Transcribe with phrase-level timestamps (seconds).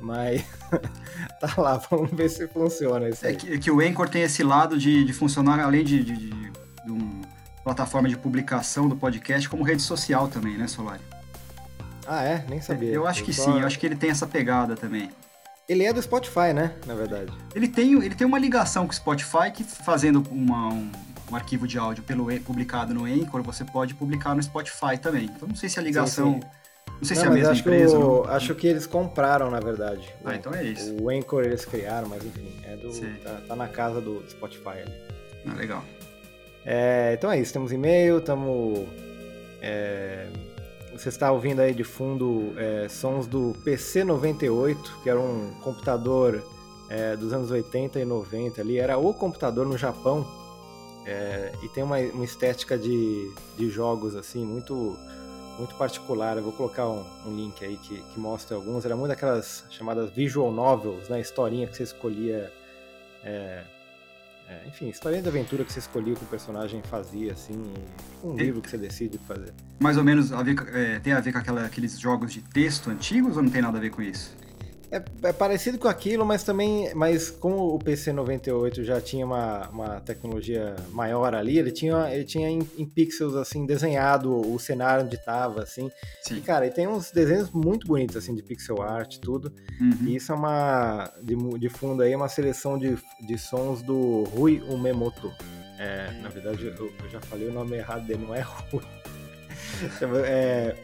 [0.00, 0.44] Mas
[1.40, 4.42] tá lá, vamos ver se funciona isso é que, é que, o Anchor tem esse
[4.42, 7.22] lado de, de funcionar, além de, de, de, de uma
[7.62, 11.00] plataforma de publicação do podcast, como rede social também, né, Solari?
[12.04, 12.44] Ah, é?
[12.48, 12.90] Nem sabia.
[12.90, 15.08] Eu acho que sim, eu acho que ele tem essa pegada também.
[15.68, 16.74] Ele é do Spotify, né?
[16.84, 17.32] Na verdade.
[17.54, 20.90] Ele tem, ele tem uma ligação com o Spotify que fazendo uma, um,
[21.32, 25.24] um arquivo de áudio pelo publicado no Anchor, você pode publicar no Spotify também.
[25.24, 26.34] Então não sei se a ligação.
[26.34, 26.48] Sim, sim.
[26.98, 27.96] Não sei não, se é a mesma acho empresa.
[27.96, 30.14] Que o, acho que eles compraram, na verdade.
[30.24, 30.94] Ah, o, então é isso.
[31.02, 32.92] O Anchor eles criaram, mas enfim, é do,
[33.24, 34.92] tá, tá, na casa do Spotify ali.
[35.46, 35.82] Ah, legal.
[36.64, 38.86] É, então é isso, temos e-mail, estamos.
[39.60, 40.28] É,
[40.92, 46.44] você está ouvindo aí de fundo é, sons do PC98, que era um computador
[46.90, 50.41] é, dos anos 80 e 90 ali, era o computador no Japão
[51.06, 54.96] é, e tem uma, uma estética de, de jogos assim muito
[55.58, 56.36] muito particular.
[56.36, 58.84] Eu vou colocar um, um link aí que, que, mostra alguns.
[58.84, 61.20] Era muito aquelas chamadas visual novels, né?
[61.20, 62.52] Historinha que você escolhia.
[63.22, 63.62] É,
[64.48, 67.72] é, enfim, historinha de aventura que você escolhia que o personagem fazia, assim.
[68.22, 69.52] Um livro que você decide fazer.
[69.80, 72.90] Mais ou menos a ver, é, tem a ver com aquela, aqueles jogos de texto
[72.90, 74.34] antigos ou não tem nada a ver com isso?
[74.92, 79.66] É, é, parecido com aquilo, mas também, mas como o PC 98 já tinha uma,
[79.70, 85.06] uma tecnologia maior ali, ele tinha, ele tinha em, em pixels assim desenhado o cenário
[85.06, 85.90] onde estava assim.
[86.22, 86.36] Sim.
[86.36, 89.50] E cara, ele tem uns desenhos muito bonitos assim de pixel art, tudo.
[89.80, 90.08] Uhum.
[90.08, 94.24] E isso é uma de, de fundo aí é uma seleção de, de sons do
[94.24, 95.32] Rui Umemoto.
[95.78, 98.84] É, na verdade, eu, eu já falei o nome errado dele, não é Rui.
[100.26, 100.76] é,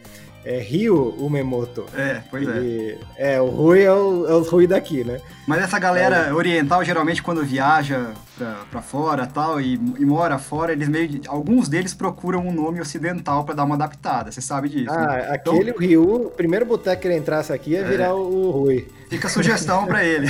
[0.43, 1.85] é Rio Umemoto.
[1.95, 2.97] É, pois é.
[3.17, 5.19] é, o Rui é o, é o Rui daqui, né?
[5.47, 6.33] Mas essa galera é.
[6.33, 11.21] oriental, geralmente, quando viaja pra, pra fora tal, e, e mora fora, eles meio.
[11.27, 14.91] Alguns deles procuram um nome ocidental para dar uma adaptada, você sabe disso.
[14.91, 15.27] Ah, né?
[15.31, 17.83] aquele então, Rio, o primeiro boteco que ele entrasse aqui ia é.
[17.83, 18.87] virar o, Rui.
[19.09, 20.27] Fica a sugestão para ele.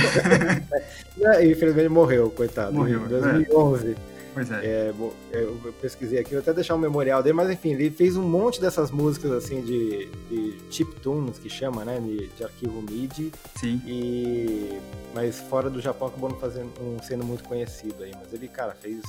[1.22, 2.72] é, infelizmente morreu, coitado.
[2.72, 3.04] Morreu.
[3.04, 4.09] Em 2011.
[4.30, 4.34] É.
[4.34, 4.66] Pois é.
[4.66, 4.92] é.
[5.32, 8.60] Eu pesquisei aqui, vou até deixar um memorial dele, mas enfim, ele fez um monte
[8.60, 11.98] dessas músicas assim de, de chiptunes, que chama, né?
[12.00, 13.32] De, de, arquivo MIDI.
[13.56, 13.80] Sim.
[13.86, 14.78] E...
[15.14, 18.12] Mas fora do Japão acabou não fazendo, um sendo muito conhecido aí.
[18.18, 19.02] Mas ele, cara, fez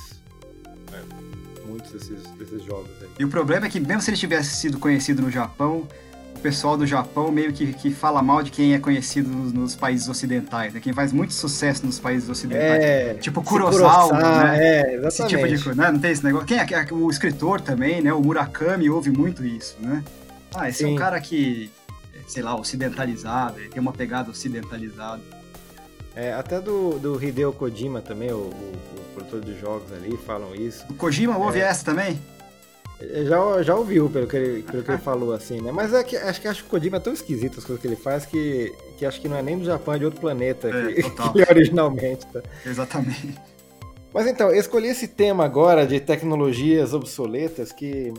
[0.90, 1.02] né,
[1.64, 3.08] muitos desses, desses jogos aí.
[3.18, 5.86] E o problema é que mesmo se ele tivesse sido conhecido no Japão,
[6.36, 9.76] o pessoal do Japão meio que, que fala mal de quem é conhecido nos, nos
[9.76, 10.80] países ocidentais, né?
[10.80, 12.82] Quem faz muito sucesso nos países ocidentais.
[12.82, 14.58] É, tipo Kurosawa, né?
[14.58, 15.06] É, exatamente.
[15.08, 15.90] Esse tipo de né?
[15.90, 16.46] Não tem esse negócio.
[16.46, 18.12] Quem é, é, o escritor também, né?
[18.12, 20.02] O Murakami ouve muito isso, né?
[20.54, 20.90] Ah, esse Sim.
[20.90, 21.70] é um cara que,
[22.26, 25.22] sei lá, ocidentalizado, ele tem uma pegada ocidentalizada.
[26.14, 30.54] É, até do, do Hideo Kojima também, o, o, o produtor de jogos ali, falam
[30.54, 30.84] isso.
[30.90, 31.62] O Kojima ouve é.
[31.62, 32.20] essa também?
[33.26, 35.72] Já, já ouviu pelo que, ele, pelo que ele falou, assim, né?
[35.72, 37.88] Mas é que, acho que acho que o Kojima é tão esquisito as coisas que
[37.88, 40.68] ele faz que, que acho que não é nem do Japão, é de outro planeta
[40.68, 41.02] é, que,
[41.32, 42.42] que ele originalmente tá.
[42.64, 43.38] Exatamente.
[44.12, 48.12] Mas então, eu escolhi esse tema agora de tecnologias obsoletas que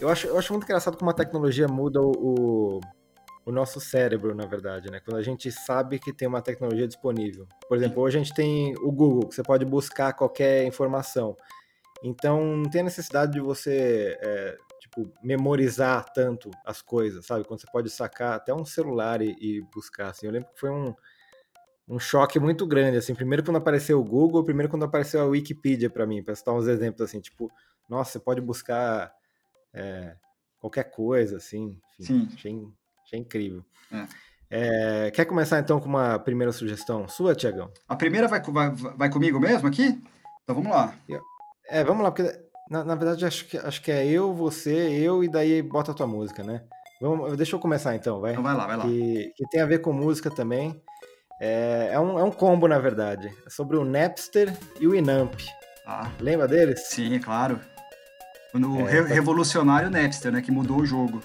[0.00, 2.80] eu acho, eu acho muito engraçado como a tecnologia muda o, o,
[3.46, 5.00] o nosso cérebro, na verdade, né?
[5.04, 7.46] Quando a gente sabe que tem uma tecnologia disponível.
[7.68, 11.36] Por exemplo, hoje a gente tem o Google, que você pode buscar qualquer informação.
[12.06, 17.44] Então não tem necessidade de você é, tipo memorizar tanto as coisas, sabe?
[17.44, 20.10] Quando você pode sacar até um celular e, e buscar.
[20.10, 20.94] Assim, eu lembro que foi um,
[21.88, 22.96] um choque muito grande.
[22.96, 26.54] Assim, primeiro quando apareceu o Google, primeiro quando apareceu a Wikipedia para mim, para citar
[26.54, 27.50] uns exemplos assim, tipo,
[27.88, 29.12] nossa, você pode buscar
[29.74, 30.16] é,
[30.58, 31.78] qualquer coisa, assim.
[31.98, 32.68] Enfim, achei,
[33.04, 33.64] achei incrível.
[33.92, 34.06] É.
[34.48, 37.68] É, quer começar então com uma primeira sugestão sua, Tiagão?
[37.88, 40.00] A primeira vai, vai, vai comigo mesmo aqui?
[40.44, 40.94] Então vamos lá.
[41.08, 41.20] Eu,
[41.68, 42.30] é, vamos lá, porque
[42.70, 45.94] na, na verdade acho que, acho que é eu, você, eu e daí bota a
[45.94, 46.62] tua música, né?
[47.00, 48.32] Vamos, deixa eu começar então, vai.
[48.32, 48.84] Então vai lá, vai lá.
[48.84, 50.80] Que, que tem a ver com música também.
[51.40, 53.30] É, é, um, é um combo, na verdade.
[53.46, 55.34] É sobre o Napster e o Inamp.
[55.86, 56.10] Ah.
[56.18, 56.88] Lembra deles?
[56.88, 57.60] Sim, é claro.
[58.54, 59.08] O é, re tá...
[59.08, 60.40] revolucionário Napster, né?
[60.40, 61.20] Que mudou o jogo.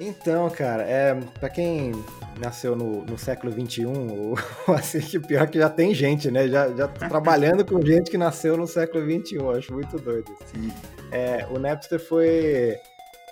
[0.00, 1.92] Então, cara, é, pra quem
[2.38, 6.48] nasceu no, no século XXI, ou, ou assim, que pior que já tem gente, né?
[6.48, 10.34] Já, já trabalhando com gente que nasceu no século XXI, acho muito doido.
[10.46, 10.72] Sim.
[11.12, 12.78] É, o Napster foi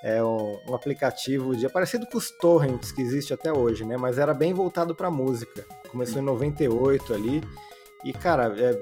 [0.03, 3.97] é um, um, aplicativo de é parecido com os torrents que existe até hoje, né?
[3.97, 5.65] Mas era bem voltado para música.
[5.91, 7.43] Começou em 98 ali
[8.05, 8.79] e cara, é,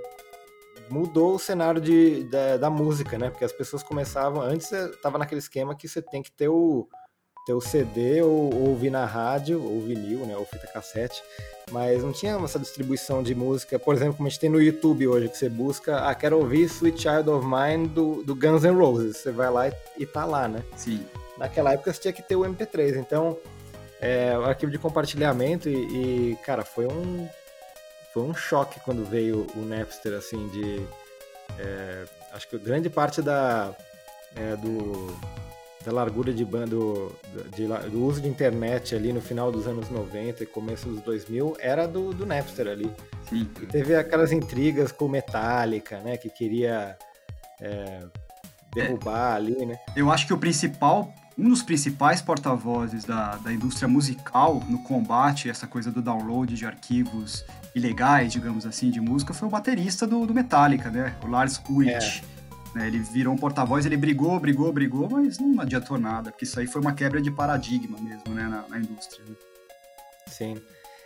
[0.90, 3.30] mudou o cenário de, da, da, música, né?
[3.30, 6.88] Porque as pessoas começavam antes tava naquele esquema que você tem que ter o
[7.46, 10.36] ter o CD ou, ou ouvir na rádio ou vinil, né?
[10.36, 11.22] Ou fita cassete
[11.70, 15.08] mas não tinha essa distribuição de música, por exemplo, como a gente tem no YouTube
[15.08, 18.76] hoje, que você busca, ah, quero ouvir Sweet Child of Mine do, do Guns N'
[18.76, 20.62] Roses, você vai lá e, e tá lá, né?
[20.76, 21.04] Sim.
[21.36, 23.36] Naquela época você tinha que ter o MP3, então
[24.00, 27.28] é, o arquivo de compartilhamento e, e, cara, foi um
[28.14, 30.86] foi um choque quando veio o Napster, assim, de
[31.58, 33.74] é, acho que grande parte da
[34.36, 35.14] é, do
[35.86, 37.12] da largura de banda, do,
[37.54, 41.56] de, do, uso de internet ali no final dos anos 90 e começo dos 2000
[41.60, 42.90] era do, do Napster ali.
[43.28, 43.48] Sim.
[43.62, 46.98] E teve aquelas intrigas com Metallica, né, que queria
[47.60, 48.00] é,
[48.74, 49.78] derrubar é, ali, né?
[49.94, 55.48] Eu acho que o principal, um dos principais porta-vozes da, da indústria musical no combate
[55.48, 57.44] essa coisa do download de arquivos
[57.76, 62.24] ilegais, digamos assim, de música, foi o baterista do, do Metallica, né, o Lars Ulrich.
[62.32, 62.35] É
[62.76, 62.86] né?
[62.86, 66.66] Ele virou um porta-voz, ele brigou, brigou, brigou, mas não adiantou nada, porque isso aí
[66.66, 69.24] foi uma quebra de paradigma mesmo, né, na, na indústria.
[69.26, 69.34] Né?
[70.26, 70.56] Sim.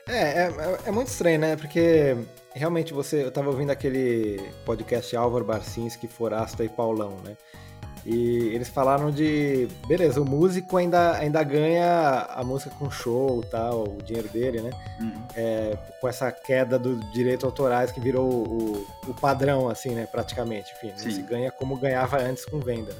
[0.08, 1.54] É, é, é, muito estranho, né?
[1.54, 2.16] Porque
[2.52, 3.24] realmente você.
[3.24, 7.36] Eu tava ouvindo aquele podcast Álvaro Barcinski, Forasta e Paulão, né?
[8.04, 13.84] E eles falaram de, beleza, o músico ainda, ainda ganha a música com show tal,
[13.84, 14.70] o dinheiro dele, né?
[14.98, 15.22] Uhum.
[15.36, 20.06] É, com essa queda dos direitos autorais que virou o, o padrão, assim, né?
[20.10, 20.96] Praticamente, enfim, né?
[20.96, 22.92] se ganha como ganhava antes com venda.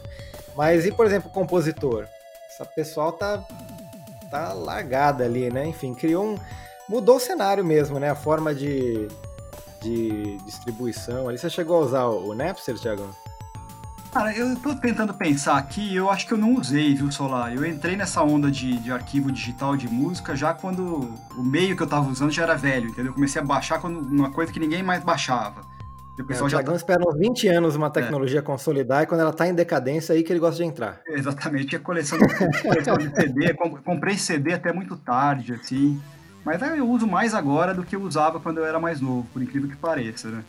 [0.55, 2.07] Mas e, por exemplo, o compositor?
[2.47, 3.43] Essa pessoal tá,
[4.31, 5.67] tá largada ali, né?
[5.67, 6.39] Enfim, criou um...
[6.87, 8.11] Mudou o cenário mesmo, né?
[8.11, 9.09] A forma de,
[9.81, 11.39] de distribuição ali.
[11.39, 13.09] Você chegou a usar o Napster, Thiago?
[14.13, 17.55] Cara, eu tô tentando pensar aqui, eu acho que eu não usei, viu, Solar?
[17.55, 21.83] Eu entrei nessa onda de, de arquivo digital de música já quando o meio que
[21.83, 23.11] eu tava usando já era velho, entendeu?
[23.11, 25.61] Eu comecei a baixar quando, uma coisa que ninguém mais baixava.
[26.19, 26.75] O pessoal é, o já tá...
[26.75, 27.91] espera uns 20 anos uma é.
[27.91, 28.43] tecnologia é.
[28.43, 31.01] consolidar e quando ela tá em decadência aí que ele gosta de entrar.
[31.07, 32.27] Exatamente, a coleção de,
[32.63, 33.55] coleção de CD,
[33.85, 36.01] comprei CD até muito tarde, assim.
[36.45, 39.41] Mas eu uso mais agora do que eu usava quando eu era mais novo, por
[39.41, 40.43] incrível que pareça, né?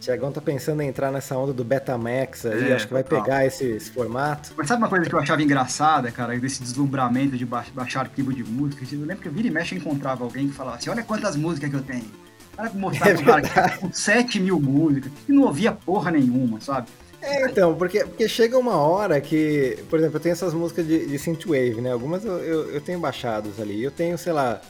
[0.00, 3.44] Tiagão tá pensando em entrar nessa onda do Betamax aí, é, acho que vai pegar
[3.44, 4.52] esse, esse, formato.
[4.56, 8.44] Mas sabe uma coisa que eu achava engraçada, cara, desse deslumbramento de baixar arquivo de
[8.44, 8.84] música?
[8.92, 11.68] Eu lembro que eu vira e mexe encontrava alguém que falava assim, olha quantas músicas
[11.70, 12.10] que eu tenho.
[12.52, 16.60] O cara mostrava é um cara com 7 mil músicas e não ouvia porra nenhuma,
[16.60, 16.88] sabe?
[17.20, 21.06] É, então, porque, porque chega uma hora que, por exemplo, eu tenho essas músicas de,
[21.06, 21.92] de synthwave, né?
[21.92, 23.82] Algumas eu, eu, eu tenho baixados ali.
[23.82, 24.60] Eu tenho, sei lá,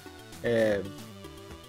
[0.42, 0.80] é,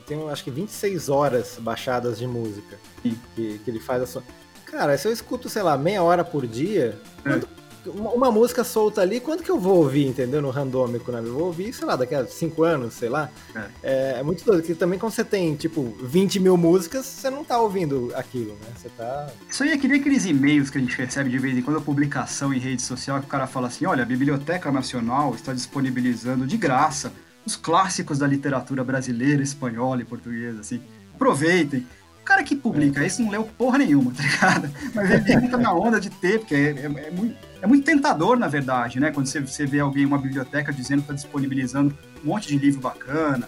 [0.10, 4.24] tenho acho que 26 horas baixadas de música que, que, ele faz a sua.
[4.66, 7.30] Cara, se eu escuto, sei lá, meia hora por dia, é.
[7.30, 7.48] quanto,
[7.86, 10.42] uma, uma, música solta ali, quanto que eu vou ouvir, entendeu?
[10.42, 11.20] No randômico, né?
[11.20, 13.30] Eu vou ouvir, sei lá, daqui a 5 anos, sei lá.
[13.56, 13.60] É.
[13.84, 14.20] é.
[14.20, 17.60] É, muito doido, porque também quando você tem, tipo, 20 mil músicas, você não tá
[17.60, 18.68] ouvindo aquilo, né?
[18.75, 19.30] Você tá.
[19.50, 21.78] Isso aí é que nem aqueles e-mails que a gente recebe de vez em quando,
[21.78, 25.54] a publicação em rede social, que o cara fala assim: olha, a Biblioteca Nacional está
[25.54, 27.12] disponibilizando de graça
[27.50, 30.82] os clássicos da literatura brasileira, espanhola e portuguesa, assim.
[31.15, 31.86] Aproveitem.
[32.22, 33.08] O cara que publica é.
[33.08, 34.72] isso não leu porra nenhuma, tá ligado?
[34.94, 38.38] Mas ele entra na onda de ter, porque é, é, é, muito, é muito tentador,
[38.38, 39.12] na verdade, né?
[39.12, 42.79] Quando você, você vê alguém, uma biblioteca, dizendo que está disponibilizando um monte de livro
[42.79, 43.48] bacana,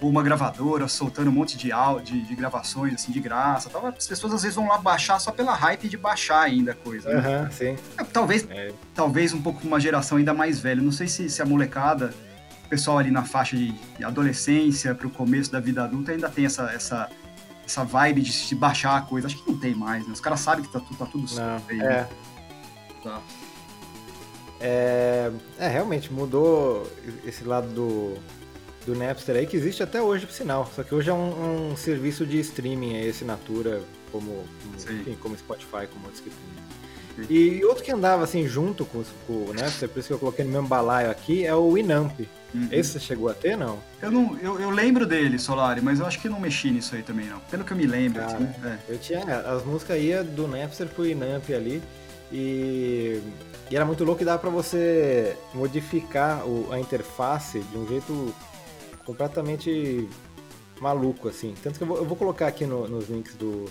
[0.00, 3.68] ou uma gravadora soltando um monte de áudio, de, de, gravações, assim, de graça.
[3.68, 3.84] Tal.
[3.86, 7.12] As pessoas às vezes vão lá baixar só pela hype de baixar ainda a coisa.
[7.12, 7.40] Né?
[7.40, 7.76] Uhum, sim.
[7.98, 8.72] É, talvez, é.
[8.94, 10.80] talvez um pouco uma geração ainda mais velha.
[10.80, 12.14] Não sei se, se a molecada
[12.70, 16.70] pessoal ali na faixa de adolescência para o começo da vida adulta ainda tem essa,
[16.70, 17.10] essa,
[17.66, 19.26] essa vibe de se baixar a coisa.
[19.26, 20.12] Acho que não tem mais, né?
[20.12, 21.80] Os caras sabem que tá, tá tudo certo aí.
[21.80, 21.82] É.
[21.82, 22.08] Né?
[23.02, 23.20] Tá.
[24.60, 26.86] É, é, realmente mudou
[27.24, 28.14] esse lado do,
[28.86, 30.70] do Napster aí, que existe até hoje, por sinal.
[30.74, 35.36] Só que hoje é um, um serviço de streaming, é assinatura, como, como, enfim, como
[35.36, 37.28] Spotify, como outros que tem.
[37.28, 40.44] E outro que andava assim junto com, com o Napster, por isso que eu coloquei
[40.44, 42.20] no mesmo balaio aqui, é o Winamp.
[42.54, 42.68] Uhum.
[42.72, 43.78] Esse você chegou a ter, não?
[44.02, 47.02] Eu não, eu, eu, lembro dele, Solari, mas eu acho que não mexi nisso aí
[47.02, 47.38] também, não.
[47.40, 48.20] Pelo que eu me lembro.
[48.20, 48.78] Cara, assim, é.
[48.88, 51.82] Eu tinha, as músicas ia do Napster pro Winamp ali.
[52.32, 53.20] E,
[53.70, 58.34] e era muito louco e dava para você modificar o, a interface de um jeito
[59.04, 60.08] completamente
[60.80, 61.54] maluco, assim.
[61.62, 63.66] Tanto que eu vou, eu vou colocar aqui no, nos links do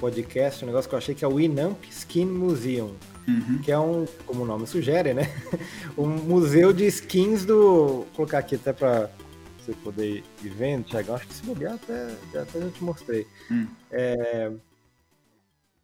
[0.00, 2.94] podcast um negócio que eu achei que é o Inamp Skin Museum.
[3.28, 3.58] Uhum.
[3.62, 5.30] Que é um, como o nome sugere, né?
[5.96, 7.76] um museu de skins do.
[7.76, 9.10] Vou colocar aqui até pra
[9.58, 11.12] você poder ir vendo, Thiago.
[11.12, 13.26] Acho que se bobear até, até já te mostrei.
[13.50, 13.66] Hum.
[13.92, 14.50] É,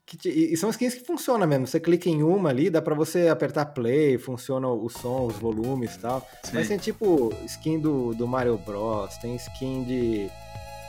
[0.07, 1.67] que, e são skins que funcionam mesmo.
[1.67, 5.97] Você clica em uma ali, dá pra você apertar play, funciona o som, os volumes
[5.97, 6.27] e tal.
[6.45, 6.53] Sim.
[6.55, 10.31] Mas tem tipo skin do, do Mario Bros, tem skin de.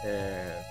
[0.06, 0.62] É,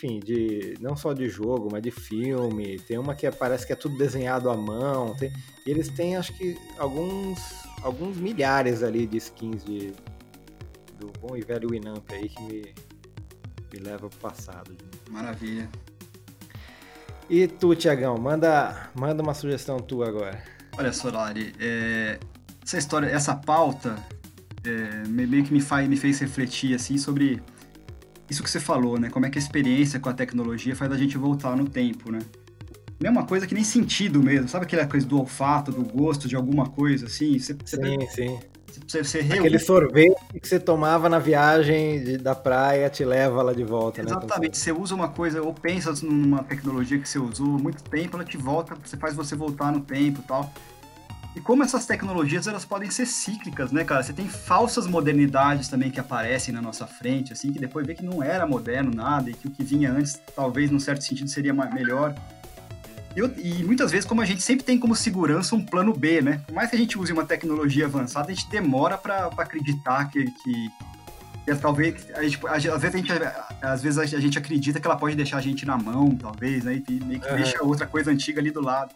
[0.00, 2.78] enfim, de não só de jogo, mas de filme.
[2.80, 5.14] Tem uma que é, parece que é tudo desenhado à mão.
[5.14, 5.30] Tem,
[5.66, 7.38] e eles têm, acho que, alguns,
[7.82, 9.92] alguns milhares ali de skins de,
[10.98, 12.74] do bom e velho Winamp aí que me,
[13.72, 14.74] me leva pro passado.
[15.10, 15.68] Maravilha.
[17.28, 20.42] E tu, Tiagão, manda, manda uma sugestão tua agora.
[20.78, 22.18] Olha, Solari, é,
[22.64, 23.96] essa história, essa pauta
[24.64, 27.42] é, meio que me, faz, me fez refletir assim sobre
[28.30, 29.10] isso que você falou, né?
[29.10, 32.20] Como é que a experiência com a tecnologia faz a gente voltar no tempo, né?
[33.00, 36.68] Mesma coisa que nem sentido mesmo, sabe aquela coisa do olfato, do gosto de alguma
[36.68, 37.38] coisa assim?
[37.38, 38.38] Você, sim, sim.
[38.86, 43.52] Você, você Aquele sorvete que você tomava na viagem de, da praia te leva lá
[43.52, 44.20] de volta, Exatamente.
[44.20, 44.26] né?
[44.26, 44.58] Exatamente.
[44.58, 48.24] Você usa uma coisa, ou pensa numa tecnologia que você usou há muito tempo, ela
[48.24, 50.52] te volta, você faz você voltar no tempo e tal.
[51.34, 54.02] E como essas tecnologias, elas podem ser cíclicas, né, cara?
[54.02, 58.04] Você tem falsas modernidades também que aparecem na nossa frente, assim, que depois vê que
[58.04, 61.54] não era moderno nada e que o que vinha antes, talvez, num certo sentido, seria
[61.54, 62.14] melhor.
[63.14, 66.42] Eu, e muitas vezes, como a gente sempre tem como segurança um plano B, né?
[66.46, 70.24] Por mais que a gente use uma tecnologia avançada, a gente demora para acreditar que,
[70.24, 70.70] que,
[71.44, 73.12] que, talvez a gente, às vezes a gente
[73.62, 76.82] às vezes a gente acredita que ela pode deixar a gente na mão, talvez, né?
[76.88, 77.36] E meio que uhum.
[77.36, 78.94] deixa outra coisa antiga ali do lado.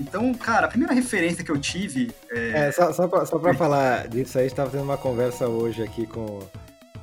[0.00, 2.10] Então, cara, a primeira referência que eu tive.
[2.30, 4.96] É, é só, só pra, só pra falar disso aí, a gente tava tendo uma
[4.96, 6.40] conversa hoje aqui com.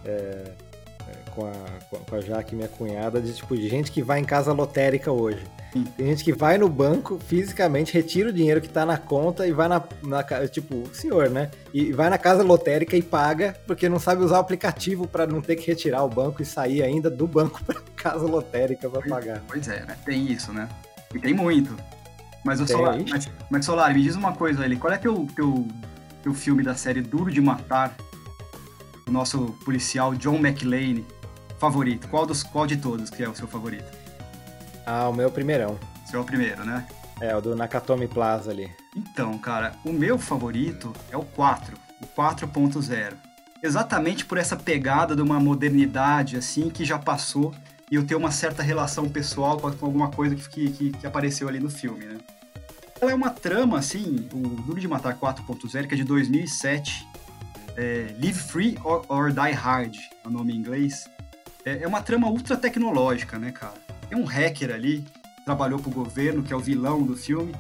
[0.06, 4.20] É, é com a, com a Jaque, minha cunhada, de tipo, de gente que vai
[4.20, 5.44] em casa lotérica hoje.
[5.72, 9.52] Tem gente que vai no banco fisicamente, retira o dinheiro que tá na conta e
[9.52, 11.52] vai na, na tipo, senhor, né?
[11.72, 15.42] E vai na casa lotérica e paga porque não sabe usar o aplicativo para não
[15.42, 19.44] ter que retirar o banco e sair ainda do banco para casa lotérica para pagar.
[19.48, 19.96] Pois é, né?
[20.04, 20.68] Tem isso, né?
[21.14, 21.76] E tem muito.
[22.44, 25.68] Mas o Solar, mas, mas Solar, me diz uma coisa ali, qual é teu, teu,
[26.24, 27.96] teu filme da série Duro de Matar?
[29.08, 31.04] O nosso policial John McLean
[31.58, 32.08] favorito?
[32.08, 33.86] Qual dos qual de todos que é o seu favorito?
[34.86, 35.78] Ah, o meu primeirão.
[36.06, 36.88] Seu é o primeiro, né?
[37.22, 38.72] É, o do Nakatomi Plaza ali.
[38.96, 43.14] Então, cara, o meu favorito é o 4, o 4.0.
[43.62, 47.54] Exatamente por essa pegada de uma modernidade, assim, que já passou
[47.92, 51.60] e eu ter uma certa relação pessoal com alguma coisa que, que, que apareceu ali
[51.60, 52.18] no filme, né?
[53.02, 57.08] Ela é uma trama, assim, o Duro de Matar 4.0, que é de 2007,
[57.78, 61.10] é, Live Free or, or Die Hard, é o nome em inglês.
[61.66, 63.76] É, é uma trama ultra tecnológica, né, cara?
[64.10, 65.06] Tem um hacker ali,
[65.46, 67.56] trabalhou para o governo, que é o vilão do filme,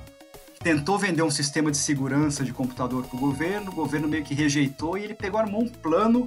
[0.61, 4.33] tentou vender um sistema de segurança de computador para o governo, o governo meio que
[4.33, 6.25] rejeitou e ele pegou, armou um plano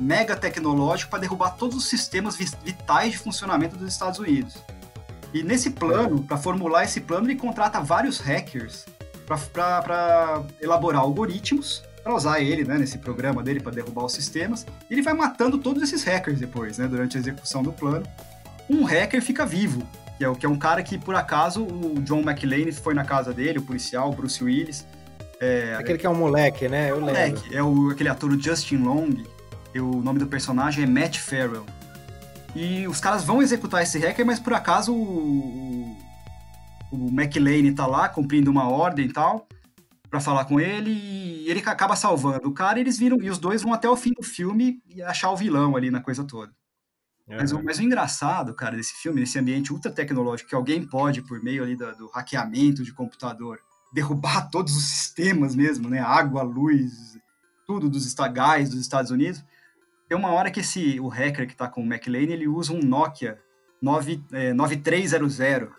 [0.00, 4.56] mega tecnológico para derrubar todos os sistemas vitais de funcionamento dos Estados Unidos.
[5.32, 8.86] E nesse plano, para formular esse plano, ele contrata vários hackers
[9.52, 14.66] para elaborar algoritmos para usar ele né, nesse programa dele para derrubar os sistemas.
[14.88, 18.06] E ele vai matando todos esses hackers depois, né, durante a execução do plano
[18.70, 19.82] um hacker fica vivo,
[20.16, 23.32] que é, que é um cara que, por acaso, o John McLean foi na casa
[23.32, 24.86] dele, o policial, o Bruce Willis.
[25.40, 26.90] É, aquele que é um moleque, né?
[26.90, 29.10] Eu é moleque, é o, aquele ator Justin Long,
[29.74, 31.66] e o nome do personagem é Matt Farrell.
[32.54, 35.96] E os caras vão executar esse hacker, mas por acaso o,
[36.90, 39.46] o, o McLean tá lá cumprindo uma ordem e tal,
[40.10, 43.38] para falar com ele, e ele acaba salvando o cara, e eles viram, e os
[43.38, 46.52] dois vão até o fim do filme e achar o vilão ali na coisa toda.
[47.28, 51.22] Mas, o, mas o engraçado, cara, desse filme, desse ambiente ultra tecnológico, que alguém pode,
[51.22, 53.60] por meio ali do, do hackeamento de computador,
[53.94, 56.00] derrubar todos os sistemas mesmo, né?
[56.00, 57.16] Água, luz,
[57.66, 59.44] tudo dos gás dos Estados Unidos.
[60.10, 62.80] Tem uma hora que esse, o hacker que está com o McLean, ele usa um
[62.80, 63.38] Nokia
[63.80, 65.72] 9, é, 9300,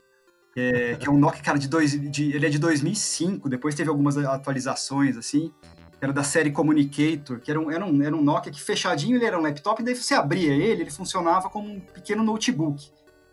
[0.56, 3.90] é, que é um Nokia, cara, de, dois, de, ele é de 2005, depois teve
[3.90, 5.52] algumas atualizações, assim,
[6.00, 9.26] era da série Communicator, que era um, era um, era um Nokia que fechadinho ele
[9.26, 12.90] era um laptop, e daí você abria ele, ele funcionava como um pequeno notebook.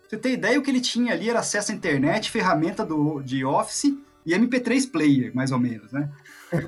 [0.09, 3.45] Você ter ideia, o que ele tinha ali era acesso à internet, ferramenta do, de
[3.45, 6.11] Office e MP3 player, mais ou menos, né?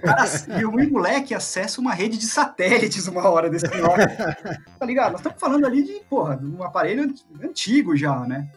[0.03, 4.37] Cara, e o moleque acessa uma rede de satélites uma hora desse Nokia.
[4.79, 5.13] tá ligado?
[5.13, 8.51] Nós estamos falando ali de, porra, de um aparelho antigo já, né?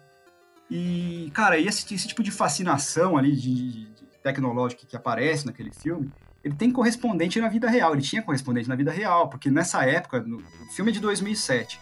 [0.69, 6.11] E, cara, esse, esse tipo de fascinação ali de, de tecnológico que aparece naquele filme,
[6.43, 7.93] ele tem correspondente na vida real.
[7.93, 11.79] Ele tinha correspondente na vida real, porque nessa época, no, o filme é de 2007,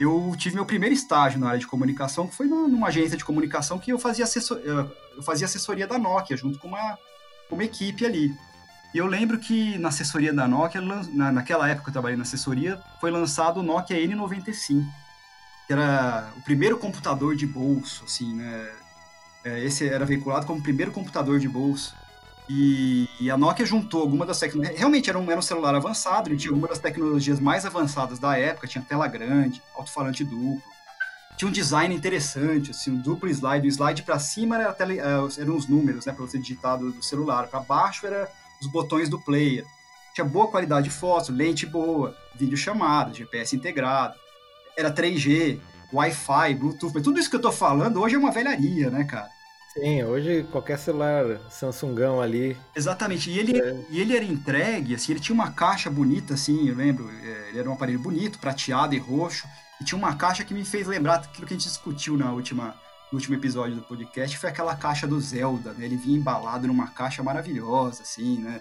[0.00, 3.78] eu tive meu primeiro estágio na área de comunicação, que foi numa agência de comunicação
[3.78, 6.98] que eu fazia, assessor, eu fazia assessoria da Nokia, junto com uma,
[7.50, 8.34] uma equipe ali.
[8.94, 12.78] E eu lembro que na assessoria da Nokia, naquela época que eu trabalhei na assessoria,
[13.00, 14.84] foi lançado o Nokia N95,
[15.66, 18.70] que era o primeiro computador de bolso, assim, né?
[19.44, 21.94] É, esse era veiculado como o primeiro computador de bolso.
[22.48, 24.78] E, e, a Nokia juntou alguma das tecnologias.
[24.78, 28.36] Realmente era um, era um celular avançado, ele tinha alguma das tecnologias mais avançadas da
[28.36, 30.62] época, tinha tela grande, alto-falante duplo.
[31.36, 33.66] Tinha um design interessante, assim, um duplo slide.
[33.66, 36.92] O slide para cima era tele, é, eram os números, né, para você digitar do,
[36.92, 37.46] do celular.
[37.46, 38.28] Para baixo era
[38.62, 39.64] os botões do player.
[40.14, 44.14] Tinha boa qualidade de foto, lente boa, vídeo chamada, GPS integrado.
[44.76, 45.60] Era 3G,
[45.92, 46.92] Wi-Fi, Bluetooth.
[46.94, 49.28] Mas tudo isso que eu tô falando hoje é uma velharia, né, cara?
[49.72, 52.56] Sim, hoje qualquer celular Samsungão ali.
[52.76, 53.30] Exatamente.
[53.30, 53.84] E ele, é.
[53.88, 57.10] e ele era entregue, assim, ele tinha uma caixa bonita, assim, eu lembro.
[57.10, 59.46] É, ele era um aparelho bonito, prateado e roxo.
[59.80, 62.74] E tinha uma caixa que me fez lembrar aquilo que a gente discutiu na última,
[63.12, 65.84] no último episódio do podcast, foi aquela caixa do Zelda, né?
[65.84, 68.60] Ele vinha embalado numa caixa maravilhosa, assim, né?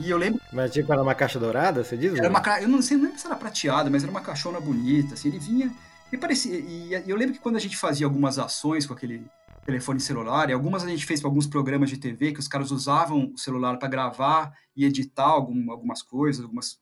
[0.00, 0.40] E eu lembro.
[0.52, 2.14] Mas tipo, era uma caixa dourada, você diz?
[2.14, 5.14] Era uma Eu não sei, não lembro se era prateada, mas era uma caixona bonita,
[5.14, 5.70] assim, ele vinha.
[6.10, 6.58] E parecia.
[6.58, 9.26] E eu lembro que quando a gente fazia algumas ações com aquele
[9.66, 12.70] telefone celular, e algumas a gente fez para alguns programas de TV que os caras
[12.70, 16.78] usavam o celular para gravar e editar algum, algumas coisas, algumas,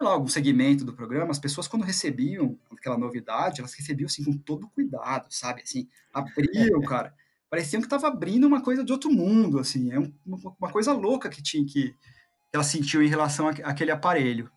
[0.00, 1.30] lá, algum segmento do programa.
[1.30, 5.62] As pessoas, quando recebiam aquela novidade, elas recebiam assim com todo cuidado, sabe?
[5.62, 7.14] Assim, abriam, cara.
[7.50, 9.90] Pareciam que estava abrindo uma coisa de outro mundo, assim.
[9.92, 11.96] É uma, uma coisa louca que tinha que, que
[12.52, 14.50] ela sentiu em relação àquele aparelho.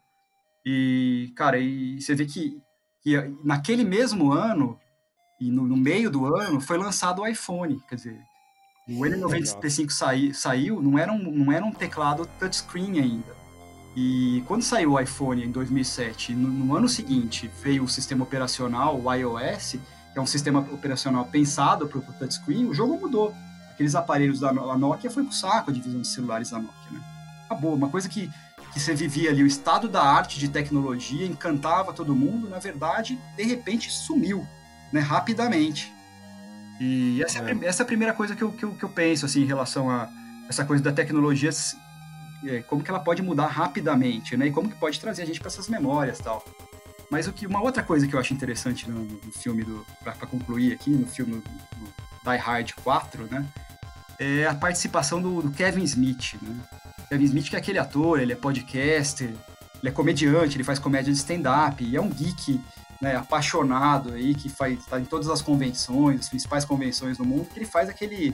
[0.65, 2.61] E, cara, e você vê que,
[3.01, 4.79] que naquele mesmo ano
[5.39, 8.21] e no, no, meio do ano foi lançado o iPhone, quer dizer,
[8.87, 13.40] o N95 sai, saiu, não era, um, não era um teclado touchscreen ainda.
[13.95, 18.99] E quando saiu o iPhone em 2007, no, no, ano seguinte veio o sistema operacional,
[18.99, 19.77] o iOS,
[20.13, 23.33] que é um sistema operacional pensado para o touchscreen, o jogo mudou.
[23.69, 27.01] Aqueles aparelhos da Nokia foi pro saco a divisão de celulares da Nokia, né?
[27.45, 28.31] Acabou, uma coisa que,
[28.73, 33.19] que você vivia ali, o estado da arte de tecnologia, encantava todo mundo, na verdade,
[33.35, 34.47] de repente sumiu
[34.93, 35.91] né, rapidamente.
[36.79, 37.65] E essa é, a, é.
[37.65, 39.89] essa é a primeira coisa que eu, que eu, que eu penso assim, em relação
[39.89, 40.09] a
[40.47, 41.49] essa coisa da tecnologia,
[42.67, 44.47] como que ela pode mudar rapidamente, né?
[44.47, 46.43] E como que pode trazer a gente para essas memórias tal.
[47.09, 50.13] Mas o que uma outra coisa que eu acho interessante no, no filme do para
[50.27, 51.43] concluir aqui no filme do,
[52.23, 53.45] Die Hard 4, né?
[54.19, 56.55] É a participação do, do, Kevin Smith, né?
[57.09, 61.11] Kevin Smith que é aquele ator, ele é podcaster, ele é comediante, ele faz comédia
[61.11, 62.61] de stand-up, e é um geek
[63.01, 67.49] né, apaixonado aí, que faz, tá em todas as convenções, as principais convenções do mundo,
[67.49, 68.33] que ele faz aquele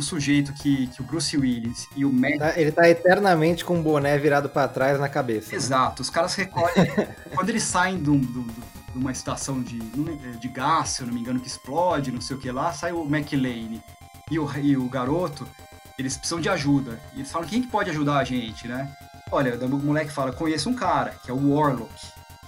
[0.00, 2.38] um sujeito que, que o Bruce Willis e o Matt...
[2.38, 5.50] Tá, ele tá eternamente com o boné virado para trás na cabeça.
[5.50, 5.56] Né?
[5.56, 6.02] Exato, né?
[6.02, 6.72] os caras recolhem...
[7.34, 11.14] quando eles saem de, um, de, de, uma estação de, de gás, se eu não
[11.14, 13.80] me engano, que explode, não sei o que lá, sai o McLean
[14.30, 15.46] e o, e o garoto,
[15.98, 16.98] eles precisam de ajuda.
[17.14, 18.90] E eles falam, quem que pode ajudar a gente, né?
[19.30, 21.92] Olha, o moleque fala, conheço um cara, que é o Warlock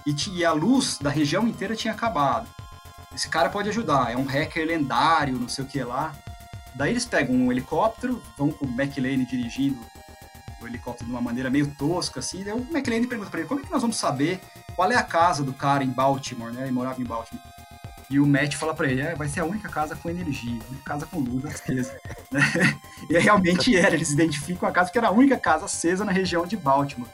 [0.05, 2.47] e, e a luz da região inteira tinha acabado.
[3.15, 6.13] Esse cara pode ajudar, é um hacker lendário, não sei o que lá.
[6.75, 9.79] Daí eles pegam um helicóptero, vão com o McLean dirigindo
[10.61, 12.43] o helicóptero de uma maneira meio tosca, assim.
[12.43, 14.39] Daí o McLean pergunta pra ele, como é que nós vamos saber
[14.75, 16.63] qual é a casa do cara em Baltimore, né?
[16.63, 17.43] Ele morava em Baltimore.
[18.09, 20.69] E o Matt fala para ele, é, vai ser a única casa com energia, a
[20.69, 21.97] única casa com luz acesa.
[23.09, 26.45] e realmente era, eles identificam a casa que era a única casa acesa na região
[26.45, 27.09] de Baltimore.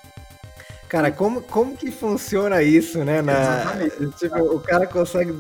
[0.90, 3.22] Cara, como, como que funciona isso, né?
[3.22, 4.18] Na, Exatamente.
[4.18, 5.40] Tipo, o cara consegue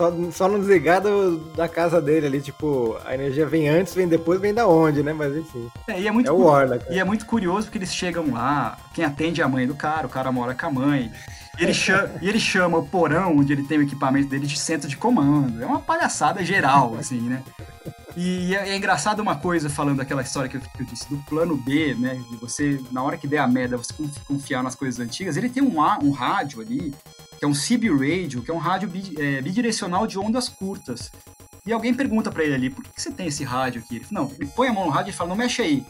[0.00, 4.08] só, só não desligar do, da casa dele ali, tipo, a energia vem antes, vem
[4.08, 5.12] depois, vem da onde, né?
[5.12, 5.70] Mas enfim.
[5.86, 6.86] É, e é, muito é o Warlock.
[6.90, 10.06] E é muito curioso porque eles chegam lá, quem atende é a mãe do cara,
[10.06, 11.12] o cara mora com a mãe.
[11.60, 14.88] Ele, chama, e ele chama o porão onde ele tem o equipamento dele de centro
[14.88, 15.62] de comando.
[15.62, 17.42] É uma palhaçada geral, assim, né?
[18.16, 21.18] E é, é, engraçado uma coisa, falando daquela história que eu, que eu, disse, do
[21.18, 22.20] plano B, né?
[22.30, 23.92] De você, na hora que der a merda, você
[24.26, 25.36] confiar nas coisas antigas.
[25.36, 26.94] Ele tem um, um rádio ali,
[27.38, 31.12] que é um CB Radio, que é um rádio é, bidirecional de ondas curtas.
[31.66, 33.96] E alguém pergunta para ele ali, por que, que, você tem esse rádio aqui?
[33.96, 35.84] Ele fala, não, ele põe a mão no rádio e fala, não mexe aí.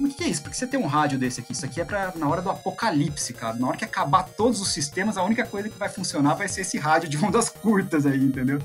[0.00, 0.42] O que é isso?
[0.42, 1.52] Por que você tem um rádio desse aqui?
[1.52, 3.56] Isso aqui é pra, na hora do apocalipse, cara.
[3.56, 6.62] Na hora que acabar todos os sistemas, a única coisa que vai funcionar vai ser
[6.62, 8.58] esse rádio de ondas curtas aí, entendeu?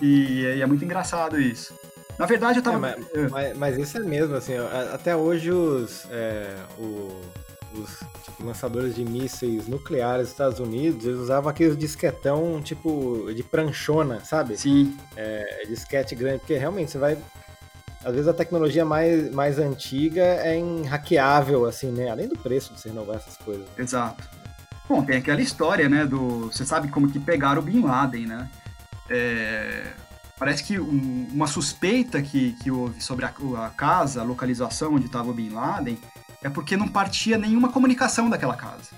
[0.00, 1.74] E, e é muito engraçado isso.
[2.18, 2.88] Na verdade, eu tava.
[2.88, 4.54] É, mas, mas, mas, isso é mesmo, assim,
[4.92, 7.20] até hoje os, é, o,
[7.74, 13.42] os tipo, lançadores de mísseis nucleares dos Estados Unidos, eles usavam aqueles disquetão tipo de
[13.42, 14.56] pranchona, sabe?
[14.56, 14.96] Sim.
[15.14, 17.18] É, disquete grande, porque realmente você vai.
[18.06, 20.56] Às vezes a tecnologia mais, mais antiga é
[20.88, 22.08] hackeável, assim, né?
[22.08, 23.66] Além do preço de você renovar essas coisas.
[23.76, 24.22] Exato.
[24.88, 26.46] Bom, tem aquela história, né, do...
[26.46, 28.48] Você sabe como que pegaram o Bin Laden, né?
[29.10, 29.92] É...
[30.38, 33.32] Parece que um, uma suspeita que, que houve sobre a,
[33.64, 35.98] a casa, a localização onde estava o Bin Laden,
[36.44, 38.94] é porque não partia nenhuma comunicação daquela casa.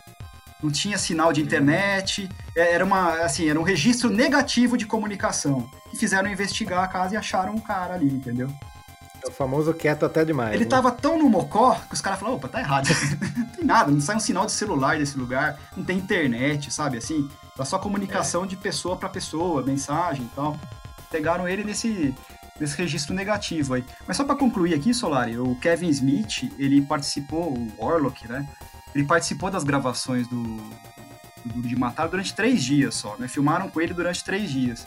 [0.62, 5.70] Não tinha sinal de internet, é, era, uma, assim, era um registro negativo de comunicação.
[5.94, 8.52] E fizeram investigar a casa e acharam um cara ali, entendeu?
[9.28, 10.54] O famoso quieto até demais.
[10.54, 10.70] Ele né?
[10.70, 12.88] tava tão no mocó que os caras falaram, opa, tá errado.
[13.36, 16.98] não tem nada, não sai um sinal de celular desse lugar, não tem internet, sabe,
[16.98, 17.28] assim.
[17.56, 18.46] Tá só comunicação é.
[18.46, 20.56] de pessoa para pessoa, mensagem e tal.
[21.10, 22.14] Pegaram ele nesse,
[22.58, 23.84] nesse registro negativo aí.
[24.06, 28.48] Mas só para concluir aqui, Solari, o Kevin Smith, ele participou, o Warlock, né?
[28.94, 33.28] Ele participou das gravações do, do Duro de Matar durante três dias só, né?
[33.28, 34.86] Filmaram com ele durante três dias.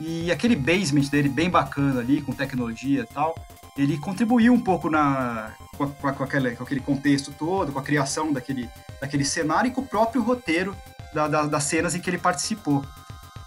[0.00, 3.34] E aquele basement dele bem bacana ali, com tecnologia e tal,
[3.76, 7.82] ele contribuiu um pouco na, com, a, com, aquele, com aquele contexto todo, com a
[7.82, 8.68] criação daquele,
[9.00, 10.76] daquele cenário e com o próprio roteiro
[11.12, 12.84] da, da, das cenas em que ele participou.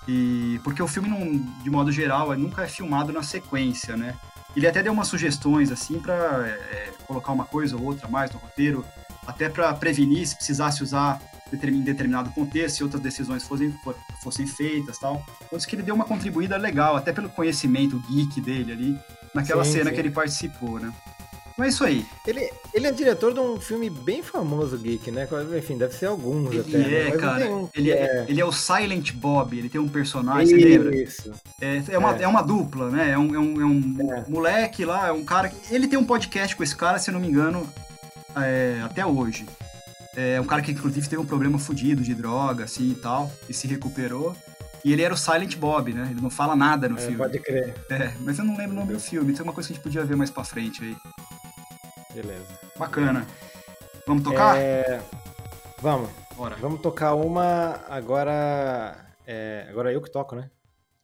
[0.07, 4.15] E porque o filme, não, de modo geral, nunca é filmado na sequência, né?
[4.55, 8.39] Ele até deu umas sugestões assim para é, colocar uma coisa ou outra mais no
[8.39, 8.85] roteiro,
[9.25, 11.21] até para prevenir se precisasse usar
[11.53, 13.73] em determinado contexto, se outras decisões fossem,
[14.21, 15.25] fossem feitas tal.
[15.45, 18.99] Então, que ele deu uma contribuída legal, até pelo conhecimento geek dele ali,
[19.33, 19.95] naquela sim, cena sim.
[19.95, 20.91] que ele participou, né?
[21.61, 22.05] Então é isso aí.
[22.25, 25.27] Ele, ele é diretor de um filme bem famoso, Geek, né?
[25.57, 26.77] Enfim, deve ser alguns ele até.
[26.77, 27.07] Né?
[27.07, 27.45] É, cara.
[27.51, 27.95] Um ele, é...
[27.95, 28.25] é...
[28.27, 30.55] ele é o Silent Bob, ele tem um personagem, isso.
[30.55, 30.95] você lembra?
[30.95, 31.31] Isso.
[31.59, 32.23] É, é, uma, é.
[32.23, 33.11] é uma dupla, né?
[33.11, 34.25] É um, é um, é um é.
[34.27, 35.51] moleque lá, é um cara.
[35.69, 37.67] Ele tem um podcast com esse cara, se eu não me engano,
[38.35, 39.45] é, até hoje.
[40.15, 43.53] É um cara que, inclusive, teve um problema fodido de droga, assim e tal, e
[43.53, 44.35] se recuperou.
[44.83, 46.07] E ele era o Silent Bob, né?
[46.11, 47.17] Ele não fala nada no é, filme.
[47.17, 47.73] Pode crer.
[47.89, 49.75] É, mas eu não lembro o nome do filme, então é uma coisa que a
[49.75, 50.97] gente podia ver mais pra frente aí.
[52.13, 52.47] Beleza.
[52.77, 53.25] Bacana.
[54.05, 54.57] Vamos tocar?
[54.57, 55.01] É...
[55.79, 56.09] Vamos.
[56.35, 56.55] Bora.
[56.57, 58.97] Vamos tocar uma agora.
[59.25, 59.67] É...
[59.69, 60.49] Agora eu que toco, né?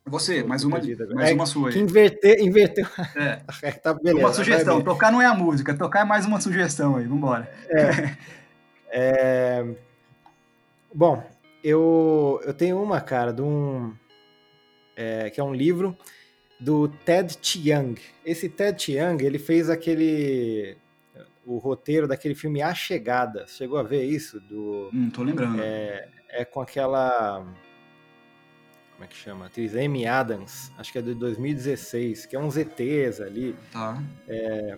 [0.05, 0.79] Você, mais uma,
[1.13, 1.73] mais é, uma sua aí.
[1.73, 2.89] Que inverter, inverter.
[3.15, 3.41] É.
[3.61, 4.81] é tá beleza, uma sugestão.
[4.81, 7.05] Tocar não é a música, tocar é mais uma sugestão aí.
[7.05, 7.51] Vambora.
[7.69, 8.15] É.
[8.89, 9.65] é...
[10.93, 11.23] Bom,
[11.63, 13.93] eu, eu tenho uma, cara, de um.
[14.95, 15.95] É, que é um livro
[16.59, 17.99] do Ted Chiang.
[18.25, 20.77] Esse Ted Chiang, ele fez aquele
[21.47, 23.47] o roteiro daquele filme A Chegada.
[23.47, 24.39] Chegou a ver isso?
[24.41, 25.61] Do, Não tô lembrando.
[25.61, 27.39] É, é com aquela.
[28.91, 29.45] Como é que chama?
[29.45, 33.55] Atriz Amy Adams, acho que é de 2016, que é uns ETs ali.
[33.71, 34.01] Tá.
[34.27, 34.77] É,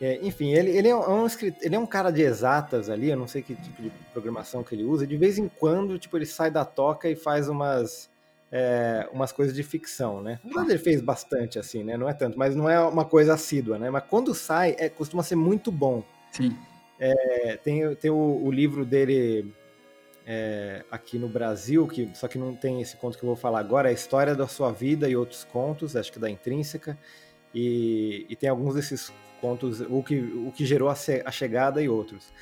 [0.00, 1.26] é, enfim, ele, ele, é um,
[1.62, 4.74] ele é um cara de exatas ali, eu não sei que tipo de programação que
[4.74, 5.06] ele usa.
[5.06, 8.10] De vez em quando, tipo, ele sai da toca e faz umas
[8.52, 10.38] é, umas coisas de ficção, né?
[10.44, 11.96] Mas ele fez bastante, assim, né?
[11.96, 13.90] Não é tanto, mas não é uma coisa assídua, né?
[13.90, 16.04] Mas quando sai, é, costuma ser muito bom.
[16.30, 16.54] Sim.
[16.98, 19.50] É, tem tem o, o livro dele
[20.26, 23.60] é, aqui no Brasil, que só que não tem esse conto que eu vou falar
[23.60, 26.98] agora, é a História da Sua Vida e Outros Contos, acho que da Intrínseca,
[27.54, 29.10] e, e tem alguns desses
[29.46, 32.32] contos, o que, o que gerou a, a chegada e outros.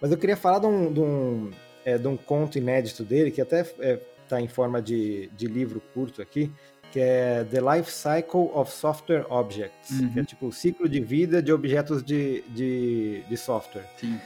[0.00, 1.50] Mas eu queria falar de um, de um,
[1.84, 5.80] é, de um conto inédito dele, que até é, está em forma de, de livro
[5.94, 6.50] curto aqui,
[6.90, 10.12] que é The Life Cycle of Software Objects, uhum.
[10.12, 13.86] que é tipo o ciclo de vida de objetos de, de, de software.
[13.98, 14.18] Sim.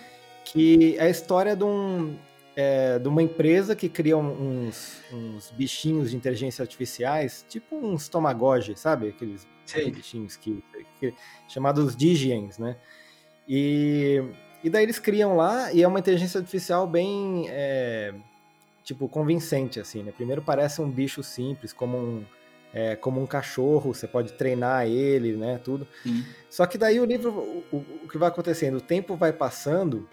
[0.44, 2.16] Que é a história de, um,
[2.56, 8.74] é, de uma empresa que cria uns, uns bichinhos de inteligência artificiais, tipo uns Tomagoge,
[8.76, 9.08] sabe?
[9.08, 9.90] Aqueles Sim.
[9.90, 10.62] bichinhos que,
[10.98, 11.14] que,
[11.48, 12.76] chamados Digiens, né?
[13.48, 14.22] E,
[14.62, 17.46] e daí eles criam lá, e é uma inteligência artificial bem...
[17.48, 18.14] É,
[18.84, 20.12] tipo, convincente, assim, né?
[20.12, 22.24] Primeiro parece um bicho simples, como um,
[22.72, 25.86] é, como um cachorro, você pode treinar ele, né, tudo.
[26.02, 26.24] Sim.
[26.50, 30.08] Só que daí o livro, o, o, que vai acontecendo, o tempo vai passando,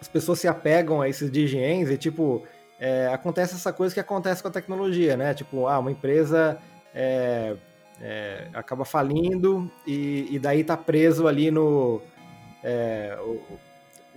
[0.00, 2.46] as pessoas se apegam a esses digiens e, tipo,
[2.78, 5.34] é, acontece essa coisa que acontece com a tecnologia, né?
[5.34, 6.58] Tipo, ah, uma empresa
[6.94, 7.56] é,
[8.02, 12.02] é acaba falindo e, e, daí tá preso ali no...
[12.62, 13.40] É, o,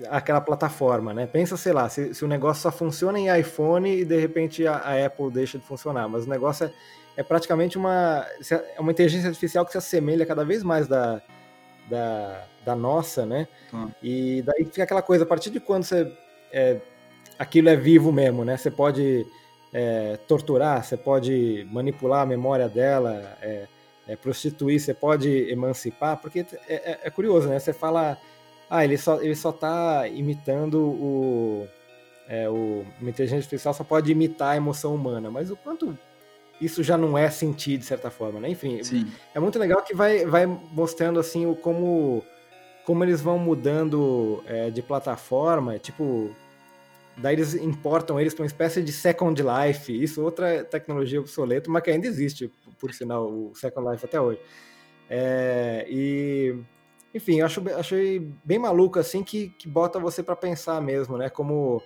[0.10, 1.26] aquela plataforma, né?
[1.26, 4.76] Pensa, sei lá, se, se, o negócio só funciona em iPhone e de repente a,
[4.76, 6.74] a Apple deixa de funcionar, mas o negócio é,
[7.18, 11.22] é, praticamente uma, é uma inteligência artificial que se assemelha cada vez mais da,
[11.90, 13.48] da, da nossa, né?
[13.74, 13.90] Hum.
[14.02, 16.12] E daí fica aquela coisa, a partir de quando você,
[16.52, 16.82] é,
[17.40, 18.58] aquilo é vivo mesmo, né?
[18.58, 19.26] Você pode
[19.74, 23.68] é, torturar, você pode manipular a memória dela, é,
[24.08, 27.60] é prostituir, você pode emancipar, porque é, é curioso, né?
[27.60, 28.18] Você fala
[28.70, 31.68] ah, ele só, ele só tá imitando o,
[32.28, 32.86] é, o.
[33.00, 35.98] Uma inteligência artificial só pode imitar a emoção humana, mas o quanto
[36.60, 38.50] isso já não é sentir de certa forma, né?
[38.50, 39.12] Enfim, Sim.
[39.34, 42.24] é muito legal que vai, vai mostrando assim o como
[42.86, 46.30] como eles vão mudando é, de plataforma, tipo
[47.18, 51.84] daí eles importam eles para uma espécie de Second Life, isso outra tecnologia obsoleta, mas
[51.84, 54.40] que ainda existe, por sinal, o Second Life até hoje.
[55.10, 56.56] É, e
[57.14, 61.30] enfim, eu acho, achei bem maluco assim que, que bota você para pensar mesmo, né?
[61.30, 61.82] Como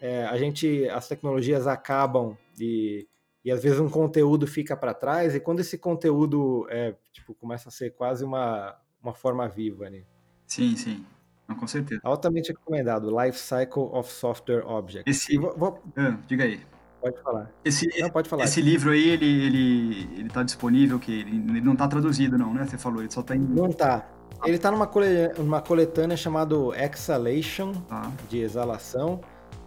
[0.00, 3.08] é, a gente, as tecnologias acabam e,
[3.42, 7.70] e às vezes um conteúdo fica para trás e quando esse conteúdo é, tipo, começa
[7.70, 10.02] a ser quase uma, uma forma viva, né?
[10.46, 11.06] Sim, sim.
[11.48, 12.00] Não, com certeza.
[12.02, 15.04] Altamente recomendado, Life Cycle of Software Objects.
[15.06, 15.38] Esse...
[15.38, 15.82] Vou, vou...
[15.96, 16.60] Ah, diga aí.
[17.00, 17.50] Pode falar.
[17.64, 18.44] Esse, não, pode falar.
[18.44, 22.54] Esse livro aí, ele, ele, ele tá disponível, que ele, ele não tá traduzido não,
[22.54, 22.64] né?
[22.66, 23.40] Você falou, ele só tá em...
[23.40, 24.08] Não tá.
[24.44, 24.90] Ele tá numa,
[25.38, 28.10] uma coletânea chamada Exhalation, ah.
[28.28, 29.20] de exalação,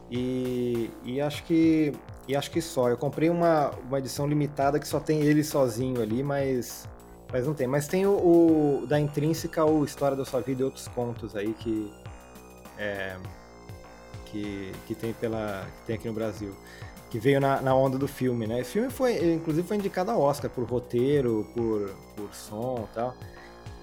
[0.09, 1.93] e, e acho que
[2.27, 2.89] e acho que só.
[2.89, 6.87] Eu comprei uma, uma edição limitada que só tem ele sozinho ali, mas
[7.31, 7.67] mas não tem.
[7.67, 8.11] Mas tem o,
[8.81, 11.91] o da Intrínseca, o História da Sua Vida e outros contos aí que
[12.77, 13.17] é,
[14.25, 16.55] que, que tem pela que tem aqui no Brasil
[17.09, 18.59] que veio na, na onda do filme, né?
[18.59, 23.15] Esse filme foi, inclusive, foi indicado a Oscar por roteiro, por, por som e tal.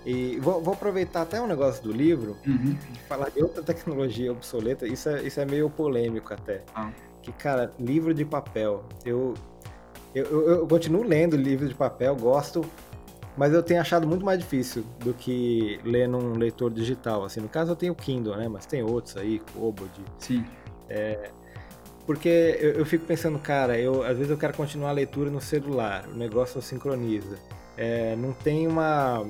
[0.04, 2.76] E vou, vou, aproveitar até um negócio do livro, uhum.
[3.08, 6.62] falar de outra tecnologia obsoleta, isso é, isso é meio polêmico até.
[6.74, 6.90] Ah.
[7.22, 9.32] Que, cara, livro de papel, eu,
[10.14, 12.62] eu, eu, eu continuo lendo livro de papel, gosto,
[13.36, 17.24] mas eu tenho achado muito mais difícil do que ler num leitor digital.
[17.24, 18.48] Assim, no caso eu tenho o Kindle, né?
[18.48, 20.02] Mas tem outros aí, Kobo, de...
[20.18, 20.44] Sim.
[20.88, 21.30] É,
[22.06, 22.28] porque
[22.60, 26.06] eu, eu, fico pensando, cara, eu às vezes eu quero continuar a leitura no celular,
[26.06, 27.38] o negócio não sincroniza.
[27.76, 29.26] É, não tem uma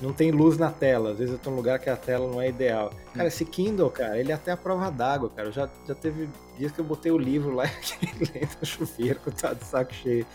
[0.00, 1.12] não tem luz na tela.
[1.12, 2.92] Às vezes eu tô num lugar que a tela não é ideal.
[3.12, 5.52] Cara, esse Kindle, cara, ele é até a prova d'água, cara.
[5.52, 7.64] Já, já teve dias que eu botei o livro lá
[8.02, 10.26] e lendo chuveiro, tá de saco cheio.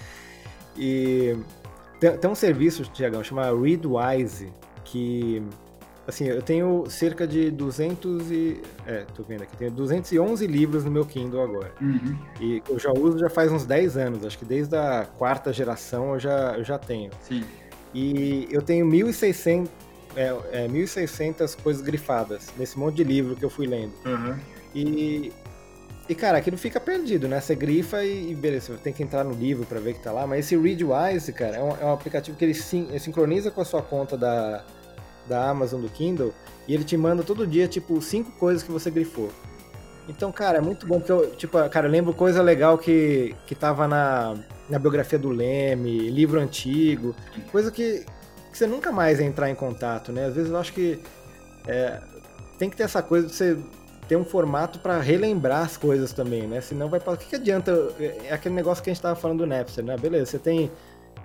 [0.77, 1.35] E
[1.99, 5.43] tem, tem um serviço, Tiagão, chama Readwise, que
[6.07, 8.61] assim, eu tenho cerca de 200 e...
[8.85, 11.71] É, tô vendo aqui, tenho 211 livros no meu Kindle agora.
[11.79, 12.17] Uhum.
[12.41, 16.13] E eu já uso já faz uns 10 anos, acho que desde a quarta geração
[16.13, 17.11] eu já, eu já tenho.
[17.21, 17.43] Sim.
[17.93, 19.67] E eu tenho 1.600,
[20.15, 23.93] é, é, 1.600 coisas grifadas nesse monte de livro que eu fui lendo.
[24.05, 24.35] Uhum.
[24.73, 25.31] E,
[26.09, 27.39] e, cara, aquilo fica perdido, né?
[27.39, 30.25] Você grifa e, beleza, você tem que entrar no livro para ver que tá lá.
[30.25, 33.61] Mas esse Readwise, cara, é um, é um aplicativo que ele, sim, ele sincroniza com
[33.61, 34.65] a sua conta da,
[35.27, 36.33] da Amazon, do Kindle,
[36.67, 39.31] e ele te manda todo dia, tipo, cinco coisas que você grifou.
[40.07, 43.53] Então, cara, é muito bom, porque eu, tipo, cara, eu lembro coisa legal que, que
[43.53, 44.35] tava na,
[44.67, 47.15] na biografia do Leme, livro antigo,
[47.51, 48.03] coisa que,
[48.51, 50.25] que você nunca mais entrar em contato, né?
[50.25, 50.99] Às vezes eu acho que
[51.67, 52.01] é,
[52.57, 53.55] tem que ter essa coisa de você
[54.09, 56.59] ter um formato para relembrar as coisas também, né?
[56.61, 57.13] Senão vai para.
[57.13, 57.71] O que, que adianta?
[58.25, 59.95] É aquele negócio que a gente tava falando do Napster, né?
[59.95, 60.71] Beleza, você tem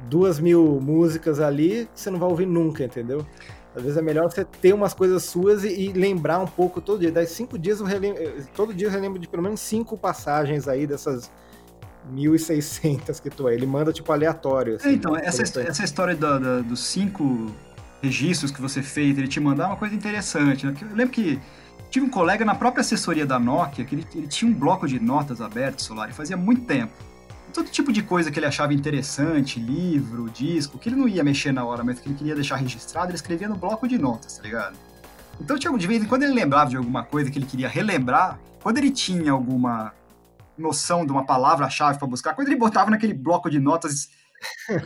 [0.02, 3.26] duas mil músicas ali que você não vai ouvir nunca, entendeu?
[3.74, 7.00] Às vezes é melhor você ter umas coisas suas e, e lembrar um pouco todo
[7.00, 7.10] dia.
[7.10, 8.22] Daí cinco dias eu relembro,
[8.54, 11.32] todo dia eu relembro de pelo menos cinco passagens aí dessas
[12.12, 13.54] 1.600 que tu é.
[13.54, 14.76] Ele manda tipo aleatório.
[14.76, 15.22] Assim, é, então, né?
[15.24, 17.50] essa, essa história da, da, dos cinco
[18.02, 20.66] registros que você fez, ele te mandar é uma coisa interessante.
[20.66, 20.74] Né?
[20.82, 21.40] Eu lembro que
[21.94, 24.98] tive um colega na própria assessoria da Nokia que ele, ele tinha um bloco de
[24.98, 26.92] notas aberto, Solar, e fazia muito tempo
[27.52, 31.52] todo tipo de coisa que ele achava interessante, livro, disco, que ele não ia mexer
[31.52, 34.42] na hora, mas que ele queria deixar registrado, ele escrevia no bloco de notas, tá
[34.42, 34.76] ligado?
[35.40, 38.40] Então, tinha, de vez em quando ele lembrava de alguma coisa que ele queria relembrar,
[38.60, 39.92] quando ele tinha alguma
[40.58, 44.10] noção de uma palavra-chave para buscar, quando ele botava naquele bloco de notas,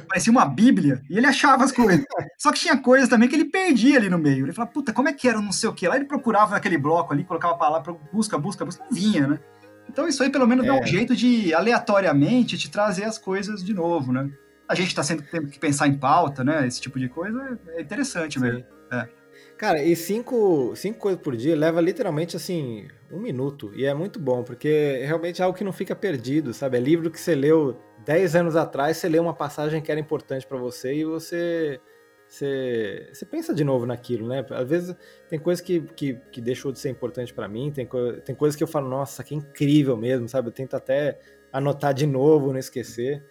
[0.08, 2.04] parecia uma bíblia, e ele achava as coisas.
[2.38, 4.44] Só que tinha coisas também que ele perdia ali no meio.
[4.44, 5.88] Ele falava, puta, como é que era não sei o que?
[5.88, 9.40] Lá ele procurava naquele bloco ali, colocava a palavra, busca, busca, busca, não vinha, né?
[9.88, 10.68] Então isso aí pelo menos é.
[10.68, 10.86] dá um é.
[10.86, 14.30] jeito de aleatoriamente te trazer as coisas de novo, né?
[14.68, 16.66] A gente está sempre tendo que pensar em pauta, né?
[16.66, 18.64] Esse tipo de coisa é interessante mesmo.
[18.92, 19.08] É.
[19.56, 23.72] Cara, e cinco, cinco coisas por dia leva literalmente assim um minuto.
[23.74, 26.76] E é muito bom, porque realmente é algo que não fica perdido, sabe?
[26.76, 27.76] É livro que você leu
[28.08, 31.78] 10 anos atrás, você leu uma passagem que era importante para você e você
[32.26, 34.44] você, você pensa de novo naquilo, né?
[34.50, 34.96] Às vezes
[35.28, 38.56] tem coisas que, que, que deixou de ser importante para mim, tem, co tem coisas
[38.56, 40.48] que eu falo, nossa, que incrível mesmo, sabe?
[40.48, 41.18] Eu tento até
[41.52, 43.22] anotar de novo, não esquecer.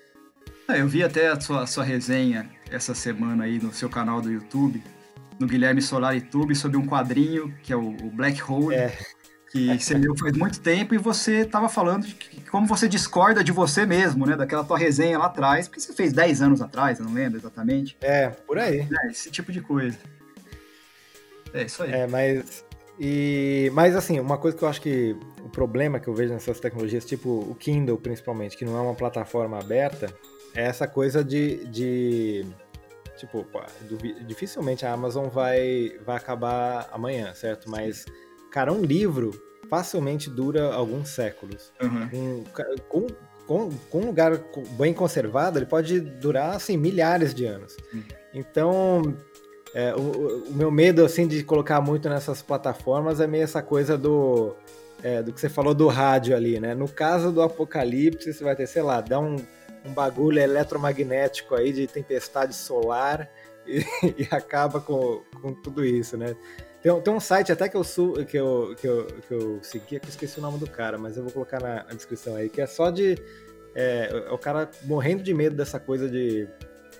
[0.69, 4.21] É, eu vi até a sua, a sua resenha essa semana aí no seu canal
[4.21, 4.83] do YouTube,
[5.39, 8.75] no Guilherme Solar YouTube, sobre um quadrinho que é o, o Black Hole.
[8.75, 8.95] É
[9.77, 13.43] que você leu faz muito tempo e você estava falando de que, como você discorda
[13.43, 14.35] de você mesmo, né?
[14.35, 17.97] Daquela tua resenha lá atrás, porque você fez 10 anos atrás, eu não lembro exatamente.
[18.01, 18.87] É, por aí.
[19.03, 19.97] É, esse tipo de coisa.
[21.53, 21.91] É isso aí.
[21.91, 22.65] É, mas,
[22.99, 26.59] E, mas assim, uma coisa que eu acho que o problema que eu vejo nessas
[26.59, 30.07] tecnologias, tipo o Kindle principalmente, que não é uma plataforma aberta,
[30.55, 32.45] é essa coisa de, de
[33.17, 33.45] tipo,
[34.25, 37.69] dificilmente a Amazon vai, vai acabar amanhã, certo?
[37.69, 38.05] Mas,
[38.51, 39.31] cara, um livro
[39.69, 41.71] facilmente dura alguns séculos.
[41.81, 42.09] Uhum.
[42.13, 42.43] Um,
[42.87, 43.07] com,
[43.45, 44.39] com, com, um lugar
[44.77, 47.75] bem conservado, ele pode durar, assim, milhares de anos.
[47.93, 48.03] Uhum.
[48.33, 49.15] Então,
[49.73, 53.97] é, o, o, meu medo, assim, de colocar muito nessas plataformas é meio essa coisa
[53.97, 54.55] do...
[55.03, 56.73] É, do que você falou do rádio ali, né?
[56.73, 59.35] No caso do apocalipse, você vai ter, sei lá, dá um,
[59.85, 63.29] um bagulho eletromagnético aí de tempestade solar
[63.67, 63.85] e,
[64.17, 66.35] e acaba com, com tudo isso, né?
[66.87, 70.05] Tem, tem um site até que eu, que, eu, que, eu, que eu segui, que
[70.05, 72.61] eu esqueci o nome do cara, mas eu vou colocar na, na descrição aí, que
[72.61, 73.17] é só de.
[73.75, 76.47] É, o cara morrendo de medo dessa coisa de,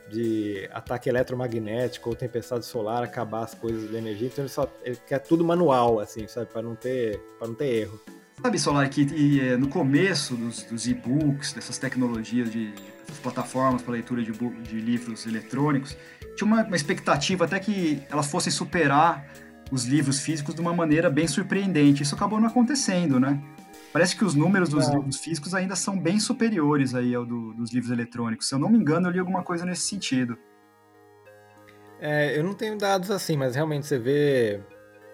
[0.10, 4.98] de ataque eletromagnético ou tempestade solar acabar as coisas de energia, então ele só ele
[5.08, 8.00] quer tudo manual, assim, sabe, para não ter não ter erro.
[8.42, 13.82] Sabe, Solar, que e, é, no começo dos, dos e-books, dessas tecnologias de, de plataformas
[13.82, 15.98] para leitura de, de, livros eletrônicos,
[16.36, 19.26] tinha uma, uma expectativa até que elas fossem superar
[19.72, 22.04] os livros físicos de uma maneira bem surpreendente.
[22.04, 23.42] Isso acabou não acontecendo, né?
[23.92, 24.92] Parece que os números dos é.
[24.94, 28.48] livros físicos ainda são bem superiores aí ao do, dos livros eletrônicos.
[28.48, 30.38] Se eu não me engano, eu li alguma coisa nesse sentido.
[32.00, 34.62] É, eu não tenho dados assim, mas realmente você vê,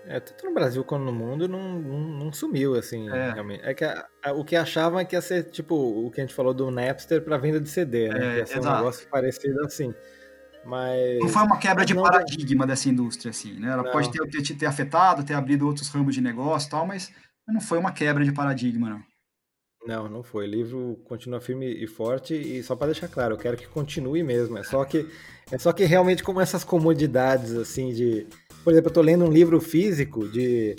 [0.05, 3.31] é, tanto no Brasil quanto no mundo, não, não, não sumiu, assim, é.
[3.31, 3.63] realmente.
[3.63, 6.25] É que a, a, o que achavam é que ia ser, tipo, o que a
[6.25, 8.35] gente falou do Napster para venda de CD, né?
[8.35, 8.75] É, ia ser exato.
[8.75, 9.93] um negócio parecido assim.
[10.65, 11.19] Mas...
[11.19, 13.69] Não foi uma quebra de paradigma dessa indústria, assim, né?
[13.69, 13.91] Ela não.
[13.91, 17.12] pode ter, ter, ter, afetado, ter abrido outros ramos de negócio e tal, mas
[17.47, 19.04] não foi uma quebra de paradigma, não.
[19.86, 20.47] Não, não foi.
[20.47, 24.23] O livro continua firme e forte e só para deixar claro, eu quero que continue
[24.23, 24.58] mesmo.
[24.58, 25.06] É só que
[25.52, 28.26] é só que realmente como essas comodidades assim de,
[28.63, 30.78] por exemplo, eu tô lendo um livro físico de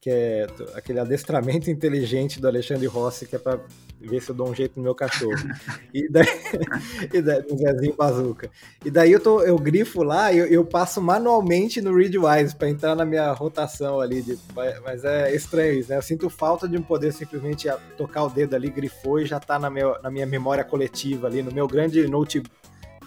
[0.00, 3.60] que é aquele adestramento inteligente do Alexandre Rossi, que é para
[4.00, 5.36] ver se eu dou um jeito no meu cachorro.
[5.92, 6.26] E daí,
[7.12, 8.48] e daí no Zezinho Bazuca.
[8.84, 12.70] E daí eu, tô, eu grifo lá e eu, eu passo manualmente no Readwise para
[12.70, 14.22] entrar na minha rotação ali.
[14.22, 14.38] De,
[14.84, 15.96] mas é estranho isso, né?
[15.96, 19.58] Eu sinto falta de um poder simplesmente tocar o dedo ali, grifou e já tá
[19.58, 22.40] na, meu, na minha memória coletiva ali, no meu grande note,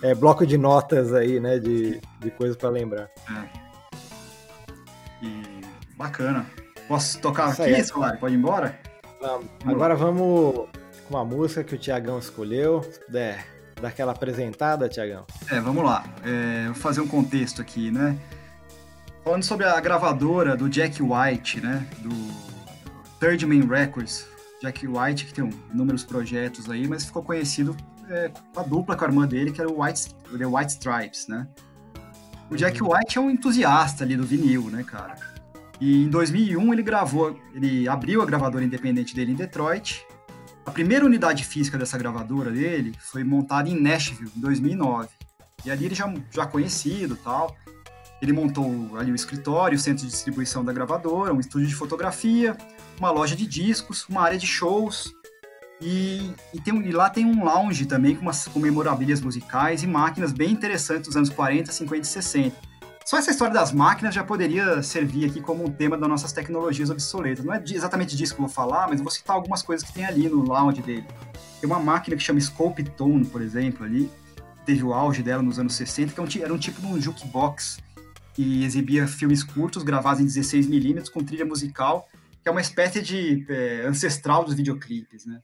[0.01, 1.57] é, bloco de notas aí, né?
[1.57, 3.09] De, de coisas para lembrar.
[3.29, 5.25] É.
[5.25, 5.41] E
[5.97, 6.45] bacana.
[6.93, 8.17] Posso tocar Isso aqui, Solari?
[8.19, 8.79] Pode ir embora?
[9.19, 9.47] Vamos.
[9.65, 10.67] Agora vamos
[11.07, 12.83] com uma música que o Tiagão escolheu.
[12.83, 13.47] Se puder
[13.81, 15.25] dar aquela apresentada, Tiagão.
[15.49, 16.03] É, vamos lá.
[16.23, 18.15] É, vou fazer um contexto aqui, né?
[19.23, 21.83] Falando sobre a gravadora do Jack White, né?
[21.97, 22.11] Do
[23.19, 24.27] Third Man Records.
[24.61, 27.75] Jack White, que tem inúmeros projetos aí, mas ficou conhecido
[28.07, 31.27] é, com a dupla com a irmã dele, que era o White, The White Stripes,
[31.27, 31.47] né?
[32.51, 32.93] O Jack uhum.
[32.93, 35.32] White é um entusiasta ali do vinil, né, cara?
[35.79, 40.05] E em 2001 ele gravou, ele abriu a gravadora independente dele em Detroit.
[40.65, 45.09] A primeira unidade física dessa gravadora dele foi montada em Nashville, em 2009.
[45.65, 47.55] E ali ele já, já conhecido tal.
[48.21, 52.55] Ele montou ali o escritório, o centro de distribuição da gravadora, um estúdio de fotografia,
[52.97, 55.13] uma loja de discos, uma área de shows.
[55.81, 58.47] E, e, tem, e lá tem um lounge também com, umas,
[59.19, 62.72] musicais e máquinas bem interessantes dos anos 40, 50 e 60
[63.05, 66.89] só essa história das máquinas já poderia servir aqui como um tema das nossas tecnologias
[66.89, 67.43] obsoletas.
[67.43, 69.93] Não é exatamente disso que eu vou falar, mas eu vou citar algumas coisas que
[69.93, 71.05] tem ali no lounge dele.
[71.59, 74.09] Tem uma máquina que chama Scope Tone, por exemplo, ali.
[74.65, 77.79] Teve o auge dela nos anos 60, que é era um tipo de um jukebox
[78.33, 82.07] que exibia filmes curtos gravados em 16mm com trilha musical,
[82.41, 85.39] que é uma espécie de é, ancestral dos videoclipes, né?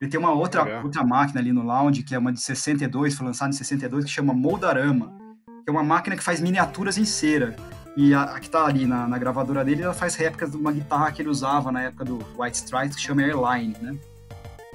[0.00, 3.26] Ele tem uma outra, outra máquina ali no lounge, que é uma de 62, foi
[3.26, 5.19] lançada em 62, que chama Moldarama
[5.70, 7.54] que é uma máquina que faz miniaturas em cera.
[7.96, 10.72] E a, a que está ali na, na, gravadora dele, ela faz réplicas de uma
[10.72, 13.96] guitarra que ele usava na época do White Stripes, que chama Airline, né?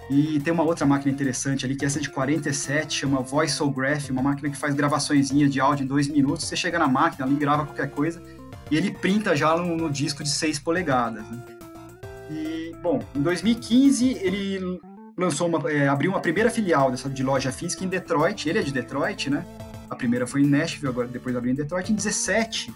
[0.09, 4.21] E tem uma outra máquina interessante ali, que é essa de 47, chama VoiceOgraph, uma
[4.21, 6.45] máquina que faz gravaçõezinha de áudio em dois minutos.
[6.45, 8.21] Você chega na máquina ali, grava qualquer coisa,
[8.69, 11.23] e ele printa já no, no disco de 6 polegadas.
[11.27, 11.43] Né?
[12.29, 14.79] E, bom, em 2015 ele
[15.17, 18.61] lançou uma, é, abriu uma primeira filial dessa, de loja física em Detroit, ele é
[18.61, 19.43] de Detroit, né?
[19.89, 21.91] A primeira foi em Nashville, agora depois abriu em Detroit.
[21.91, 22.73] Em 17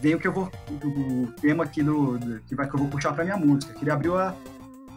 [0.00, 0.50] vem o que eu vou
[0.82, 3.72] o tema aqui do, do que vai que eu vou puxar para minha música.
[3.74, 4.34] Que ele abriu a,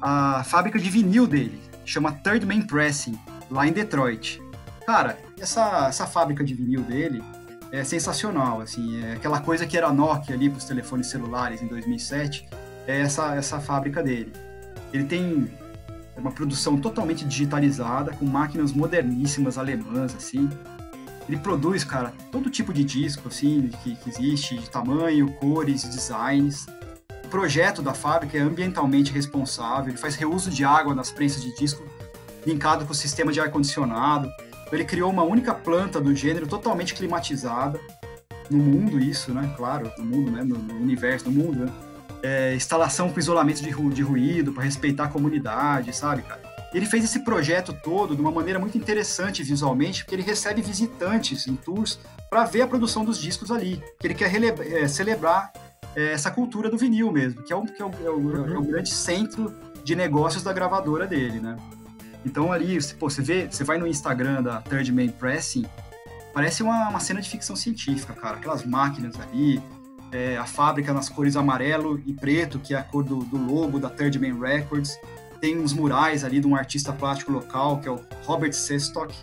[0.01, 3.19] a fábrica de vinil dele, chama Third Man Pressing,
[3.49, 4.41] lá em Detroit.
[4.85, 7.23] Cara, essa essa fábrica de vinil dele
[7.71, 11.67] é sensacional, assim, é aquela coisa que era Nokia ali para os telefones celulares em
[11.67, 12.47] 2007,
[12.85, 14.31] é essa essa fábrica dele.
[14.93, 15.49] Ele tem
[16.15, 20.49] uma produção totalmente digitalizada, com máquinas moderníssimas alemãs, assim.
[21.27, 26.65] Ele produz, cara, todo tipo de disco, assim, que, que existe, de tamanho, cores, designs.
[27.29, 31.83] projeto da fábrica é ambientalmente responsável, ele faz reuso de água nas prensas de disco,
[32.45, 34.29] linkado com o sistema de ar-condicionado.
[34.71, 37.79] Ele criou uma única planta do gênero totalmente climatizada,
[38.49, 39.53] no mundo isso, né?
[39.55, 40.43] Claro, no mundo, né?
[40.43, 41.71] No, no universo, no mundo, né?
[42.21, 46.41] É, instalação com isolamento de, ru de ruído para respeitar a comunidade, sabe, cara?
[46.73, 51.47] Ele fez esse projeto todo de uma maneira muito interessante visualmente, porque ele recebe visitantes
[51.47, 51.99] em tours
[52.29, 55.53] para ver a produção dos discos ali, que ele quer é, celebrar
[55.95, 58.53] é, essa cultura do vinil mesmo, que é o, que é o, é uhum.
[58.55, 59.53] é o grande centro
[59.83, 61.57] de negócios da gravadora dele, né?
[62.25, 65.65] Então ali, pô, você vê, você vai no Instagram da Third Man Pressing,
[66.33, 68.37] parece uma, uma cena de ficção científica, cara.
[68.37, 69.61] Aquelas máquinas ali,
[70.11, 73.79] é, a fábrica nas cores amarelo e preto, que é a cor do, do logo
[73.79, 74.97] da Third Man Records.
[75.43, 79.13] Tem uns murais ali de um artista plástico local, que é o Robert Sestock.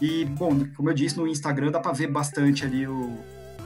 [0.00, 3.18] E, bom, como eu disse, no Instagram dá para ver bastante ali o,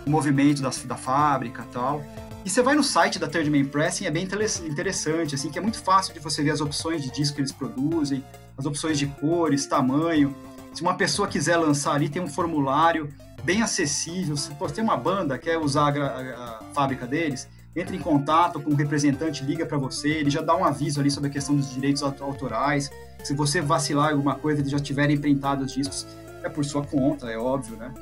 [0.06, 2.02] o movimento da, da fábrica tal.
[2.46, 5.60] E você vai no site da Third Man Pressing, é bem interessante, assim, que é
[5.60, 8.24] muito fácil de você ver as opções de disco que eles produzem,
[8.56, 10.34] as opções de cores, tamanho.
[10.72, 13.10] Se uma pessoa quiser lançar ali, tem um formulário
[13.44, 14.34] bem acessível.
[14.34, 18.60] Se você tem uma banda, quer usar a, a, a fábrica deles, entre em contato
[18.60, 21.56] com o representante, liga para você, ele já dá um aviso ali sobre a questão
[21.56, 22.90] dos direitos autorais.
[23.24, 26.06] Se você vacilar alguma coisa, eles já tiverem printado os discos,
[26.42, 27.92] é por sua conta, é óbvio, né?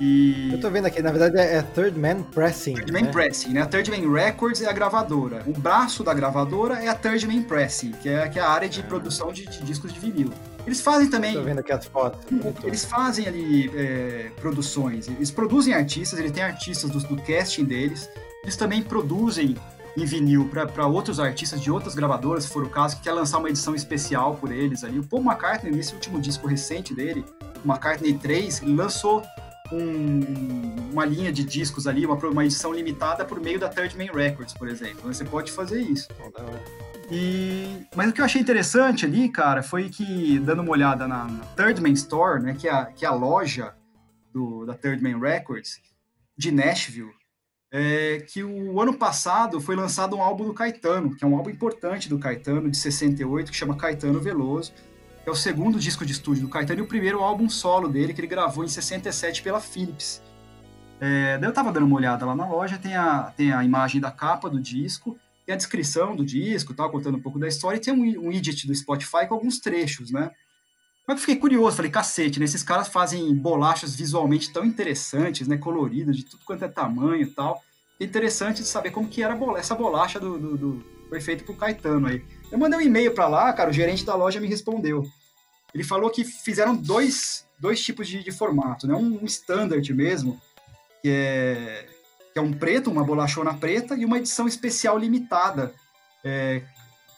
[0.00, 0.50] E...
[0.52, 2.74] Eu tô vendo aqui, na verdade é Third Man Pressing.
[2.74, 3.12] Third Man né?
[3.12, 3.60] Pressing, né?
[3.60, 5.42] A Third Man Records é a gravadora.
[5.46, 8.66] O braço da gravadora é a Third Man Pressing, que é, que é a área
[8.66, 8.84] de ah.
[8.84, 10.32] produção de, de, discos de vinil.
[10.66, 11.34] Eles fazem também.
[11.34, 12.20] Tô vendo aqui as fotos.
[12.64, 15.06] Eles fazem ali é, produções.
[15.06, 18.08] Eles produzem artistas, ele tem artistas do, do casting deles.
[18.42, 19.56] Eles também produzem
[19.96, 23.38] em vinil para outros artistas de outras gravadoras, se for o caso, que quer lançar
[23.38, 24.98] uma edição especial por eles ali.
[24.98, 27.24] O Paul McCartney, nesse último disco recente dele,
[27.64, 29.22] o McCartney 3, ele lançou
[29.72, 34.12] um, uma linha de discos ali, uma, uma edição limitada por meio da Third Man
[34.12, 35.12] Records, por exemplo.
[35.12, 36.08] Você pode fazer isso.
[37.10, 41.24] E, mas o que eu achei interessante ali, cara, foi que, dando uma olhada na,
[41.24, 43.74] na Third Man Store, né, que é a, que é a loja
[44.32, 45.80] do, da Third Man Records,
[46.36, 47.12] de Nashville,
[47.72, 51.50] é que o ano passado foi lançado um álbum do Caetano, que é um álbum
[51.50, 54.72] importante do Caetano, de 68, que chama Caetano Veloso
[55.26, 58.20] é o segundo disco de estúdio do Caetano e o primeiro álbum solo dele, que
[58.20, 60.22] ele gravou em 67 pela Philips.
[61.00, 64.00] É, daí eu tava dando uma olhada lá na loja, tem a, tem a imagem
[64.00, 67.76] da capa do disco, tem a descrição do disco, tal, contando um pouco da história,
[67.76, 70.30] e tem um, um widget do Spotify com alguns trechos, né?
[71.10, 72.44] Mas eu fiquei curioso, falei, cacete, né?
[72.44, 75.56] Esses caras fazem bolachas visualmente tão interessantes, né?
[75.56, 77.60] Coloridas, de tudo quanto é tamanho e tal.
[77.98, 81.56] É interessante de saber como que era essa bolacha do, do, do foi feito pro
[81.56, 82.22] Caetano aí.
[82.52, 85.04] Eu mandei um e-mail para lá, cara, o gerente da loja me respondeu.
[85.74, 88.94] Ele falou que fizeram dois, dois tipos de, de formato, né?
[88.94, 90.40] Um, um standard mesmo,
[91.02, 91.88] que é,
[92.32, 95.74] que é um preto, uma bolachona preta, e uma edição especial limitada.
[96.22, 96.62] É,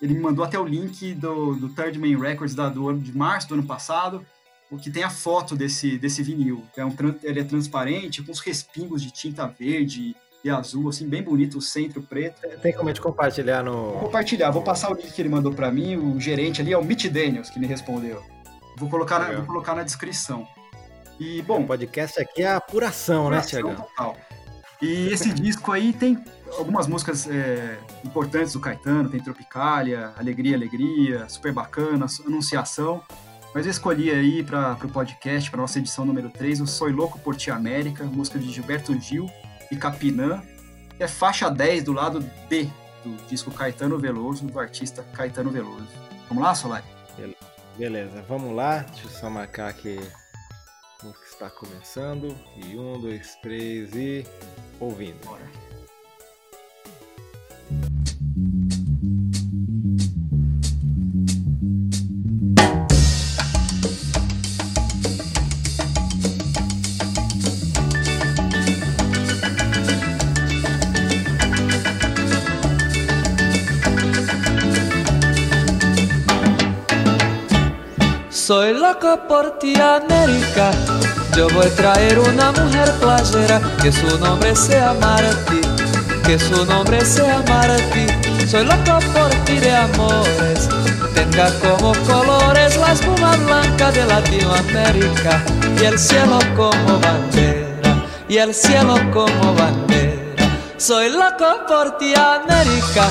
[0.03, 3.17] ele me mandou até o link do, do Third Man Records da, do ano de
[3.17, 4.27] março do ano passado,
[4.69, 6.65] o que tem a foto desse, desse vinil.
[6.77, 6.93] É um,
[7.23, 11.63] ele é transparente, com os respingos de tinta verde e azul, assim, bem bonito, o
[11.63, 12.41] centro preto.
[12.61, 13.93] Tem como a gente compartilhar no.
[13.93, 16.79] Vou compartilhar, vou passar o link que ele mandou para mim, o gerente ali é
[16.79, 18.21] o Mitch Daniels que me respondeu.
[18.77, 20.49] Vou colocar, na, vou colocar na descrição.
[21.21, 21.61] E, bom.
[21.61, 23.87] O podcast aqui é apuração, né, apuração né, Tiagão?
[23.87, 24.17] Total.
[24.81, 26.19] E esse disco aí tem
[26.59, 33.03] algumas músicas é, importantes do Caetano, tem Tropicália, Alegria, Alegria, Super Bacana, Anunciação.
[33.55, 37.19] Mas eu escolhi aí para o podcast, para nossa edição número 3, o Soy Louco
[37.19, 39.29] por Ti América, música de Gilberto Gil
[39.71, 40.43] e Capinã,
[40.97, 42.69] que é faixa 10 do lado D
[43.05, 45.89] do disco Caetano Veloso, do artista Caetano Veloso.
[46.29, 46.85] Vamos lá, Solari?
[47.77, 48.79] Beleza, vamos lá.
[48.79, 49.99] Deixa eu só marcar aqui
[51.03, 52.35] o que está começando.
[52.57, 54.27] E um, dois, três e
[54.79, 55.19] ouvindo.
[55.27, 55.62] Bora.
[78.53, 80.73] Soy loco por ti, América.
[81.35, 85.63] Yo voy a traer una mujer playera que su nombre sea Martí,
[86.23, 88.07] que su nombre sea Martí.
[88.47, 90.69] Soy loco por ti de amores.
[91.15, 95.43] Tenga como colores la espuma blanca de Latinoamérica
[95.81, 100.45] y el cielo como bandera, y el cielo como bandera.
[100.77, 103.09] Soy loco por ti, América.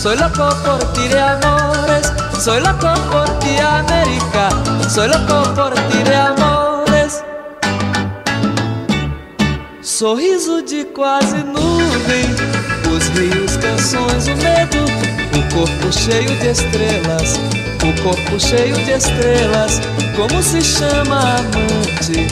[0.00, 2.12] Soy loco por ti de amores.
[2.44, 4.50] Soy loco por ti, América.
[4.90, 7.24] Soy loco por ti de amores.
[9.80, 12.26] Sorriso de quase nuvem,
[12.94, 14.84] os Os rios, canções, o medo,
[15.36, 17.40] o corpo cheio de estrelas,
[17.82, 19.80] o corpo cheio de estrelas.
[20.14, 22.28] Como se chama amante?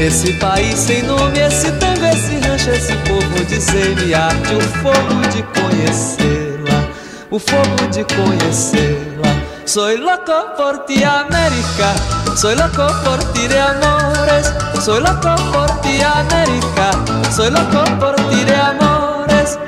[0.00, 5.42] Esse país sem nome, esse tango, esse rancho, esse povo, dizer-me arte, o fogo de
[5.60, 6.88] conhecê-la,
[7.30, 9.49] o fogo de conhecê-la.
[9.72, 11.94] Soy loco por ti, América.
[12.34, 14.52] Soy loco por ti de amores.
[14.84, 16.90] Soy loco por ti, América.
[17.30, 19.60] Soy loco por ti de amores.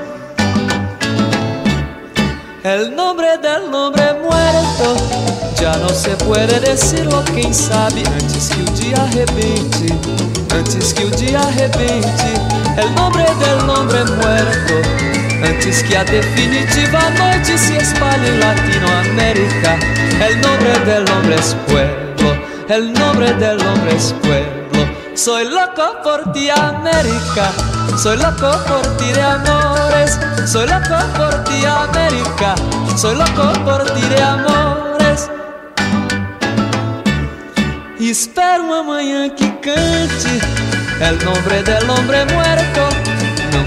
[2.65, 4.97] El nombre del hombre muerto
[5.61, 9.87] já não se puede decirlo, quem sabe antes que o dia arrebente,
[10.53, 12.35] antes que o dia arrebente,
[12.77, 15.12] el nombre del hombre muerto
[15.45, 19.79] Antes que a definitiva noite se espalhe en Latinoamérica,
[20.27, 22.37] el nombre del hombre es pueblo,
[22.69, 24.87] el nombre del hombre es pueblo.
[25.15, 27.53] Soy loco por ti, América,
[27.97, 32.55] soy loco por ti de amores, soy loco por ti, América,
[32.97, 35.29] soy loco por ti de amores.
[37.99, 40.41] Espero uma manhã que cante
[41.01, 43.02] el nombre del hombre muerto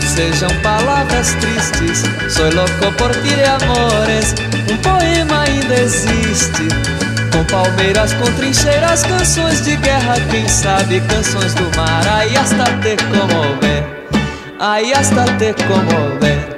[0.06, 2.04] sejam palavras tristes.
[2.34, 4.36] Sou louco por ti amores.
[4.72, 6.68] Um poema ainda existe.
[7.32, 12.08] Com palmeiras, com trincheiras, canções de guerra, quem sabe canções do mar.
[12.08, 13.84] Aí hasta te comover,
[14.60, 16.56] aí hasta te comover.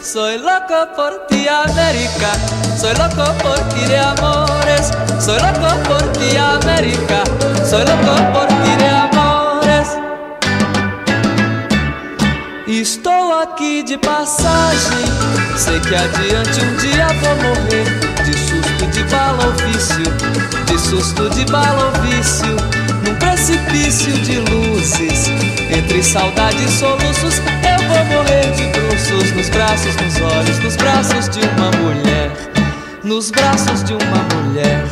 [0.00, 2.32] Soy loco por ti, América.
[2.78, 4.92] Soy loco por ti de amores.
[5.18, 7.24] Soy loco por ti, América.
[7.68, 9.15] Soy loco por ti de amores.
[12.80, 15.06] Estou aqui de passagem.
[15.56, 17.86] Sei que adiante um dia vou morrer.
[18.22, 20.04] De susto de bala ou vício,
[20.66, 22.54] de susto de bala ou vício.
[23.02, 25.28] Num precipício de luzes,
[25.74, 31.30] entre saudade e soluços, eu vou morrer de bruços nos braços, nos olhos, nos braços
[31.30, 32.30] de uma mulher.
[33.02, 34.84] Nos braços de uma mulher,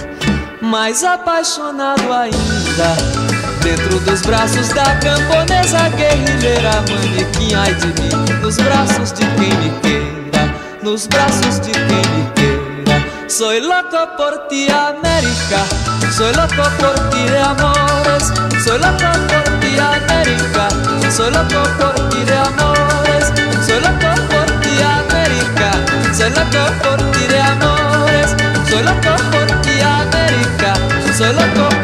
[0.62, 3.33] mais apaixonado ainda
[3.64, 8.40] Dentro dos braços da camponesa guerrilheira Manequim, ai de mim.
[8.42, 13.02] Nos braços de quem me queira Nos braços de quem me queira.
[13.26, 15.64] Soy loco por ti, América.
[16.12, 18.24] Soy loco por ti de amores.
[18.62, 20.68] Soy loco por ti, América.
[21.10, 23.32] Soy loco por ti de amores.
[23.66, 25.70] Soy loco por ti, América.
[26.12, 28.36] Soy loco por ti de amores.
[28.68, 30.74] Soy loco por ti, América.
[31.16, 31.83] Soy loco por ti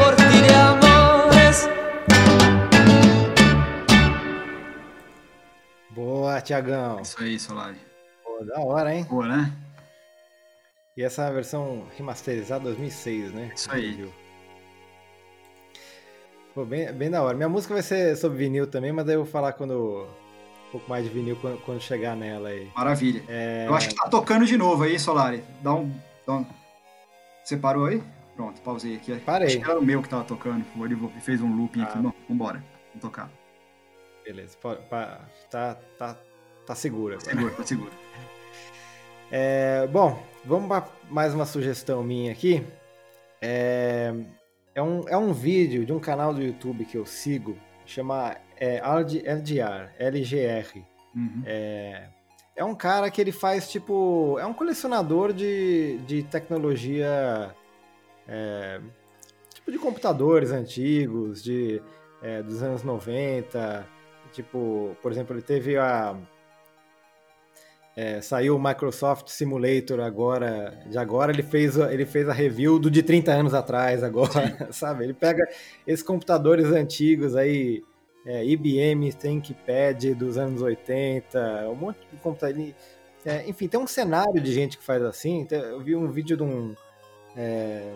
[6.38, 7.00] Tiagão.
[7.00, 7.78] Isso aí, Solari.
[8.22, 9.04] Pô, da hora, hein?
[9.04, 9.52] Boa, né?
[10.96, 13.50] E essa versão remasterizada 2006, né?
[13.54, 14.12] Isso aí.
[16.54, 17.34] Pô, bem, bem da hora.
[17.34, 20.06] Minha música vai ser sobre vinil também, mas daí eu vou falar quando.
[20.68, 22.70] Um pouco mais de vinil quando, quando chegar nela aí.
[22.76, 23.24] Maravilha.
[23.28, 23.64] É...
[23.66, 25.42] Eu acho que tá tocando de novo aí, Solari.
[25.62, 25.92] Dá um.
[26.26, 26.46] Dá um...
[27.42, 28.02] Você parou aí?
[28.36, 29.16] Pronto, pausei aqui.
[29.20, 29.48] Parei.
[29.48, 30.64] Acho que era o meu que tava tocando.
[30.84, 31.84] Ele fez um looping ah.
[31.84, 31.98] aqui.
[31.98, 32.62] Bom, vambora.
[32.88, 33.30] Vamos tocar.
[34.30, 34.56] Beleza.
[35.50, 36.16] Tá, tá,
[36.64, 37.14] tá seguro.
[37.14, 37.30] Agora.
[37.30, 37.90] Seguro, tá seguro.
[39.32, 42.66] É, bom, vamos para mais uma sugestão minha aqui.
[43.40, 44.12] É,
[44.74, 47.56] é, um, é um vídeo de um canal do YouTube que eu sigo,
[47.86, 48.78] chama é,
[49.24, 50.84] LGR, LGR.
[51.14, 51.44] Uhum.
[51.46, 52.08] É,
[52.56, 54.36] é um cara que ele faz tipo.
[54.40, 57.54] É um colecionador de, de tecnologia.
[58.26, 58.80] É,
[59.54, 61.80] tipo de computadores antigos, de,
[62.20, 63.99] é, dos anos 90.
[64.32, 66.16] Tipo, por exemplo, ele teve a.
[67.96, 72.88] É, saiu o Microsoft Simulator agora, de agora ele fez, ele fez a review do
[72.88, 75.04] de 30 anos atrás agora, sabe?
[75.04, 75.42] Ele pega
[75.86, 77.82] esses computadores antigos aí,
[78.24, 82.72] é, IBM ThinkPad dos anos 80, um monte de computador.
[83.24, 85.46] É, enfim, tem um cenário de gente que faz assim.
[85.50, 86.74] Eu vi um vídeo de um
[87.36, 87.92] é,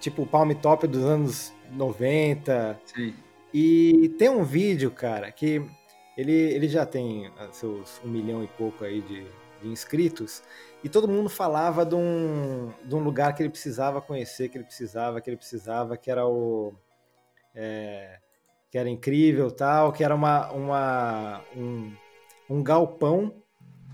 [0.00, 2.80] tipo Palm Top dos anos 90.
[2.86, 3.14] Sim.
[3.58, 5.66] E tem um vídeo, cara, que
[6.14, 9.26] ele, ele já tem ah, seus um milhão e pouco aí de,
[9.62, 10.42] de inscritos,
[10.84, 14.64] e todo mundo falava de um, de um lugar que ele precisava conhecer, que ele
[14.64, 16.74] precisava, que ele precisava, que era o.
[17.54, 18.18] É,
[18.70, 21.96] que era incrível tal, que era uma, uma, um,
[22.50, 23.42] um galpão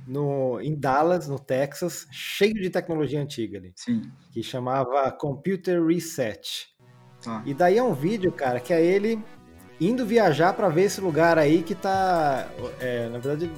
[0.09, 3.73] no, em Dallas, no Texas, cheio de tecnologia antiga ali.
[3.77, 4.11] Sim.
[4.33, 6.67] Que chamava Computer Reset.
[7.25, 7.45] Ah.
[7.47, 9.23] E daí é um vídeo, cara, que é ele
[9.89, 12.49] indo viajar para ver esse lugar aí que tá.
[12.81, 13.51] É, na verdade,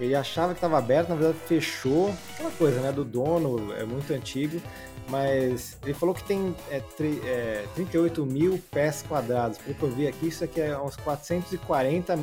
[0.00, 2.14] ele achava que estava aberto, na verdade fechou.
[2.34, 2.92] Aquela coisa, né?
[2.92, 4.60] Do dono, é muito antigo.
[5.08, 6.82] Mas ele falou que tem é,
[7.24, 9.58] é, 38 mil pés quadrados.
[9.58, 12.18] Pelo que eu vi aqui, isso aqui é uns 440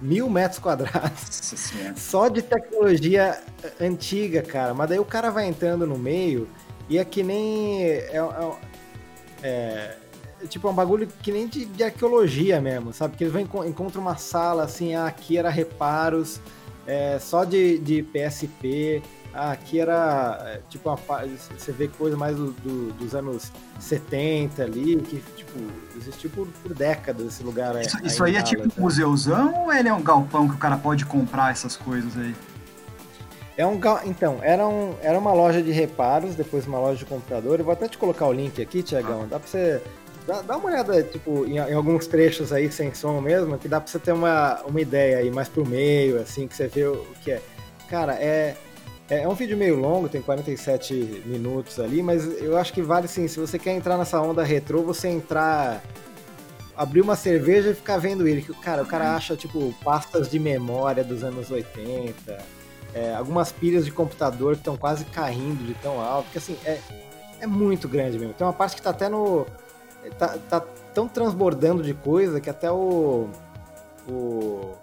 [0.00, 1.54] mil metros quadrados
[1.96, 3.42] só de tecnologia
[3.80, 4.74] antiga, cara.
[4.74, 6.48] Mas daí o cara vai entrando no meio
[6.88, 7.84] e é que nem.
[7.84, 8.52] É, é,
[9.42, 9.96] é,
[10.46, 13.16] tipo, é um bagulho que nem de, de, arqueologia mesmo, sabe?
[13.16, 16.40] Que eles vão encontram uma sala assim, ah, aqui era reparos,
[16.86, 19.02] é, só de, de PSP.
[19.34, 24.62] Ah, aqui era é, tipo uma, você vê coisa mais do, do, dos anos 70
[24.62, 25.58] ali, que tipo,
[25.94, 29.72] existiu por, por décadas esse lugar Isso, aí, isso aí é tipo um museuzão ou
[29.72, 32.34] ele é um galpão que o cara pode comprar essas coisas aí?
[33.56, 37.58] É um então, era, um, era uma loja de reparos, depois uma loja de computador.
[37.58, 39.22] Eu vou até te colocar o link aqui, Tiagão.
[39.22, 39.26] Ah.
[39.30, 39.82] Dá pra você.
[40.26, 43.80] Dá, dá uma olhada, tipo, em, em, alguns trechos aí sem som mesmo, que dá
[43.80, 47.06] pra você ter uma, uma ideia aí mais pro meio, assim, que você vê o
[47.22, 47.42] que é.
[47.88, 48.56] Cara, é.
[49.08, 53.06] É, é um vídeo meio longo, tem 47 minutos ali, mas eu acho que vale
[53.06, 53.28] sim.
[53.28, 55.80] Se você quer entrar nessa onda retrô, você entrar.
[56.76, 58.42] Abrir uma cerveja e ficar vendo ele.
[58.42, 62.36] Que, cara, o cara acha, tipo, pastas de memória dos anos 80,
[62.92, 66.24] é, algumas pilhas de computador que estão quase caindo de tão alto.
[66.24, 66.80] Porque assim, é,
[67.40, 68.34] é muito grande mesmo.
[68.34, 69.46] Tem uma parte que tá até no.
[70.10, 70.62] Tá, tá
[70.94, 73.28] tão transbordando de coisa que até o.
[74.08, 74.74] o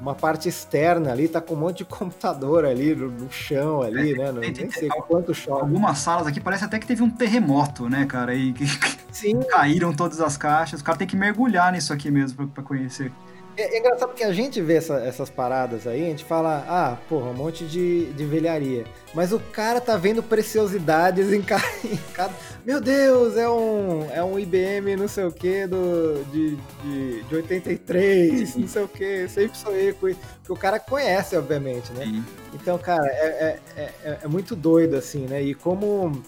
[0.00, 4.12] uma parte externa ali, tá com um monte de computador ali no, no chão ali,
[4.12, 4.32] é, né?
[4.32, 5.62] Não, nem sei quanto chove.
[5.62, 8.34] Algumas salas aqui parece até que teve um terremoto, né, cara?
[8.34, 8.66] E que
[9.10, 9.40] Sim.
[9.48, 10.80] caíram todas as caixas.
[10.80, 13.10] O cara tem que mergulhar nisso aqui mesmo para conhecer.
[13.56, 16.98] É, é, engraçado porque a gente vê essa, essas paradas aí, a gente fala, ah,
[17.08, 18.84] porra, um monte de, de velharia.
[19.14, 22.34] Mas o cara tá vendo preciosidades em cada, em cada.
[22.66, 27.34] Meu Deus, é um, é um IBM não sei o que do, de, de, de
[27.34, 30.20] 83, não sei o que, sempre sonhei com isso.
[30.44, 32.04] Que o cara conhece, obviamente, né?
[32.04, 32.24] Sim.
[32.52, 35.42] Então, cara, é, é, é, é muito doido, assim, né?
[35.42, 36.22] E como.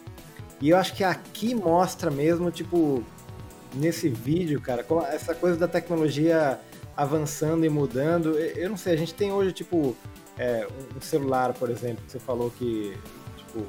[0.61, 3.05] E eu acho que aqui mostra mesmo, tipo,
[3.75, 6.59] nesse vídeo, cara, essa coisa da tecnologia
[6.99, 8.37] avançando e mudando.
[8.37, 9.97] Eu não sei, a gente tem hoje, tipo,
[10.37, 12.99] é, um celular, por exemplo, que você falou que,
[13.37, 13.65] tipo,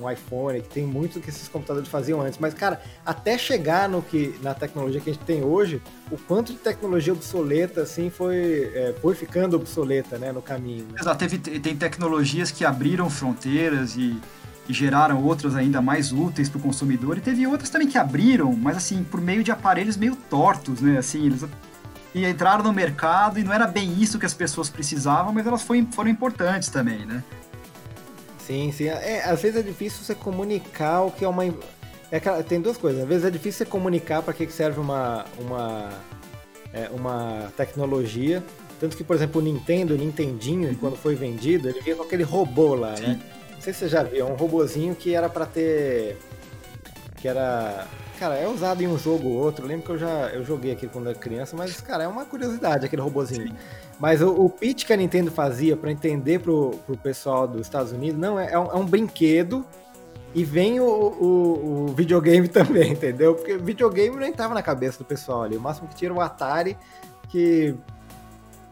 [0.00, 2.38] um iPhone, que tem muito que esses computadores faziam antes.
[2.38, 6.52] Mas, cara, até chegar no que, na tecnologia que a gente tem hoje, o quanto
[6.52, 10.84] de tecnologia obsoleta, assim, foi, é, foi ficando obsoleta, né, no caminho.
[10.84, 11.00] Né?
[11.00, 14.16] Exato, teve, tem tecnologias que abriram fronteiras e,
[14.68, 18.52] e geraram outras ainda mais úteis para o consumidor, e teve outras também que abriram,
[18.52, 21.42] mas, assim, por meio de aparelhos meio tortos, né, assim, eles
[22.14, 25.62] e entraram no mercado e não era bem isso que as pessoas precisavam, mas elas
[25.62, 27.22] foram, foram importantes também, né?
[28.38, 28.88] Sim, sim.
[28.88, 31.44] É, às vezes é difícil você comunicar o que é uma.
[32.10, 33.02] É, tem duas coisas.
[33.02, 35.88] Às vezes é difícil você comunicar para que serve uma, uma,
[36.72, 38.42] é, uma tecnologia.
[38.80, 40.74] Tanto que, por exemplo, o Nintendo, o Nintendinho, uhum.
[40.74, 43.02] quando foi vendido, ele vinha com aquele robô lá, sim.
[43.02, 43.20] né?
[43.52, 46.18] Não sei se você já viu, é um robozinho que era para ter.
[47.20, 47.86] que era
[48.20, 49.64] Cara, é usado em um jogo ou outro.
[49.64, 52.26] Eu lembro que eu já eu joguei aqui quando era criança, mas, cara, é uma
[52.26, 53.48] curiosidade aquele robozinho.
[53.48, 53.56] Sim.
[53.98, 57.92] Mas o, o pitch que a Nintendo fazia para entender pro, pro pessoal dos Estados
[57.92, 59.64] Unidos, não, é, é, um, é um brinquedo
[60.34, 63.34] e vem o, o, o, videogame também, entendeu?
[63.34, 65.56] Porque videogame não entrava na cabeça do pessoal ali.
[65.56, 66.76] O máximo que tinha era o Atari,
[67.26, 67.74] que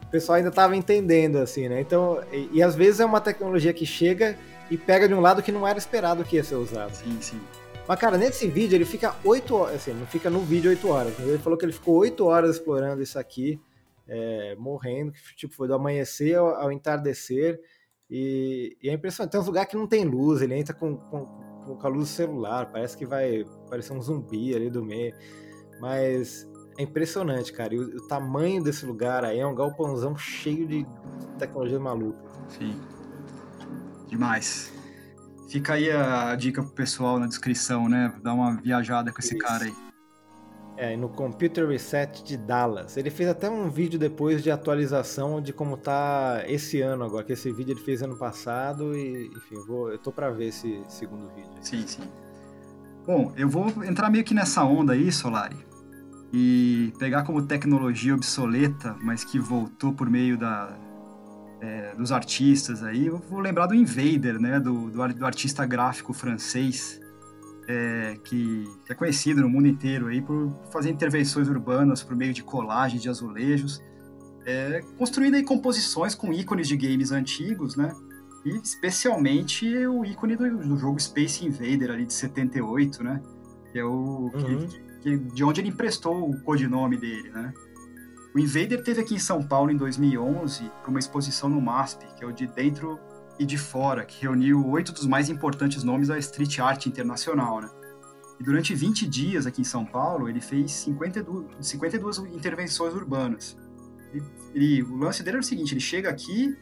[0.02, 1.80] o pessoal ainda estava entendendo, assim, né?
[1.80, 4.36] Então, e, e, às vezes é uma tecnologia que chega
[4.70, 6.94] e pega de um lado que não era esperado que ia ser usado.
[6.94, 7.40] Sim, sim.
[7.88, 11.18] Mas, cara, nesse vídeo ele fica 8 horas, assim, não fica no vídeo 8 horas.
[11.20, 13.58] Ele falou que ele ficou 8 horas explorando isso aqui,
[14.06, 17.58] é, morrendo, que tipo, foi do amanhecer ao, ao entardecer.
[18.10, 21.24] E, e, é impressionante, tem uns lugares que não tem luz, ele entra com, com,
[21.24, 25.14] com a luz do celular, parece que vai parecer um zumbi ali do meio.
[25.80, 27.74] Mas é impressionante, cara.
[27.74, 30.86] E o, o tamanho desse lugar aí é um galpãozão cheio de
[31.38, 32.20] tecnologia maluca.
[32.50, 32.78] Sim.
[34.08, 34.77] Demais.
[35.48, 38.12] Fica aí a dica pro pessoal na descrição, né?
[38.22, 39.46] Dar uma viajada com esse Isso.
[39.46, 39.74] cara aí.
[40.76, 42.96] É, no Computer Reset de Dallas.
[42.96, 47.32] Ele fez até um vídeo depois de atualização de como tá esse ano agora, que
[47.32, 50.80] esse vídeo ele fez ano passado e, enfim, eu, vou, eu tô para ver esse
[50.86, 51.50] segundo vídeo.
[51.62, 52.02] Sim, sim.
[53.04, 55.56] Bom, eu vou entrar meio que nessa onda aí, Solari,
[56.32, 60.78] e pegar como tecnologia obsoleta, mas que voltou por meio da,
[61.60, 66.12] é, dos artistas aí, eu vou lembrar do Invader, né, do, do, do artista gráfico
[66.12, 67.00] francês,
[67.66, 72.32] é, que, que, é conhecido no mundo inteiro aí por fazer intervenções urbanas por meio
[72.32, 73.82] de colagem de azulejos,
[74.46, 77.92] é, construindo aí composições com ícones de games antigos, né,
[78.44, 83.20] e especialmente o ícone do, do jogo Space Invader ali de 78, né,
[83.72, 84.66] que é o uhum.
[84.68, 87.52] que, que, de onde ele emprestou o codinome dele, né.
[88.34, 92.22] O Invader teve aqui em São Paulo em 2011 para uma exposição no MASP, que
[92.22, 92.98] é o de dentro
[93.38, 97.70] e de fora, que reuniu oito dos mais importantes nomes da street art internacional, né?
[98.38, 103.56] E durante 20 dias aqui em São Paulo, ele fez 52, 52 intervenções urbanas.
[104.54, 106.54] Ele, o lance dele era o seguinte: ele chega aqui,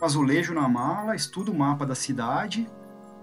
[0.00, 2.68] azulejo na mala, estuda o mapa da cidade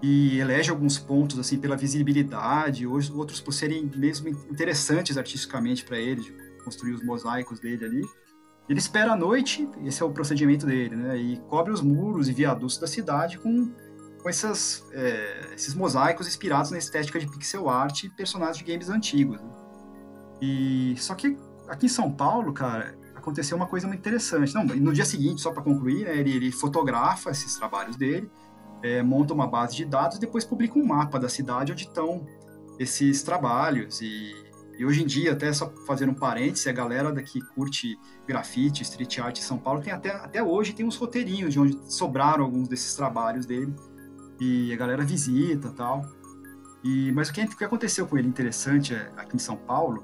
[0.02, 6.20] e elege alguns pontos assim pela visibilidade, outros por serem mesmo interessantes artisticamente para ele,
[6.20, 6.32] de
[6.64, 8.02] construir os mosaicos dele ali.
[8.68, 11.16] Ele espera a noite, esse é o procedimento dele, né?
[11.18, 13.70] E cobre os muros e viadutos da cidade com,
[14.22, 18.88] com essas, é, esses mosaicos inspirados na estética de pixel art e personagens de games
[18.88, 19.40] antigos.
[19.40, 19.50] Né?
[20.40, 21.36] E só que
[21.68, 24.54] aqui em São Paulo, cara, aconteceu uma coisa muito interessante.
[24.54, 28.30] Não, no dia seguinte, só para concluir, né, ele, ele, fotografa esses trabalhos dele,
[28.82, 32.26] é, monta uma base de dados depois publica um mapa da cidade onde estão
[32.78, 34.00] esses trabalhos.
[34.00, 34.43] E,
[34.78, 37.96] e hoje em dia, até só fazer um parêntese, a galera daqui curte
[38.26, 41.78] grafite, street art em São Paulo, tem até, até hoje tem uns roteirinhos de onde
[41.92, 43.72] sobraram alguns desses trabalhos dele.
[44.40, 46.04] E a galera visita tal.
[46.82, 50.02] E, mas o que, o que aconteceu com ele interessante é, aqui em São Paulo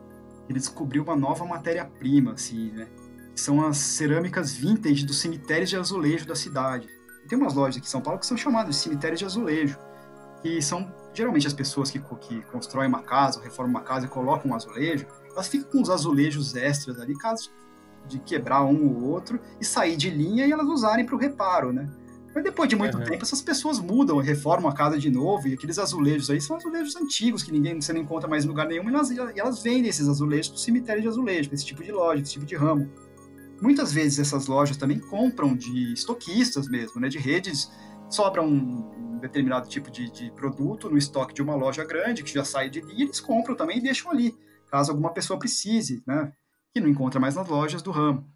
[0.49, 2.89] ele descobriu uma nova matéria-prima, assim, né?
[3.37, 6.89] São as cerâmicas vintage dos cemitérios de azulejo da cidade.
[7.29, 9.79] Tem umas lojas aqui em São Paulo que são chamadas de cemitérios de azulejo,
[10.43, 14.09] que são geralmente as pessoas que, que constroem uma casa, ou reformam uma casa e
[14.09, 17.51] colocam um azulejo, elas ficam com os azulejos extras ali, caso
[18.07, 21.73] de quebrar um ou outro e sair de linha e elas usarem para o reparo,
[21.73, 21.89] né?
[22.35, 23.05] Mas depois de muito uhum.
[23.05, 26.95] tempo, essas pessoas mudam, reformam a casa de novo, e aqueles azulejos aí são azulejos
[26.95, 29.89] antigos, que ninguém você não encontra mais em lugar nenhum, e elas, e elas vendem
[29.89, 32.89] esses azulejos para o cemitério de azulejo, esse tipo de loja, esse tipo de ramo.
[33.61, 37.71] Muitas vezes essas lojas também compram de estoquistas mesmo, né, de redes,
[38.11, 42.45] sobra um, determinado tipo de, de, produto no estoque de uma loja grande, que já
[42.45, 44.35] sai de linha, eles compram também e deixam ali,
[44.71, 46.33] caso alguma pessoa precise, né,
[46.73, 48.27] que não encontra mais nas lojas do ramo.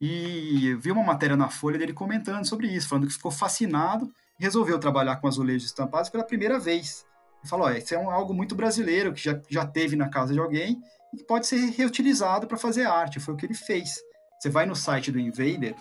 [0.00, 4.42] E vi uma matéria na Folha dele comentando sobre isso, falando que ficou fascinado e
[4.42, 7.04] resolveu trabalhar com azulejos estampados pela primeira vez.
[7.40, 10.32] Ele falou: ó, isso é um, algo muito brasileiro que já, já teve na casa
[10.32, 10.80] de alguém
[11.12, 13.20] e que pode ser reutilizado para fazer arte.
[13.20, 14.00] Foi o que ele fez.
[14.38, 15.76] Você vai no site do Invader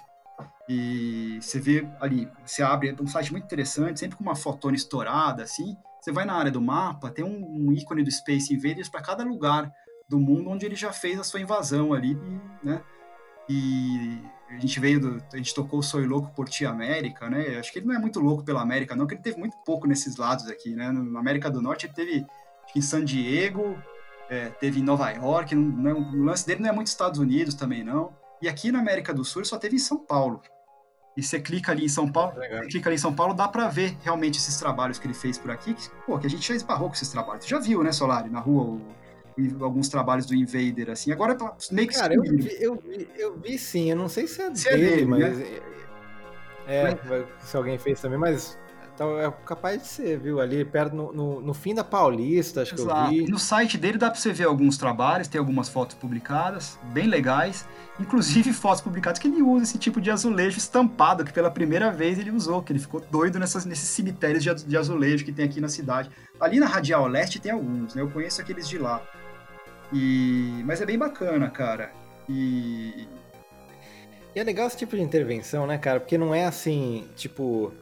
[0.67, 4.75] e você vê ali, você abre, é um site muito interessante, sempre com uma fotona
[4.75, 5.75] estourada, assim.
[5.99, 9.23] Você vai na área do mapa, tem um, um ícone do Space Invaders para cada
[9.23, 9.71] lugar
[10.07, 12.17] do mundo onde ele já fez a sua invasão ali,
[12.63, 12.81] né?
[13.47, 15.23] E a gente veio do.
[15.33, 17.57] A gente tocou o Soy Louco por Ti América, né?
[17.57, 19.87] Acho que ele não é muito louco pela América, não, porque ele teve muito pouco
[19.87, 20.91] nesses lados aqui, né?
[20.91, 22.25] Na América do Norte ele teve
[22.75, 23.77] em San Diego,
[24.29, 27.55] é, teve em Nova York, não, não, o lance dele não é muito Estados Unidos
[27.55, 28.13] também, não.
[28.41, 30.41] E aqui na América do Sul só teve em São Paulo.
[31.17, 32.33] E você clica ali em São Paulo,
[32.69, 35.51] clica ali em São Paulo, dá para ver realmente esses trabalhos que ele fez por
[35.51, 37.43] aqui, que, pô, que a gente já esbarrou com esses trabalhos.
[37.43, 38.81] Você já viu, né, Solari, na rua, o,
[39.63, 41.11] alguns trabalhos do Invader, assim.
[41.11, 44.27] Agora tá meio que Cara, eu vi, eu vi, eu, vi, sim, eu não sei
[44.27, 45.37] se é, se dele, é dele, mas.
[45.37, 45.59] Né?
[46.67, 48.57] É, é, se alguém fez também, mas
[49.00, 50.41] então, é capaz de ser, viu?
[50.41, 53.10] Ali perto no, no, no fim da Paulista, acho Exato.
[53.10, 53.32] que eu vi.
[53.32, 57.66] No site dele dá para você ver alguns trabalhos, tem algumas fotos publicadas, bem legais.
[57.97, 62.20] Inclusive fotos publicadas que ele usa esse tipo de azulejo estampado, que pela primeira vez
[62.20, 65.62] ele usou, que ele ficou doido nessas, nesses cemitérios de, de azulejo que tem aqui
[65.62, 66.12] na cidade.
[66.38, 68.02] Ali na Radial Leste tem alguns, né?
[68.02, 69.02] Eu conheço aqueles de lá.
[69.93, 70.62] E...
[70.66, 71.93] Mas é bem bacana, cara.
[72.28, 73.08] E...
[74.36, 76.02] E é legal esse tipo de intervenção, né, cara?
[76.02, 77.74] Porque não é assim, tipo,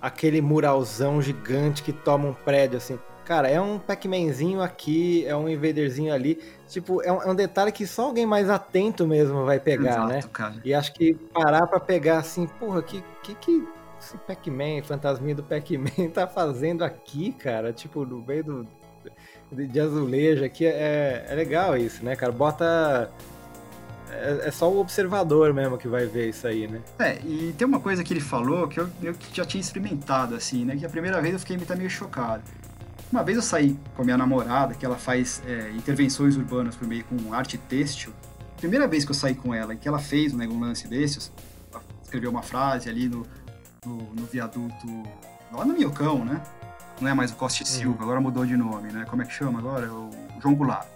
[0.00, 2.98] aquele muralzão gigante que toma um prédio, assim.
[3.24, 6.40] Cara, é um Pac-Manzinho aqui, é um Invaderzinho ali.
[6.66, 10.08] Tipo, é um, é um, detalhe que só alguém mais atento mesmo vai pegar, Exato,
[10.08, 10.20] né?
[10.32, 10.54] Cara.
[10.64, 13.68] E acho que parar pra pegar assim, porra, que que, que
[14.00, 17.72] esse Pac-Man, fantasminha do Pac-Man tá fazendo aqui, cara?
[17.72, 18.68] Tipo, no meio do,
[19.52, 22.32] de azulejo aqui, é, é legal isso, né, cara?
[22.32, 23.10] Bota
[24.12, 26.80] é, é, só o observador mesmo que vai ver isso aí, né?
[26.98, 30.64] É, e tem uma coisa que ele falou que eu, eu já tinha experimentado, assim,
[30.64, 30.76] né?
[30.76, 32.42] Que a primeira vez eu fiquei meio chocado.
[33.12, 36.86] Uma vez eu saí com a minha namorada, que ela faz é, intervenções urbanas por
[36.86, 38.12] meio com arte têxtil.
[38.56, 41.32] Primeira vez que eu saí com ela e que ela fez né, um lance desses,
[42.02, 43.26] escreveu uma frase ali no,
[43.84, 44.86] no, no viaduto,
[45.52, 46.40] lá no Miocão, né?
[47.00, 47.66] Não é mais o Costa uhum.
[47.66, 49.06] Silva, agora mudou de nome, né?
[49.08, 49.90] Como é que chama agora?
[49.90, 50.86] O João Goulart.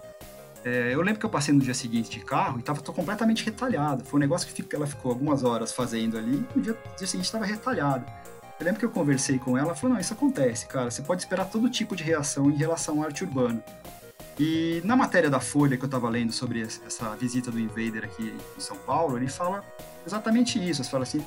[0.64, 4.02] É, eu lembro que eu passei no dia seguinte de carro e tava completamente retalhado.
[4.04, 7.26] Foi um negócio que ela ficou algumas horas fazendo ali e no dia, dia seguinte
[7.26, 8.06] estava retalhado.
[8.58, 11.22] Eu lembro que eu conversei com ela, ela falou, não, isso acontece, cara, você pode
[11.22, 13.62] esperar todo tipo de reação em relação à arte urbana.
[14.38, 18.34] E na matéria da Folha que eu estava lendo sobre essa visita do Invader aqui
[18.56, 19.62] em São Paulo, ele fala
[20.06, 20.82] exatamente isso.
[20.82, 21.24] Ele fala assim,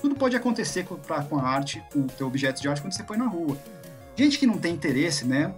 [0.00, 2.92] tudo pode acontecer com, pra, com a arte, com o teu objeto de arte quando
[2.92, 3.56] você põe na rua.
[4.16, 5.54] Gente que não tem interesse, né,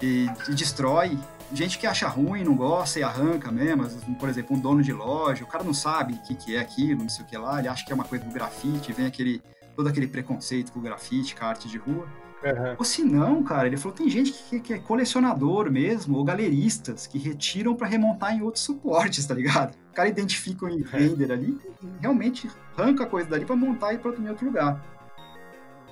[0.00, 1.18] e, e destrói,
[1.52, 3.86] gente que acha ruim, não gosta e arranca mesmo.
[4.16, 7.02] Por exemplo, um dono de loja, o cara não sabe o que, que é aquilo,
[7.02, 9.42] não sei o que lá, ele acha que é uma coisa do grafite, vem aquele
[9.76, 12.08] todo aquele preconceito com o grafite, com a arte de rua.
[12.42, 12.76] Uhum.
[12.78, 17.06] Ou se não, cara, ele falou tem gente que, que, é colecionador mesmo, ou galeristas,
[17.06, 19.74] que retiram para remontar em outros suportes, tá ligado?
[19.90, 23.96] O cara identifica o render ali e realmente arranca a coisa dali para montar e
[23.96, 24.82] ir pra outro lugar.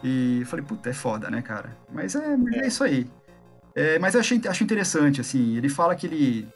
[0.02, 1.76] E eu falei, puta, é foda, né, cara?
[1.90, 2.64] Mas é, é.
[2.64, 3.07] é isso aí.
[3.75, 6.49] É, mas eu achei, acho interessante, assim, ele fala que ele...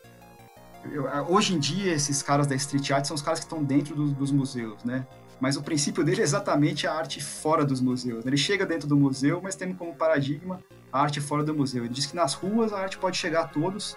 [0.93, 3.95] Eu, hoje em dia, esses caras da street art são os caras que estão dentro
[3.95, 5.07] dos, dos museus, né?
[5.41, 8.27] mas o princípio dele é exatamente a arte fora dos museus.
[8.27, 10.61] Ele chega dentro do museu, mas tem como paradigma
[10.93, 11.85] a arte fora do museu.
[11.85, 13.97] Ele diz que nas ruas a arte pode chegar a todos,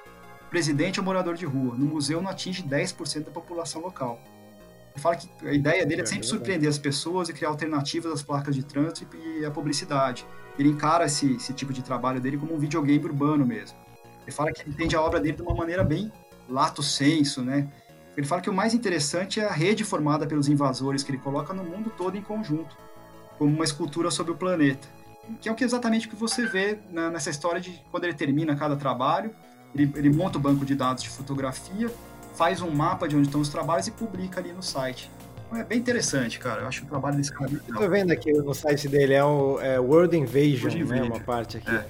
[0.49, 1.75] presidente ou morador de rua.
[1.75, 4.19] No museu não atinge 10% da população local.
[4.93, 8.21] Ele fala que a ideia dele é sempre surpreender as pessoas e criar alternativas às
[8.21, 10.25] placas de trânsito e à publicidade.
[10.61, 13.75] Ele encara esse, esse tipo de trabalho dele como um videogame urbano mesmo.
[14.21, 16.11] Ele fala que ele entende a obra dele de uma maneira bem
[16.47, 17.67] lato senso, né?
[18.15, 21.51] Ele fala que o mais interessante é a rede formada pelos invasores que ele coloca
[21.51, 22.77] no mundo todo em conjunto,
[23.39, 24.87] como uma escultura sobre o planeta.
[25.39, 28.55] Que é o que exatamente que você vê na, nessa história de quando ele termina
[28.55, 29.33] cada trabalho,
[29.73, 31.91] ele, ele monta o banco de dados de fotografia,
[32.35, 35.09] faz um mapa de onde estão os trabalhos e publica ali no site.
[35.53, 36.61] É bem interessante, cara.
[36.61, 37.81] Eu acho o trabalho desse cara muito legal.
[37.81, 41.01] Tô vendo aqui no site dele, é o é World Invasion, World né?
[41.03, 41.69] Uma parte aqui.
[41.69, 41.85] É.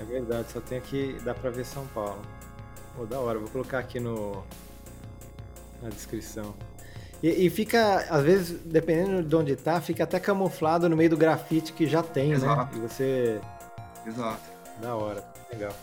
[0.00, 2.20] é verdade, só tem aqui, dá pra ver São Paulo.
[2.94, 4.44] Pô, da hora, vou colocar aqui no,
[5.82, 6.54] na descrição.
[7.22, 11.16] E, e, fica, às vezes, dependendo de onde tá, fica até camuflado no meio do
[11.16, 12.34] grafite que já tem, né?
[12.34, 12.76] Exato.
[12.76, 12.84] né?
[12.84, 13.40] E você.
[14.06, 14.42] Exato.
[14.80, 15.74] Da hora, legal.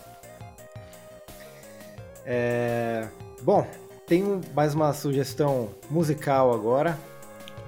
[2.24, 3.08] É...
[3.42, 3.66] Bom,
[4.06, 6.98] tenho mais uma sugestão musical agora,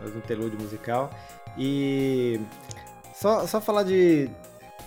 [0.00, 1.10] mais um interlúdio musical.
[1.58, 2.40] E
[3.14, 4.30] só, só falar de.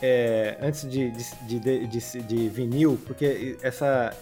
[0.02, 4.16] É, antes de, de, de, de, de vinil, porque essa,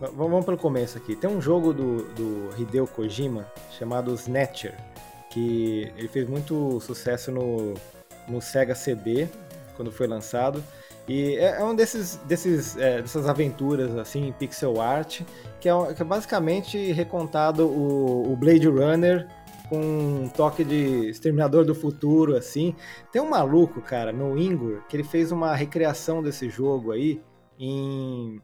[0.00, 1.14] Vamos pelo começo aqui.
[1.14, 3.46] Tem um jogo do, do Hideo Kojima
[3.78, 4.74] chamado Snatcher,
[5.30, 7.74] que ele fez muito sucesso no,
[8.28, 9.28] no Sega CD,
[9.76, 10.62] quando foi lançado.
[11.08, 15.20] E é, é um desses, desses é, dessas aventuras assim, pixel art,
[15.60, 19.28] que é, que é basicamente recontado o, o, Blade Runner
[19.68, 22.74] com um toque de Exterminador do Futuro, assim.
[23.12, 27.20] Tem um maluco, cara, no Ingor, que ele fez uma recriação desse jogo aí
[27.58, 28.40] em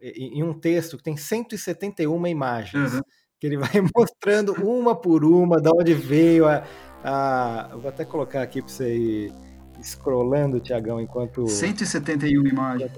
[0.00, 3.00] em um texto que tem 171 imagens, uhum.
[3.40, 6.62] que ele vai mostrando uma por uma de onde veio a,
[7.02, 7.70] a...
[7.76, 9.47] vou até colocar aqui para você ir
[9.82, 11.46] scrollando, Tiagão, enquanto...
[11.46, 12.90] 171 imagens.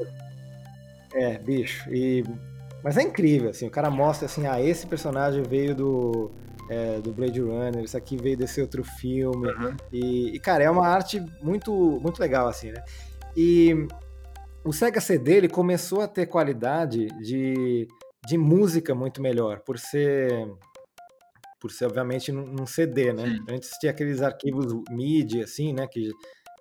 [1.12, 2.24] É, bicho, e...
[2.83, 6.31] Mas é incrível, assim, o cara mostra assim, ah, esse personagem veio do,
[6.70, 9.76] é, do Blade Runner, isso aqui veio desse outro filme, uhum.
[9.93, 12.83] e, e, cara, é uma arte muito, muito legal, assim, né?
[13.37, 13.87] E
[14.64, 17.89] o Sega CD ele começou a ter qualidade de,
[18.26, 20.49] de música muito melhor, por ser
[21.61, 23.26] por ser obviamente num CD, né?
[23.26, 23.55] Sim.
[23.55, 26.11] Antes tinha aqueles arquivos MIDI assim, né, que,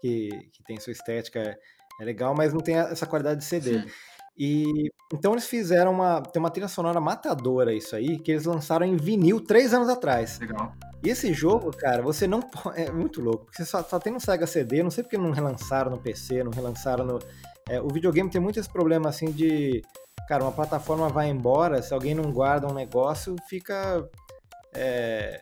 [0.02, 1.56] que, que tem sua estética é,
[2.02, 3.82] é legal, mas não tem essa qualidade de CD.
[3.82, 3.88] Sim.
[4.38, 8.86] E então eles fizeram uma tem uma trilha sonora matadora isso aí que eles lançaram
[8.86, 10.40] em vinil três anos atrás.
[10.40, 10.74] Legal.
[11.04, 12.80] E esse jogo, cara, você não pode.
[12.80, 15.32] É muito louco, porque você só, só tem no Sega CD, não sei porque não
[15.32, 17.20] relançaram no PC, não relançaram no.
[17.70, 19.82] É, o videogame tem muito esse problema assim de.
[20.28, 24.08] Cara, uma plataforma vai embora, se alguém não guarda um negócio, fica.
[24.74, 25.42] É,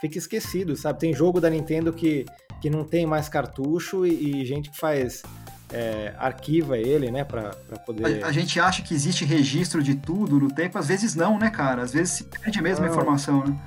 [0.00, 0.98] fica esquecido, sabe?
[0.98, 2.24] Tem jogo da Nintendo que,
[2.60, 5.22] que não tem mais cartucho e, e gente que faz.
[5.68, 8.22] É, arquiva ele, né, pra, pra poder...
[8.22, 11.50] A, a, gente acha que existe registro de tudo no tempo, às vezes não, né,
[11.50, 11.82] cara?
[11.82, 12.88] Às vezes se perde mesmo não.
[12.88, 13.58] a informação, né?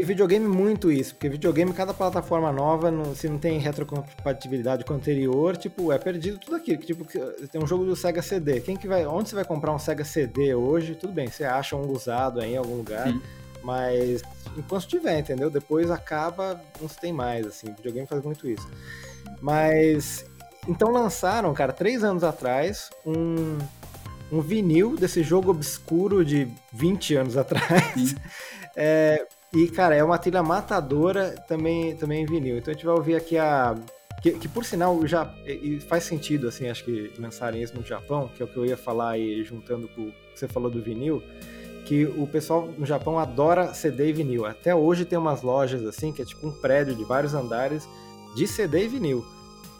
[0.00, 4.94] E videogame muito isso, porque videogame, cada plataforma nova, não, se não tem retrocompatibilidade com
[4.94, 6.78] a anterior, tipo, é perdido tudo aquilo.
[6.78, 8.60] Tipo, tem um jogo do Sega CD.
[8.60, 9.04] Quem que vai.
[9.04, 10.94] Onde você vai comprar um Sega CD hoje?
[10.94, 13.08] Tudo bem, você acha um usado aí em algum lugar.
[13.08, 13.20] Sim.
[13.62, 14.22] Mas
[14.56, 15.50] enquanto tiver, entendeu?
[15.50, 17.72] Depois acaba, não se tem mais, assim.
[17.72, 18.68] videogame faz muito isso.
[19.40, 20.24] Mas.
[20.68, 23.56] Então lançaram, cara, três anos atrás, um,
[24.30, 28.14] um vinil desse jogo obscuro de 20 anos atrás.
[28.76, 32.56] É, e, cara, é uma trilha matadora também, também em vinil.
[32.56, 33.74] Então a gente vai ouvir aqui a.
[34.22, 38.28] Que, que por sinal já e faz sentido, assim, acho que lançarem isso no Japão,
[38.28, 40.82] que é o que eu ia falar aí, juntando com o que você falou do
[40.82, 41.22] vinil,
[41.90, 44.46] que o pessoal no Japão adora CD e vinil.
[44.46, 47.88] Até hoje tem umas lojas assim, que é tipo um prédio de vários andares
[48.36, 49.26] de CD e vinil.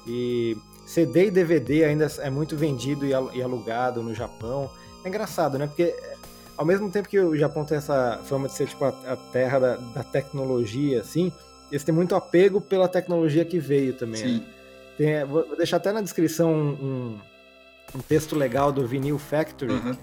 [0.09, 4.69] E CD e DVD ainda é muito vendido e alugado no Japão.
[5.05, 5.69] É engraçado, né?
[5.69, 5.95] Porque
[6.59, 9.77] ao mesmo tempo que o Japão tem essa fama de ser tipo a, terra da,
[9.77, 11.33] da, tecnologia, assim,
[11.71, 14.21] eles têm muito apego pela tecnologia que veio também.
[14.21, 14.39] Sim.
[14.39, 14.45] Né?
[14.99, 17.19] Tem, vou deixar até na descrição um,
[17.95, 19.97] um, texto legal do Vinyl Factory, uhum.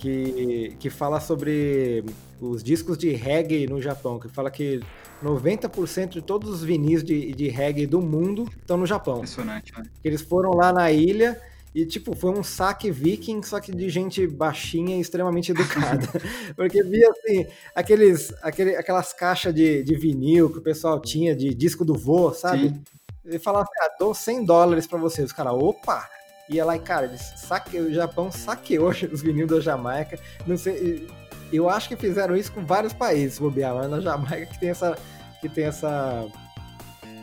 [0.00, 2.02] Que, que fala sobre
[2.40, 4.80] os discos de reggae no Japão, que fala que
[5.22, 9.16] 90% de todos os vinis de, de reggae do mundo estão no Japão.
[9.16, 9.84] Impressionante, né?
[10.02, 11.38] Eles foram lá na ilha
[11.74, 16.08] e, tipo, foi um saque viking, só que de gente baixinha e extremamente educada.
[16.56, 21.52] Porque via, assim, aqueles, aquele, aquelas caixas de, de vinil que o pessoal tinha de
[21.52, 22.70] disco do vô, sabe?
[22.70, 22.82] Sim.
[23.22, 25.22] Ele falava assim, ah, dou 100 dólares pra você.
[25.22, 26.08] Os caras, opa!
[26.50, 27.78] Ia lá e, cara, eles saque...
[27.78, 30.18] o Japão saqueou os vinil da Jamaica.
[30.46, 31.08] Não sei,
[31.52, 34.98] eu acho que fizeram isso com vários países, bobear, mas na Jamaica que tem essa,
[35.40, 36.26] que tem essa,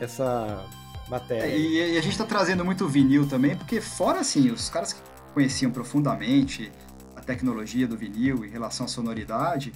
[0.00, 0.64] essa
[1.08, 1.44] matéria.
[1.44, 4.92] É, e, e, a gente está trazendo muito vinil também, porque fora assim, os caras
[4.92, 5.00] que
[5.32, 6.72] conheciam profundamente
[7.16, 9.72] a tecnologia do vinil em relação à sonoridade,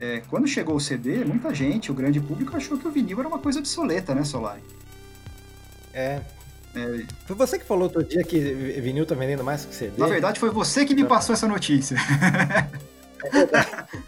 [0.00, 3.28] é, quando chegou o CD, muita gente, o grande público, achou que o vinil era
[3.28, 4.60] uma coisa obsoleta, né, Solar?
[5.92, 6.20] É.
[6.74, 7.04] é.
[7.26, 8.38] Foi você que falou outro dia que
[8.80, 9.92] vinil tá vendendo mais que CD?
[9.98, 11.96] Na verdade, foi você que me passou essa notícia.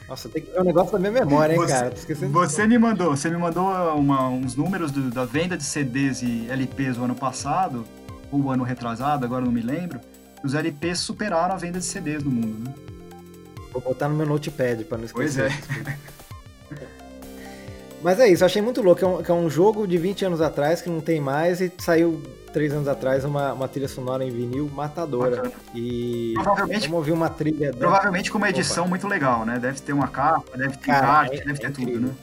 [0.09, 1.93] Nossa, tem que ver um negócio da minha memória, hein, você, cara?
[2.33, 3.65] Você me mandou, você me mandou
[3.97, 7.85] uma, uns números do, da venda de CDs e LPs o ano passado,
[8.31, 10.01] ou ano retrasado, agora não me lembro.
[10.45, 12.75] Os LPs superaram a venda de CDs no mundo, né?
[13.73, 15.53] Vou botar no meu notepad para não esquecer.
[15.69, 15.99] Pois é.
[18.03, 19.05] Mas é isso, eu achei muito louco.
[19.05, 21.71] É um, que é um jogo de 20 anos atrás que não tem mais e
[21.79, 25.37] saiu três anos atrás uma, uma trilha sonora em vinil matadora.
[25.37, 25.55] Bacana.
[25.75, 27.73] E provavelmente, vamos ouvir uma trilha.
[27.73, 28.91] Provavelmente com uma edição Opa.
[28.91, 29.59] muito legal, né?
[29.59, 32.15] Deve ter uma capa, deve ter Cara, arte, é, deve ter é tudo, né?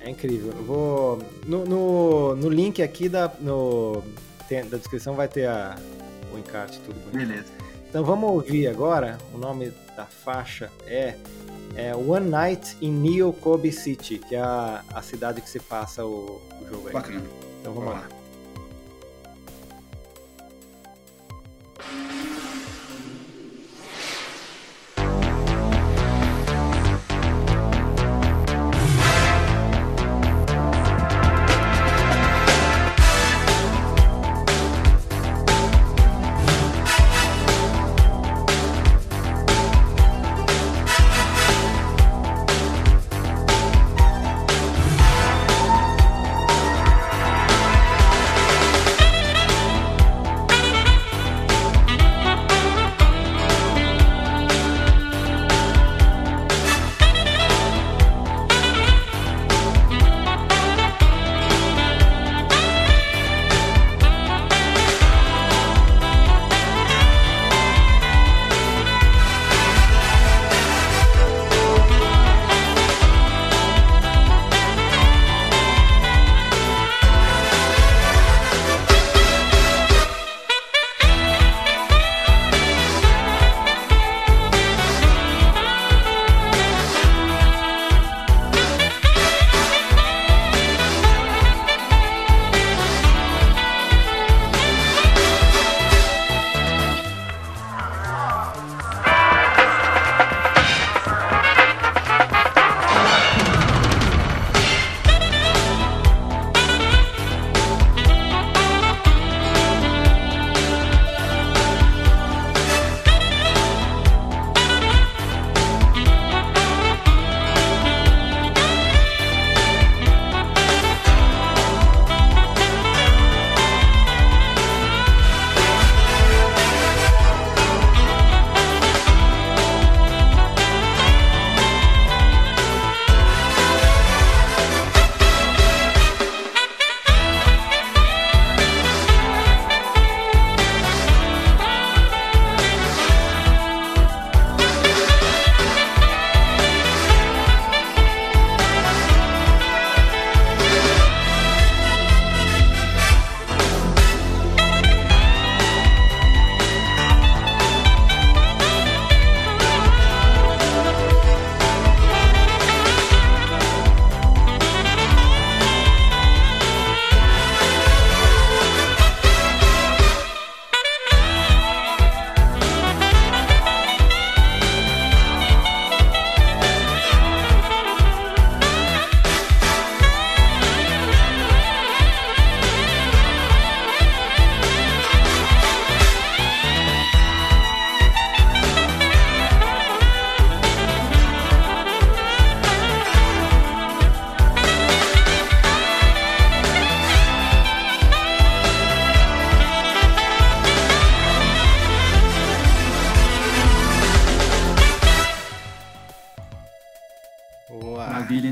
[0.00, 0.52] É incrível.
[0.56, 1.18] Eu vou.
[1.46, 4.02] No, no, no link aqui da, no,
[4.48, 5.76] tem, da descrição vai ter a,
[6.34, 7.28] o encarte, tudo bonito.
[7.28, 7.52] Beleza.
[7.88, 9.18] Então vamos ouvir agora.
[9.32, 11.14] O nome da faixa é,
[11.76, 16.04] é One Night in Neo Kobe City, que é a, a cidade que se passa
[16.04, 16.94] o, o jogo aí.
[16.94, 17.22] Bacana.
[17.60, 18.21] Então vamos lá.
[21.84, 22.21] Thank you.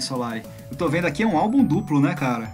[0.00, 0.42] Solari?
[0.70, 2.52] Eu tô vendo aqui é um álbum duplo, né, cara?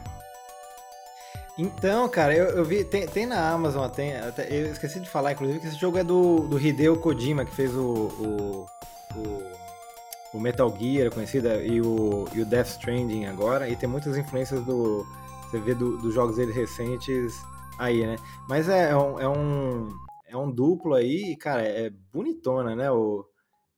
[1.59, 5.33] Então, cara, eu, eu vi, tem, tem, na Amazon, tem, até, eu esqueci de falar,
[5.33, 8.67] inclusive, que esse jogo é do, do Hideo Kojima, que fez o, o,
[9.17, 9.43] o,
[10.35, 14.63] o Metal Gear conhecida e o, e o Death Stranding agora, e tem muitas influências
[14.65, 15.07] do.
[15.45, 17.33] Você vê do, dos jogos dele recentes
[17.79, 18.17] aí, né?
[18.49, 19.89] Mas é, é, um, é, um,
[20.29, 22.91] é um duplo aí, e, cara, é bonitona, né?
[22.91, 23.25] O,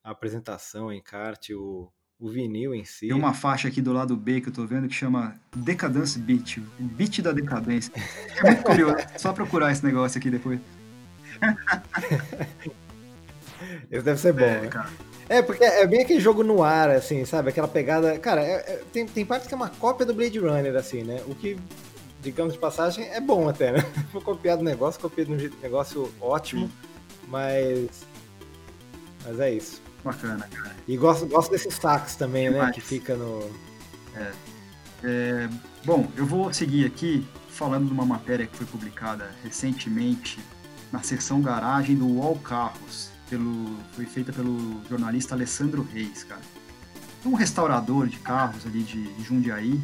[0.02, 1.88] a apresentação, o encarte, o,
[2.20, 3.08] o vinil em si.
[3.08, 6.58] Tem uma faixa aqui do lado B que eu tô vendo que chama Decadence Beat,
[6.58, 7.92] o beat da decadência.
[8.36, 10.60] É muito curioso, só procurar esse negócio aqui depois.
[13.90, 14.68] Esse deve ser bom, é, né?
[14.68, 14.88] Cara.
[15.28, 17.50] É, porque é bem aquele jogo no ar, assim, sabe?
[17.50, 18.18] Aquela pegada.
[18.18, 21.22] Cara, é, é, tem, tem partes que é uma cópia do Blade Runner, assim, né?
[21.26, 21.58] O que,
[22.22, 23.80] digamos de passagem, é bom até, né?
[24.12, 26.72] Foi copiado o negócio, copiado um negócio ótimo, Sim.
[27.28, 28.06] mas.
[29.24, 29.82] Mas é isso.
[30.04, 30.76] Bacana, cara.
[30.86, 32.70] E gosto, gosto desses sax também, né?
[32.72, 33.50] Que fica no.
[34.14, 34.32] É.
[35.04, 35.48] é.
[35.84, 40.38] Bom, eu vou seguir aqui falando de uma matéria que foi publicada recentemente
[40.92, 43.10] na seção garagem do UOL Carros.
[43.28, 46.40] Pelo, foi feita pelo jornalista Alessandro Reis, cara.
[47.26, 49.78] Um restaurador de carros ali de, de Jundiaí.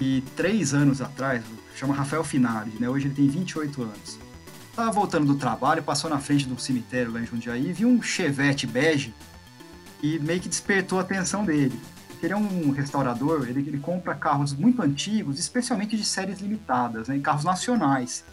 [0.00, 1.42] E três anos atrás,
[1.74, 2.88] chama Rafael Finari, né?
[2.88, 4.27] Hoje ele tem 28 anos
[4.78, 7.88] Tava voltando do trabalho, passou na frente de um cemitério lá em Jundiaí e viu
[7.88, 9.12] um chevette bege
[10.00, 11.76] e meio que despertou a atenção dele.
[12.22, 17.18] Ele é um restaurador, ele, ele compra carros muito antigos, especialmente de séries limitadas, né,
[17.18, 18.24] carros nacionais.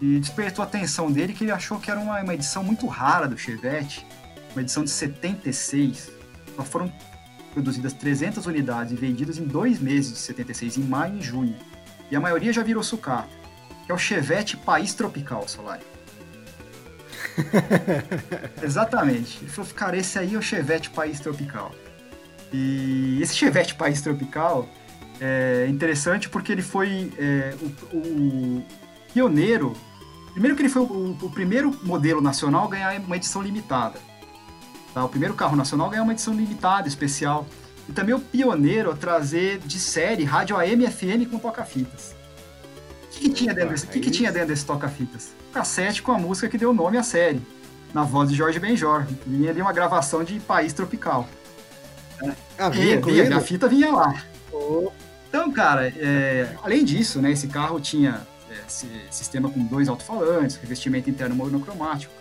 [0.00, 3.26] E despertou a atenção dele que ele achou que era uma, uma edição muito rara
[3.26, 4.06] do Chevette,
[4.52, 6.08] uma edição de 76.
[6.54, 6.92] Só foram
[7.52, 11.56] produzidas 300 unidades e vendidas em dois meses de 76, em maio e junho.
[12.12, 13.43] E a maioria já virou sucata
[13.84, 15.82] que é o Chevette País Tropical, Solari.
[18.62, 19.38] Exatamente.
[19.42, 21.72] Ele falou, cara, esse aí é o Chevette País Tropical.
[22.52, 24.68] E esse Chevette País Tropical
[25.20, 27.54] é interessante porque ele foi é,
[27.92, 28.66] o, o,
[29.12, 29.74] pioneiro.
[30.32, 33.98] Primeiro que ele foi o, o, primeiro modelo nacional a ganhar uma edição limitada.
[34.92, 35.04] Tá?
[35.04, 37.46] O primeiro carro nacional a ganhar uma edição limitada, especial.
[37.88, 42.14] E também o pioneiro a trazer de série rádio AM e FM com toca-fitas
[43.14, 45.32] que, que tinha dentro desse, que, que tinha dentro desse toca-fitas?
[45.52, 47.40] Cassete com a música que deu nome à série,
[47.92, 49.06] na voz de Jorge Benjor.
[49.26, 51.28] Vinha ali uma gravação de País Tropical.
[52.58, 54.24] Ah, vinha, vinha, a fita vinha lá.
[54.52, 54.90] Oh.
[55.28, 58.56] Então, cara, é, além disso, né, esse carro tinha é,
[59.10, 62.12] sistema com dois alto-falantes, revestimento interno monocromático,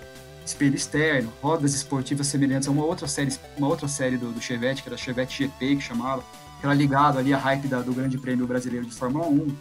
[0.45, 4.81] espelho externo, rodas esportivas semelhantes a uma outra série, uma outra série do, do Chevette,
[4.81, 6.23] que era Chevette GP, que chamava,
[6.59, 9.55] que era ligado ali à hype da, do Grande Prêmio Brasileiro de Fórmula 1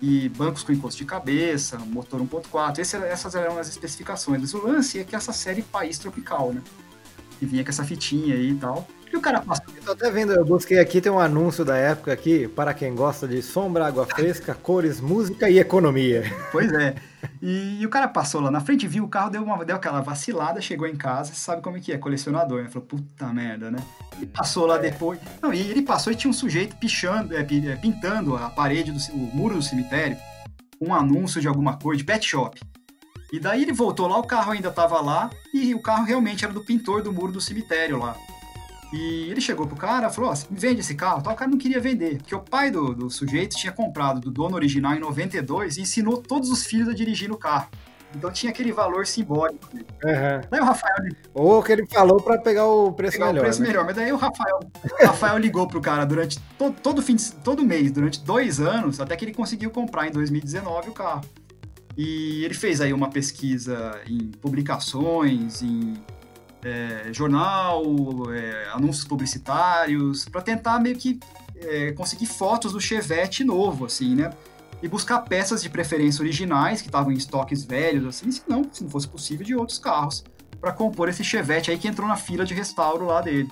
[0.00, 4.40] e bancos com encosto de cabeça, motor 1.4, essas eram as especificações.
[4.40, 6.62] Mas o lance é que essa série País Tropical, né?
[7.38, 8.88] Que vinha com essa fitinha aí e tal.
[9.12, 9.74] E o cara passou.
[9.74, 12.94] Eu tô até vendo, eu busquei aqui, tem um anúncio da época aqui, para quem
[12.94, 16.22] gosta de sombra, água fresca, cores, música e economia.
[16.52, 16.94] Pois é.
[17.42, 20.00] E, e, o cara passou lá na frente, viu o carro, deu, uma, deu aquela
[20.00, 22.68] vacilada, chegou em casa, sabe como é que é, colecionador, né?
[22.68, 23.78] Falou, puta merda, né?
[24.20, 24.78] E passou lá é.
[24.78, 25.18] depois.
[25.42, 28.98] Não, e ele passou e tinha um sujeito pichando, é, é pintando a parede, do,
[29.12, 30.16] o muro do cemitério,
[30.80, 32.60] um anúncio de alguma coisa, de pet shop.
[33.32, 36.52] E daí ele voltou lá, o carro ainda tava lá, e o carro realmente era
[36.52, 38.16] do pintor do muro do cemitério lá.
[38.92, 41.32] E ele chegou pro cara, falou, ó, oh, me vende esse carro, tal.
[41.32, 44.56] O cara não queria vender, porque o pai do, do sujeito tinha comprado do dono
[44.56, 47.68] original em 92 e ensinou todos os filhos a dirigir no carro.
[48.14, 49.68] Então tinha aquele valor simbólico.
[49.74, 50.40] Uhum.
[50.50, 50.96] Daí o Rafael.
[51.32, 53.40] Ou que ele falou para pegar o preço pegar melhor.
[53.40, 53.68] O preço né?
[53.68, 53.84] melhor.
[53.84, 57.64] Mas daí o Rafael, o Rafael ligou pro cara durante todo, todo, fim de, todo
[57.64, 61.24] mês, durante dois anos, até que ele conseguiu comprar em 2019 o carro.
[61.96, 65.94] E ele fez aí uma pesquisa em publicações, em
[66.64, 67.82] é, jornal,
[68.32, 71.18] é, anúncios publicitários, para tentar meio que
[71.56, 74.32] é, conseguir fotos do Chevette novo, assim, né?
[74.82, 78.82] E buscar peças de preferência originais que estavam em estoques velhos, assim, se não, se
[78.82, 80.24] não fosse possível, de outros carros,
[80.60, 83.48] para compor esse Chevette aí que entrou na fila de restauro lá dele.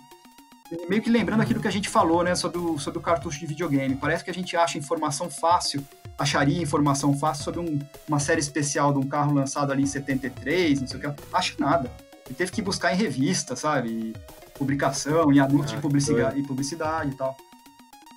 [0.71, 3.41] E meio que lembrando aquilo que a gente falou, né, sobre o, sobre o cartucho
[3.41, 3.97] de videogame.
[3.97, 5.83] Parece que a gente acha informação fácil,
[6.19, 10.83] acharia informação fácil sobre um, uma série especial de um carro lançado ali em 73,
[10.83, 11.23] não sei o que.
[11.33, 11.91] Acha nada
[12.29, 13.89] ele teve que buscar em revista, sabe?
[13.89, 14.15] E
[14.57, 17.37] publicação, em anúncio ah, de publicidade, e publicidade e tal.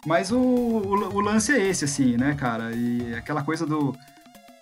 [0.06, 2.72] Mas o, o, o, lance é esse, assim, né, cara?
[2.74, 3.96] E aquela coisa do,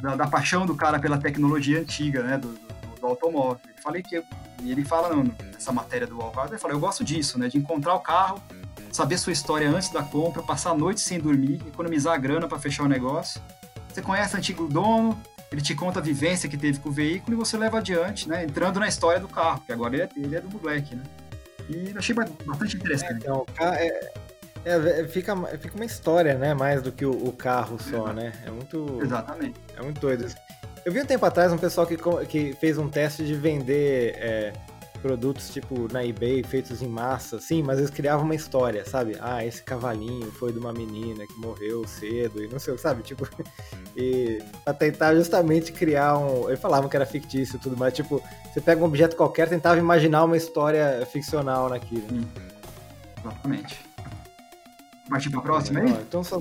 [0.01, 2.37] da, da paixão do cara pela tecnologia antiga, né?
[2.37, 3.59] Do, do, do automóvel.
[3.81, 4.21] Falei que,
[4.61, 7.47] e ele fala não, nessa matéria do Alcado, ele fala, eu gosto disso, né?
[7.47, 8.43] De encontrar o carro,
[8.91, 12.59] saber sua história antes da compra, passar a noite sem dormir, economizar a grana para
[12.59, 13.41] fechar o negócio.
[13.87, 15.19] Você conhece o antigo dono,
[15.51, 18.43] ele te conta a vivência que teve com o veículo e você leva adiante, né?
[18.43, 21.03] Entrando na história do carro, que agora ele é, ele é do Black, né?
[21.67, 23.13] E achei bastante interessante.
[23.13, 24.11] É, então, é,
[24.65, 26.53] É, fica, fica uma história, né?
[26.53, 28.33] Mais do que o, o carro só, né?
[28.45, 28.99] É muito.
[29.01, 29.59] Exatamente.
[29.77, 30.27] É muito doido.
[30.85, 31.97] Eu vi um tempo atrás um pessoal que,
[32.27, 34.53] que fez um teste de vender é,
[34.99, 39.17] produtos tipo na eBay feitos em massa, sim, mas eles criavam uma história, sabe?
[39.19, 43.01] Ah, esse cavalinho foi de uma menina que morreu cedo e não sei, sabe?
[43.03, 43.27] Tipo,
[43.95, 46.47] e pra tentar justamente criar um.
[46.47, 48.21] Eles falavam que era fictício e tudo mais, tipo,
[48.53, 52.07] você pega um objeto qualquer, tentava imaginar uma história ficcional naquilo.
[52.11, 52.23] Hum.
[53.19, 53.79] Exatamente.
[55.09, 55.89] Partir pra próxima aí?
[55.89, 56.39] Então, só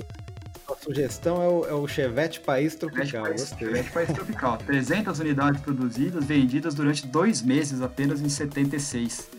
[0.73, 3.23] a sugestão é o, é o Chevette País Tropical.
[3.23, 4.57] País, Chevette País Tropical.
[4.65, 9.29] 300 unidades produzidas, vendidas durante dois meses apenas em 76.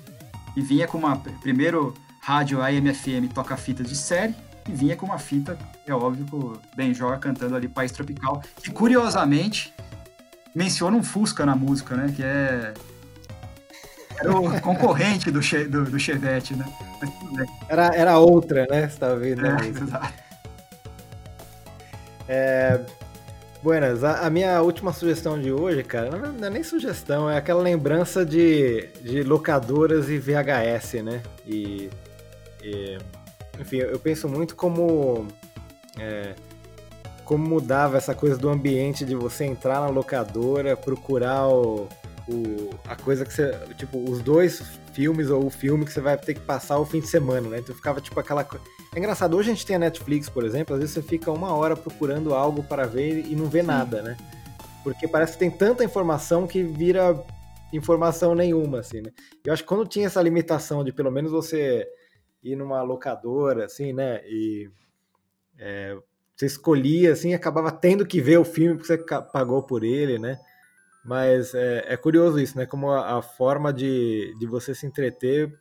[0.56, 1.16] E vinha com uma.
[1.40, 4.34] Primeiro, rádio AM/FM toca fitas de série.
[4.68, 8.42] E vinha com uma fita, é óbvio, com o Benjor cantando ali País Tropical.
[8.62, 9.72] Que curiosamente
[10.54, 12.12] menciona um Fusca na música, né?
[12.14, 12.74] Que é.
[14.18, 16.66] Era o concorrente do, che, do, do Chevette, né?
[17.68, 18.86] Era, era outra, né?
[18.86, 19.46] Você tá vendo?
[19.46, 20.29] É, exato.
[22.32, 22.78] É,
[23.60, 27.60] Buenas, a, a, minha última sugestão de hoje, cara, não, é nem sugestão, é aquela
[27.60, 31.20] lembrança de, de locadoras e VHS, né?
[31.44, 31.90] E,
[32.62, 32.98] e
[33.58, 35.26] enfim, eu penso muito como
[35.98, 36.34] é,
[37.24, 41.88] como mudava essa coisa do ambiente de você entrar na locadora, procurar o,
[42.28, 43.52] o, a coisa que você.
[43.76, 47.00] Tipo, os dois filmes ou o filme que você vai ter que passar o fim
[47.00, 47.58] de semana, né?
[47.58, 48.46] Então ficava tipo aquela.
[48.94, 51.54] É engraçado, hoje a gente tem a Netflix, por exemplo, às vezes você fica uma
[51.54, 53.66] hora procurando algo para ver e não vê Sim.
[53.66, 54.16] nada, né?
[54.82, 57.22] Porque parece que tem tanta informação que vira
[57.72, 59.12] informação nenhuma, assim, né?
[59.44, 61.86] Eu acho que quando tinha essa limitação de pelo menos você
[62.42, 64.22] ir numa locadora, assim, né?
[64.26, 64.70] E
[65.58, 65.96] é,
[66.34, 68.98] você escolhia, assim, acabava tendo que ver o filme porque você
[69.32, 70.38] pagou por ele, né?
[71.04, 72.66] Mas é, é curioso isso, né?
[72.66, 75.52] Como a, a, forma de, de você se entreter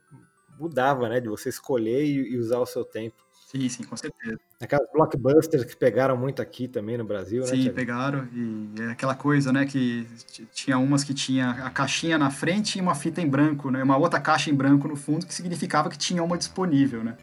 [0.59, 1.19] mudava, né?
[1.19, 3.23] De você escolher e, e usar o seu tempo.
[3.49, 4.37] Sim, sim, com certeza.
[4.61, 7.63] Aquelas blockbusters que pegaram muito aqui também no Brasil, sim, né?
[7.63, 8.27] Sim, pegaram.
[8.31, 9.65] E é aquela coisa, né?
[9.65, 10.05] Que
[10.51, 13.81] tinha umas que tinha a caixinha na frente e uma fita em branco, né?
[13.81, 17.17] Uma outra caixa em branco no fundo, que significava que tinha uma disponível, né?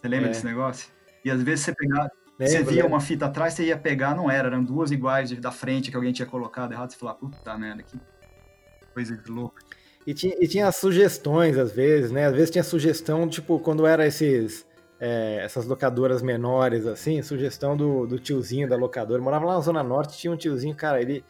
[0.00, 0.32] Você lembra é.
[0.32, 0.90] desse negócio?
[1.24, 2.10] E às vezes você pegava.
[2.46, 5.90] Você via uma fita atrás, você ia pegar, não era, eram duas iguais da frente
[5.90, 7.98] que alguém tinha colocado errado, você falava, puta merda, que
[8.94, 9.56] coisa de louco.
[10.06, 12.26] E tinha, e tinha sugestões, às vezes, né?
[12.26, 14.66] Às vezes tinha sugestão, tipo, quando era esses.
[14.98, 19.18] É, essas locadoras menores, assim, sugestão do, do tiozinho da locadora.
[19.18, 21.24] Eu morava lá na Zona Norte, tinha um tiozinho, cara, ele,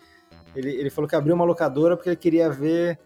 [0.57, 2.99] ele, ele falou que abriu uma locadora porque ele queria ver,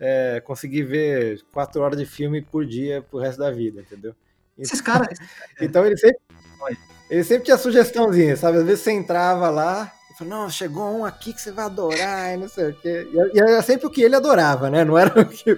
[0.00, 4.14] é, conseguir ver quatro horas de filme por dia pro resto da vida, entendeu?
[4.56, 5.18] Esses caras.
[5.60, 6.18] então ele sempre.
[7.08, 8.58] Ele sempre tinha sugestãozinha, sabe?
[8.58, 12.38] Às vezes você entrava lá Falou, não, chegou um aqui que você vai adorar e
[12.38, 13.06] não sei o quê.
[13.34, 14.82] E era sempre o que ele adorava, né?
[14.82, 15.50] Não era o que.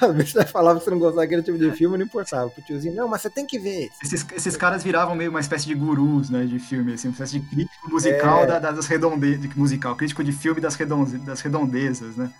[0.00, 2.48] Às vezes você falava que você não gostava daquele tipo de filme, não importava.
[2.48, 3.90] Pro tiozinho, não, mas você tem que ver.
[4.02, 6.46] Esses, esses caras viravam meio uma espécie de gurus, né?
[6.46, 8.46] De filme, assim, uma espécie de crítico musical é...
[8.46, 9.54] da, das redondezas.
[9.54, 12.32] Musical, crítico de filme das, redonde, das redondezas, né?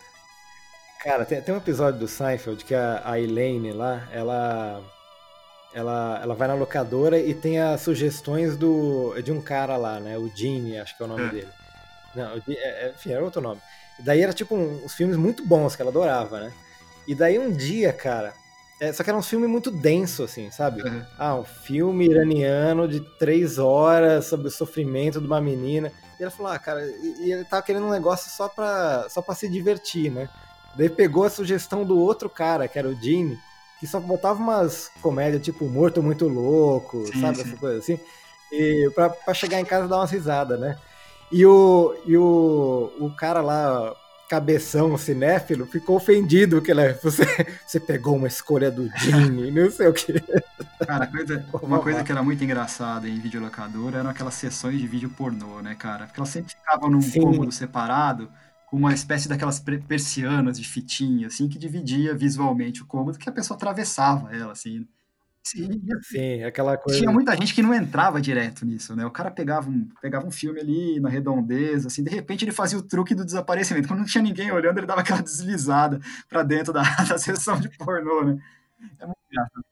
[1.05, 4.83] Cara, tem, tem um episódio do Seinfeld que a, a Elaine lá, ela
[5.73, 10.17] ela, ela vai na locadora e tem as sugestões do, de um cara lá, né?
[10.17, 11.29] O Gene, acho que é o nome é.
[11.29, 11.49] dele.
[12.15, 13.61] Não, é, é, enfim, era outro nome.
[13.99, 16.53] E daí era tipo um, uns filmes muito bons que ela adorava, né?
[17.07, 18.33] E daí um dia, cara.
[18.81, 20.83] É, só que era um filme muito denso, assim, sabe?
[20.83, 21.05] Uhum.
[21.19, 25.93] Ah, um filme iraniano de três horas sobre o sofrimento de uma menina.
[26.19, 29.21] E ela falou, ah, cara, e, e ele tava querendo um negócio só pra, só
[29.21, 30.29] pra se divertir, né?
[30.77, 33.39] Daí pegou a sugestão do outro cara, que era o Gene,
[33.79, 37.37] que só botava umas comédias tipo Morto Muito Louco, sim, sabe?
[37.37, 37.43] Sim.
[37.43, 38.01] Essa coisa assim.
[38.51, 40.77] E pra, pra chegar em casa e dar umas risadas, né?
[41.31, 43.95] E o, e o, o cara lá,
[44.29, 47.25] cabeção cinéfilo, ficou ofendido que ele, você,
[47.67, 50.15] você pegou uma escolha do Jimmy, não sei o que.
[50.87, 55.11] Cara, coisa, uma coisa que era muito engraçada em videolocadora eram aquelas sessões de vídeo
[55.11, 56.07] pornô, né, cara?
[56.07, 57.21] Porque elas sempre ficavam num Sim.
[57.21, 58.31] cômodo separado
[58.71, 59.59] com uma espécie daquelas
[59.89, 64.87] persianas de fitinha, assim, que dividia visualmente o cômodo, que a pessoa atravessava ela, assim.
[65.43, 66.99] Sim, Sim, aquela coisa.
[66.99, 69.07] Tinha muita gente que não entrava direto nisso, né?
[69.07, 72.79] O cara pegava um, pegava um filme ali na redondeza, assim, de repente ele fazia
[72.79, 73.89] o truque do desaparecimento.
[73.89, 77.71] Quando não tinha ninguém olhando, ele dava aquela deslizada para dentro da, da sessão de
[77.71, 78.39] pornô, né?
[79.01, 79.19] É muito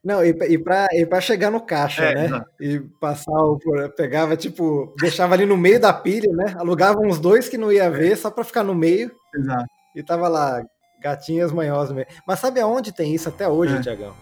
[0.03, 2.25] Não, e, e, pra, e pra chegar no caixa, é, né?
[2.27, 2.51] Exato.
[2.61, 3.59] E passar o.
[3.97, 6.55] Pegava, tipo, deixava ali no meio da pilha, né?
[6.59, 9.11] Alugava uns dois que não ia ver, só pra ficar no meio.
[9.35, 9.67] Exato.
[9.95, 10.63] E tava lá,
[11.01, 11.97] gatinhas manhosas.
[12.27, 13.81] Mas sabe aonde tem isso até hoje, é.
[13.81, 14.15] Tiagão?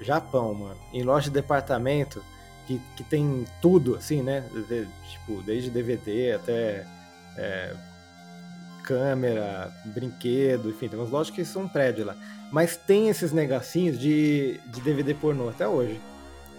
[0.00, 0.76] Japão, mano.
[0.92, 2.22] Em loja de departamento,
[2.66, 4.44] que, que tem tudo, assim, né?
[4.68, 6.84] De, tipo, desde DVD até.
[7.36, 7.74] É,
[8.84, 12.16] câmera, brinquedo, enfim, tem umas lojas que são um prédio lá.
[12.50, 16.00] Mas tem esses negocinhos de, de DVD pornô até hoje.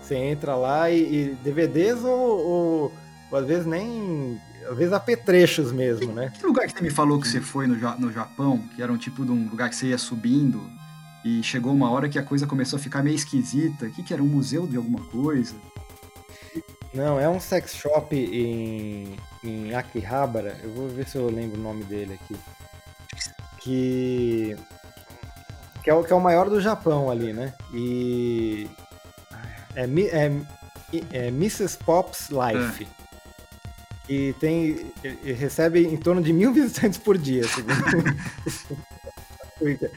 [0.02, 2.94] Você entra lá e, e DVDs ou, ou,
[3.32, 4.40] ou, às vezes nem.
[4.70, 6.32] Às vezes apetrechos mesmo, né?
[6.38, 8.98] Que lugar que você me falou que você foi no, no Japão, que era um
[8.98, 10.62] tipo de um lugar que você ia subindo
[11.24, 13.86] e chegou uma hora que a coisa começou a ficar meio esquisita?
[13.86, 14.22] O que, que era?
[14.22, 15.56] Um museu de alguma coisa?
[16.94, 20.60] Não, é um sex shop em, em Akihabara.
[20.64, 22.36] Eu vou ver se eu lembro o nome dele aqui.
[23.60, 24.56] Que
[25.90, 27.52] que é o, que é o maior do Japão ali, né?
[27.74, 28.70] E
[29.76, 30.32] é, é,
[31.12, 31.80] é Mrs.
[31.80, 32.84] Pop's Life.
[32.86, 34.14] É.
[34.14, 34.92] E tem.
[35.04, 37.76] Ele recebe em torno de mil visitantes por dia, segundo.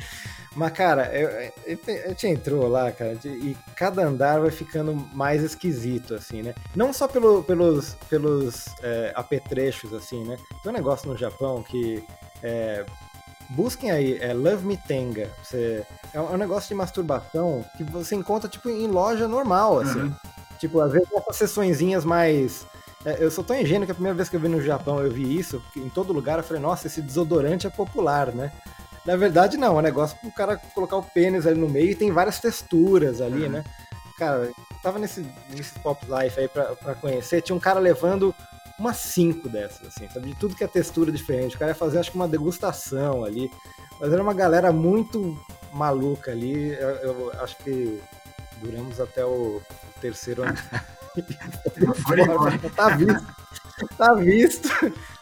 [0.56, 6.42] Mas, cara, a gente entrou lá, cara, e cada andar vai ficando mais esquisito, assim,
[6.42, 6.54] né?
[6.74, 10.36] Não só pelo, pelos, pelos é, apetrechos, assim, né?
[10.62, 12.04] Tem um negócio no Japão que
[12.42, 12.84] é,
[13.54, 15.28] Busquem aí, é Love Me Tenga.
[15.42, 19.80] Você, é, um, é um negócio de masturbação que você encontra, tipo, em loja normal,
[19.80, 20.00] assim.
[20.00, 20.14] Uhum.
[20.58, 22.66] Tipo, às vezes essas sessõezinhas mais...
[23.04, 25.10] É, eu sou tão ingênuo que a primeira vez que eu vi no Japão eu
[25.10, 28.52] vi isso, em todo lugar eu falei, nossa, esse desodorante é popular, né?
[29.04, 31.94] Na verdade, não, é um negócio pro cara colocar o pênis ali no meio e
[31.96, 33.50] tem várias texturas ali, uhum.
[33.50, 33.64] né?
[34.16, 34.48] Cara,
[34.82, 38.32] tava nesse, nesse Pop Life aí pra, pra conhecer, tinha um cara levando
[38.78, 40.28] umas cinco dessas, assim, sabe?
[40.28, 41.56] De tudo que é textura diferente.
[41.56, 43.50] O cara ia fazer, acho que uma degustação ali.
[44.00, 45.38] Mas era uma galera muito
[45.72, 46.72] maluca ali.
[46.72, 48.00] Eu, eu acho que
[48.60, 49.62] duramos até o,
[50.02, 50.58] terceiro ano.
[52.74, 53.26] tá visto.
[53.96, 54.68] Tá visto.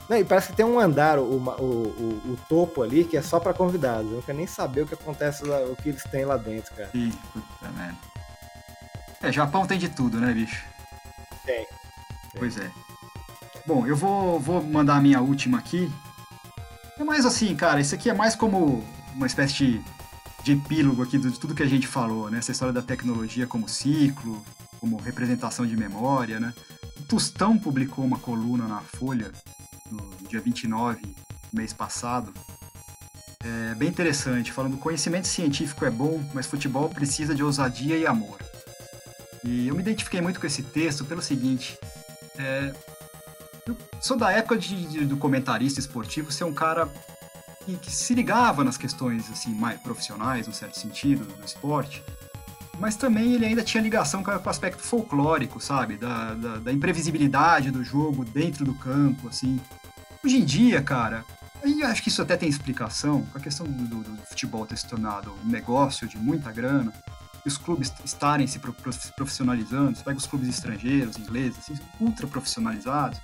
[0.08, 3.22] Não, e parece que tem um andar, o, o, o, o topo ali, que é
[3.22, 4.10] só para convidados.
[4.10, 6.74] Eu não quero nem saber o que acontece lá, o que eles têm lá dentro,
[6.74, 6.90] cara.
[6.94, 7.98] Ih, puta merda.
[9.22, 10.64] É, Japão tem de tudo, né, bicho?
[11.44, 11.66] Tem.
[11.66, 11.66] tem.
[12.38, 12.70] Pois é.
[13.72, 15.88] Bom, eu vou, vou mandar a minha última aqui.
[16.98, 18.84] É mais assim, cara, isso aqui é mais como
[19.14, 19.80] uma espécie de,
[20.42, 22.38] de epílogo aqui de tudo que a gente falou, né?
[22.38, 24.44] Essa história da tecnologia como ciclo,
[24.80, 26.52] como representação de memória, né?
[26.98, 29.30] O Tostão publicou uma coluna na Folha
[29.88, 31.16] no dia 29 do
[31.52, 32.34] mês passado.
[33.44, 38.40] É bem interessante, falando conhecimento científico é bom, mas futebol precisa de ousadia e amor.
[39.44, 41.78] E eu me identifiquei muito com esse texto pelo seguinte:
[42.36, 42.74] é,
[43.66, 46.88] eu sou da época de, de, do comentarista esportivo ser um cara
[47.64, 52.02] que, que, se ligava nas questões assim mais profissionais, no certo sentido, do esporte,
[52.78, 55.96] mas também ele ainda tinha ligação com, o aspecto folclórico, sabe?
[55.96, 59.60] Da, da, da, imprevisibilidade do jogo dentro do campo, assim.
[60.24, 61.24] Hoje em dia, cara,
[61.62, 64.78] aí acho que isso até tem explicação, com a questão do, do, do futebol ter
[64.78, 66.92] se tornado um negócio de muita grana,
[67.44, 68.58] e os clubes estarem se
[69.16, 73.18] profissionalizando, você pega os clubes estrangeiros, ingleses, assim, ultra profissionalizados,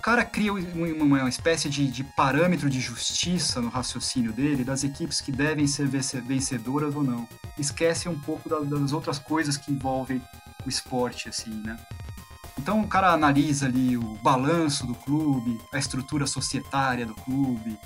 [0.00, 5.30] cara cria uma, espécie de, de, parâmetro de justiça no raciocínio dele das equipes que
[5.30, 7.28] devem ser vencedoras ou não.
[7.58, 10.22] Esquece um pouco das outras coisas que envolvem
[10.64, 11.78] o esporte, assim, né?
[12.58, 17.78] Então o cara analisa ali o balanço do clube, a estrutura societária do clube,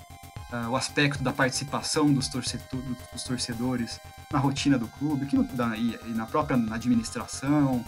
[0.52, 2.80] uh, o aspecto da participação dos, torcedor,
[3.12, 4.00] dos torcedores
[4.32, 7.84] na rotina do clube, que e, na própria administração,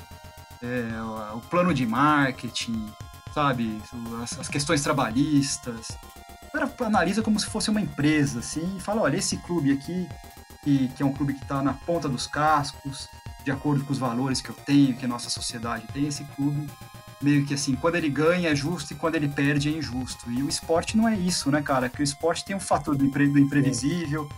[0.63, 2.87] é, o plano de marketing,
[3.37, 3.83] sabe?
[4.23, 5.91] As, as questões trabalhistas.
[6.49, 10.09] O cara analisa como se fosse uma empresa, assim, e fala, olha, esse clube aqui,
[10.65, 13.09] que, que é um clube que está na ponta dos cascos,
[13.45, 16.67] de acordo com os valores que eu tenho, que a nossa sociedade tem, esse clube
[17.21, 20.31] meio que assim, quando ele ganha é justo e quando ele perde é injusto.
[20.31, 21.89] E o esporte não é isso, né, cara?
[21.91, 24.29] Que o esporte tem um fator do, impre, do imprevisível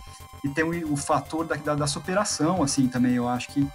[0.43, 3.13] e tem o, o fator da, da, da, superação, assim, também.
[3.13, 3.67] Eu acho que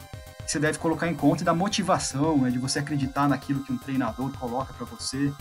[0.47, 3.79] você deve colocar em conta e da motivação, né, de você acreditar naquilo que um
[3.79, 5.33] treinador coloca para você.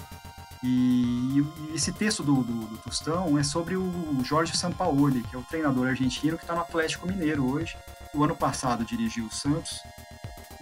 [0.64, 5.40] E, e, esse texto do, do, do, Tostão é sobre o Jorge Sampaoli, que é
[5.40, 7.76] o treinador argentino que está no Atlético Mineiro hoje.
[8.14, 9.82] O ano passado dirigiu o Santos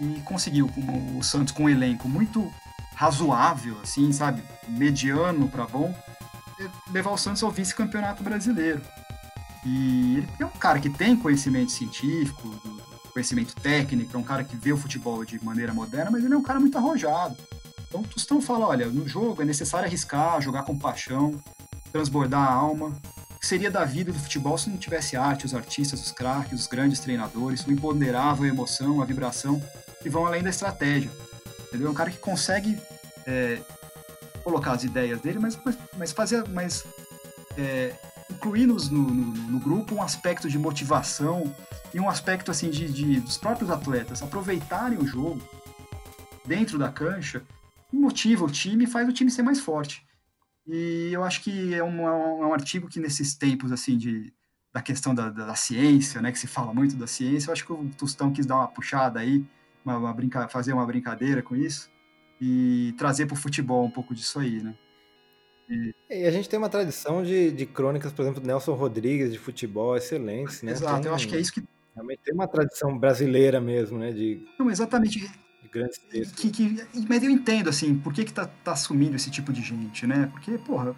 [0.00, 0.68] e conseguiu
[1.16, 2.52] o Santos com um elenco muito
[2.96, 5.94] razoável, assim, sabe, mediano para bom,
[6.90, 8.82] levar o Santos ao vice-campeonato brasileiro.
[9.64, 12.81] E ele é um cara que tem conhecimento científico, do,
[13.12, 16.36] conhecimento técnico, é um cara que vê o futebol de maneira moderna, mas ele é
[16.36, 17.36] um cara muito arrojado.
[17.88, 21.38] Então o Tostão fala, olha, no jogo é necessário arriscar, jogar com paixão,
[21.92, 22.86] transbordar a alma.
[23.30, 26.60] O que seria da vida do futebol se não tivesse arte, os artistas, os craques,
[26.60, 29.62] os grandes treinadores, o imponderável, a emoção, a vibração,
[30.02, 31.10] que vão além da estratégia.
[31.68, 31.88] Entendeu?
[31.88, 32.78] É um cara que consegue
[33.26, 33.60] é,
[34.42, 35.58] colocar as ideias dele, mas,
[35.96, 36.84] mas fazer, mas
[37.58, 37.94] é,
[38.42, 41.54] incluir no, no, no, grupo um aspecto de motivação
[41.94, 45.40] e um aspecto assim de, de, dos próprios atletas aproveitarem o jogo
[46.44, 47.44] dentro da cancha
[47.92, 50.04] motiva o time e faz o time ser mais forte.
[50.66, 54.32] E eu acho que é um, é um artigo que nesses tempos assim de
[54.74, 57.66] da questão da, da, da, ciência, né, que se fala muito da ciência, eu acho
[57.66, 59.44] que o Tostão quis dar uma puxada aí
[59.84, 61.90] uma, uma brinca, fazer uma brincadeira com isso
[62.40, 64.74] e trazer para o futebol um pouco disso aí, né?
[65.72, 65.94] E...
[66.10, 66.26] e...
[66.26, 69.96] a gente tem uma tradição de, de crônicas, por exemplo, do Nelson Rodrigues de futebol
[69.96, 70.72] excelentes, né?
[70.72, 71.62] Exato, tem, eu acho que é isso que
[71.94, 74.12] realmente tem uma tradição brasileira mesmo, né?
[74.12, 75.20] De não, exatamente.
[75.20, 76.38] De grandes textos.
[76.38, 79.62] Que, que, mas eu entendo assim, por que que tá, tá sumindo esse tipo de
[79.62, 80.28] gente, né?
[80.32, 80.94] Porque porra,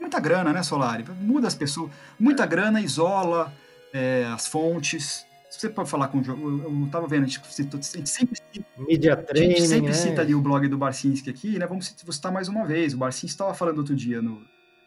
[0.00, 1.04] muita grana, né, Solari?
[1.20, 3.52] Muda as pessoas, muita grana isola
[3.92, 7.40] é, as fontes, se você pode falar com o jogo, eu estava vendo, a gente,
[7.40, 9.92] a gente sempre cita, Media training, a gente sempre né?
[9.94, 11.66] cita ali o blog do Barcinski aqui, né?
[11.66, 12.92] Vamos citar mais uma vez.
[12.92, 14.42] O Barcinski estava falando outro dia no,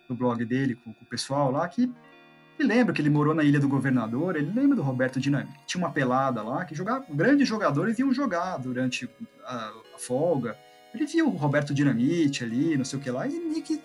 [0.08, 1.92] no blog dele com, com, o pessoal lá que
[2.60, 5.84] ele lembra que ele morou na Ilha do Governador, ele lembra do Roberto Dinamite, tinha
[5.84, 9.10] uma pelada lá que jogava, grandes jogadores iam jogar durante
[9.46, 9.56] a,
[9.96, 10.56] a folga.
[10.94, 13.82] Ele via o Roberto Dinamite ali, não sei o que lá, e, e que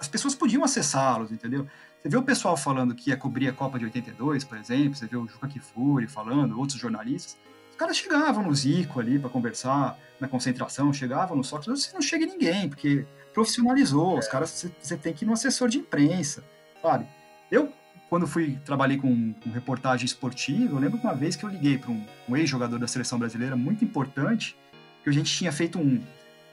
[0.00, 1.66] as pessoas podiam acessá-los, entendeu?
[2.06, 5.08] Você vê o pessoal falando que ia cobrir a Copa de 82, por exemplo, você
[5.08, 7.36] vê o Juca Kifuri falando, outros jornalistas.
[7.68, 12.00] Os caras chegavam no Zico ali para conversar, na concentração, chegavam no Sócrates, você não
[12.00, 13.04] chega em ninguém, porque
[13.34, 16.44] profissionalizou, os caras, você tem que ir no assessor de imprensa,
[16.80, 17.08] sabe?
[17.50, 17.72] Eu,
[18.08, 21.76] quando fui, trabalhei com, com reportagem esportiva, eu lembro que uma vez que eu liguei
[21.76, 24.56] para um, um ex-jogador da seleção brasileira muito importante,
[25.02, 26.00] que a gente tinha feito um,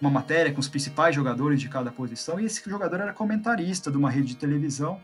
[0.02, 3.98] uma matéria com os principais jogadores de cada posição, e esse jogador era comentarista de
[3.98, 5.00] uma rede de televisão,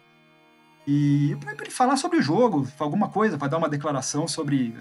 [0.92, 4.74] e para ele falar sobre o jogo, alguma coisa, para dar uma declaração sobre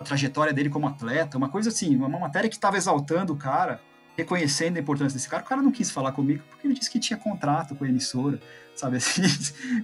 [0.00, 3.82] a trajetória dele como atleta, uma coisa assim, uma matéria que estava exaltando o cara,
[4.16, 5.42] reconhecendo a importância desse cara.
[5.42, 8.40] O cara não quis falar comigo porque ele disse que tinha contrato com a emissora,
[8.74, 9.24] sabe assim?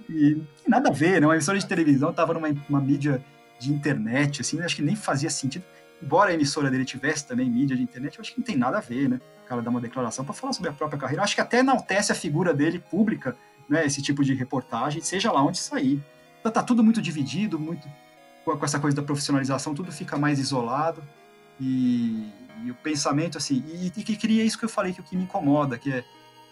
[0.08, 1.26] E nada a ver, né?
[1.26, 3.22] Uma emissora de televisão estava numa uma mídia
[3.58, 5.66] de internet, assim, acho que nem fazia sentido.
[6.02, 8.78] Embora a emissora dele tivesse também mídia de internet, eu acho que não tem nada
[8.78, 9.20] a ver, né?
[9.44, 11.22] O cara dar uma declaração para falar sobre a própria carreira.
[11.22, 13.36] Acho que até enaltece a figura dele pública
[13.68, 16.02] né, esse tipo de reportagem, seja lá onde sair.
[16.40, 17.88] Então, tá tudo muito dividido, muito
[18.44, 21.02] com essa coisa da profissionalização, tudo fica mais isolado
[21.58, 22.28] e,
[22.62, 25.16] e o pensamento assim, e, e, que cria isso que eu falei que o que
[25.16, 26.04] me incomoda, que é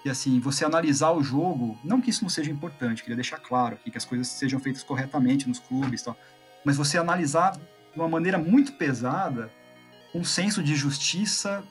[0.02, 3.76] que assim, você analisar o jogo, não que isso não seja importante, queria deixar claro
[3.76, 6.16] aqui que as coisas sejam feitas corretamente nos clubes, tal,
[6.64, 7.60] mas você analisar de
[7.94, 9.48] uma maneira muito pesada
[10.12, 11.62] um senso de justiça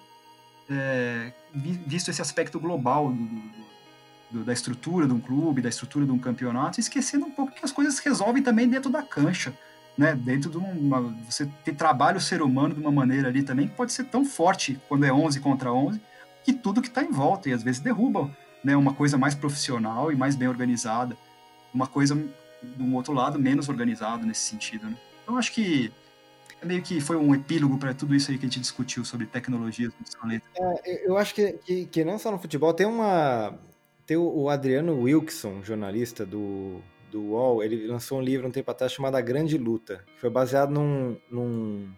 [0.69, 1.33] é,
[1.85, 3.60] visto esse aspecto global do, do,
[4.31, 7.63] do, da estrutura de um clube, da estrutura de um campeonato, esquecendo um pouco que
[7.63, 9.53] as coisas resolvem também dentro da cancha,
[9.97, 10.15] né?
[10.15, 13.75] Dentro de uma você ter trabalho o ser humano de uma maneira ali também que
[13.75, 16.01] pode ser tão forte quando é 11 contra 11,
[16.43, 18.75] que tudo que está em volta e às vezes derruba, né?
[18.75, 21.17] Uma coisa mais profissional e mais bem organizada,
[21.73, 24.97] uma coisa de um outro lado menos organizado nesse sentido, né?
[25.23, 25.91] Então acho que
[26.61, 29.25] é meio que foi um epílogo para tudo isso aí que a gente discutiu sobre
[29.25, 29.91] tecnologias.
[30.85, 33.57] É, eu acho que, que, que, não só no futebol, tem uma
[34.11, 38.91] tem o, Adriano Wilkson, jornalista do, do UOL, ele lançou um livro um tempo atrás
[38.91, 41.89] chamado A Grande Luta, foi baseado num, num,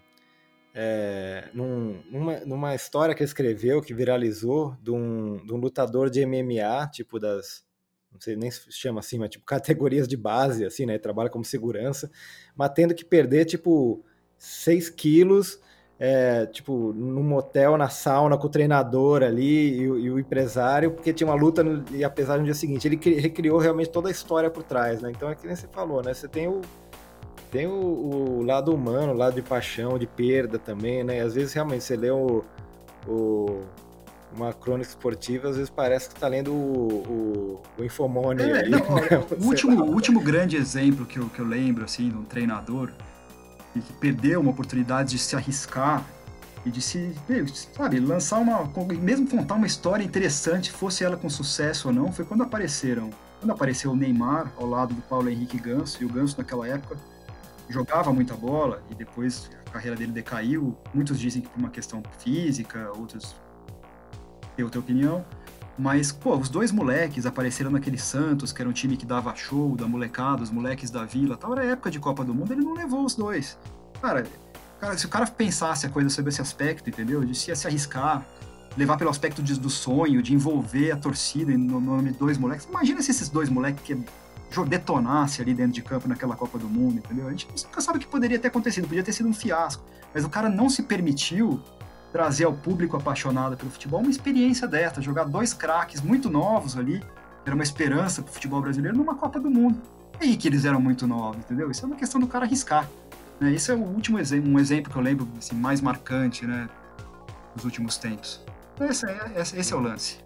[0.76, 6.08] é, num, numa, numa história que ele escreveu, que viralizou, de um, de um lutador
[6.08, 7.66] de MMA, tipo das,
[8.12, 11.00] não sei nem se chama assim, mas tipo categorias de base, assim, né?
[11.00, 12.12] Trabalha como segurança,
[12.56, 14.06] mas tendo que perder, tipo,
[14.38, 15.60] 6 quilos
[16.06, 21.14] é, tipo, num motel, na sauna, com o treinador ali e, e, o empresário, porque
[21.14, 22.86] tinha uma luta no, e apesar no dia seguinte.
[22.86, 25.12] Ele recriou realmente toda a história por trás, né?
[25.12, 26.14] Então é que nem você falou, né?
[26.14, 26.60] Você tem o,
[27.50, 31.20] tem o, o lado humano, o lado de paixão, de perda também, né?
[31.20, 32.44] E às vezes realmente você lê o,
[33.08, 33.62] o
[34.36, 38.44] uma crônica esportiva, às vezes parece que está lendo o, o, o Infomone.
[38.44, 39.26] É, não, né?
[39.40, 42.92] o, último, o último grande exemplo que eu, que eu lembro, assim, de um treinador
[43.76, 46.04] e que perdeu uma oportunidade de se arriscar
[46.66, 47.14] e de se,
[47.76, 48.72] sabe, lançar uma,
[49.02, 53.10] mesmo contar uma história interessante, fosse ela com sucesso ou não, foi quando apareceram,
[53.40, 56.98] quando apareceu o Neymar ao lado do Paulo Henrique Ganso, e o Ganso naquela época
[57.70, 62.02] jogava muita bola e depois a carreira dele decaiu, muitos dizem que por uma questão
[62.20, 63.36] física, outros
[64.56, 65.26] têm outra opinião,
[65.78, 69.76] mas, pô, os dois moleques apareceram naquele Santos, que era um time que dava show
[69.76, 71.54] da molecada, os moleques da vila, tal.
[71.54, 73.58] Era época de Copa do Mundo, ele não levou os dois.
[74.00, 74.24] Cara,
[74.80, 77.26] cara se o cara pensasse a coisa sobre esse aspecto, entendeu?
[77.26, 78.26] De se, ia se arriscar,
[78.78, 82.68] levar pelo aspecto de, do sonho, de envolver a torcida no nome de dois moleques.
[82.70, 83.98] Imagina se esses dois moleques que
[84.68, 87.28] detonasse ali dentro de campo naquela Copa do Mundo, entendeu?
[87.28, 89.84] A gente nunca sabe o que poderia ter acontecido, podia ter sido um fiasco.
[90.14, 91.60] Mas o cara não se permitiu
[92.14, 97.04] trazer ao público apaixonado pelo futebol uma experiência dessa, jogar dois craques muito novos ali,
[97.44, 99.82] era uma esperança para o futebol brasileiro numa Copa do Mundo.
[100.22, 101.72] E aí que eles eram muito novos, entendeu?
[101.72, 102.88] Isso é uma questão do cara arriscar.
[103.40, 103.52] Né?
[103.52, 106.70] Esse é o último exemplo, um exemplo que eu lembro assim, mais marcante, né,
[107.56, 108.40] dos últimos tempos.
[108.80, 110.20] Esse é, esse é o lance.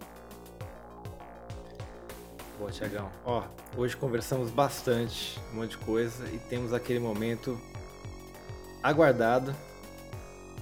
[2.58, 3.08] Boa, Tiagão.
[3.24, 3.44] Ó,
[3.78, 7.58] hoje conversamos bastante, um monte de coisa, e temos aquele momento
[8.82, 9.54] aguardado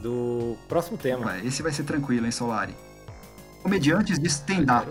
[0.07, 1.37] do próximo tema.
[1.41, 2.73] esse vai ser tranquilo, hein, Solari?
[3.63, 4.89] Comediantes de stand-up.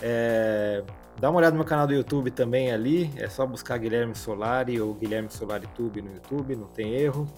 [0.00, 0.82] É,
[1.20, 3.08] dá uma olhada no meu canal do YouTube também ali.
[3.16, 7.28] É só buscar Guilherme Solari ou Guilherme Solari Tube no YouTube, não tem erro.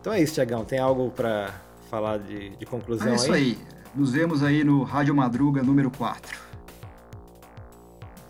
[0.00, 0.64] Então é isso, Tiagão.
[0.64, 1.52] Tem algo para
[1.90, 3.12] falar de, de conclusão aí?
[3.12, 3.42] É isso aí.
[3.42, 3.58] aí.
[3.94, 6.34] Nos vemos aí no Rádio Madruga número 4.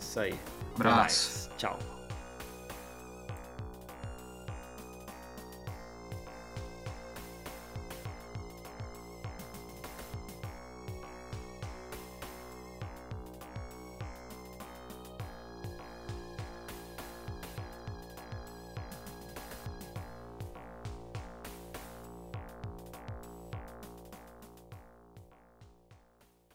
[0.01, 0.35] Isso aí.
[0.74, 1.48] Abraço.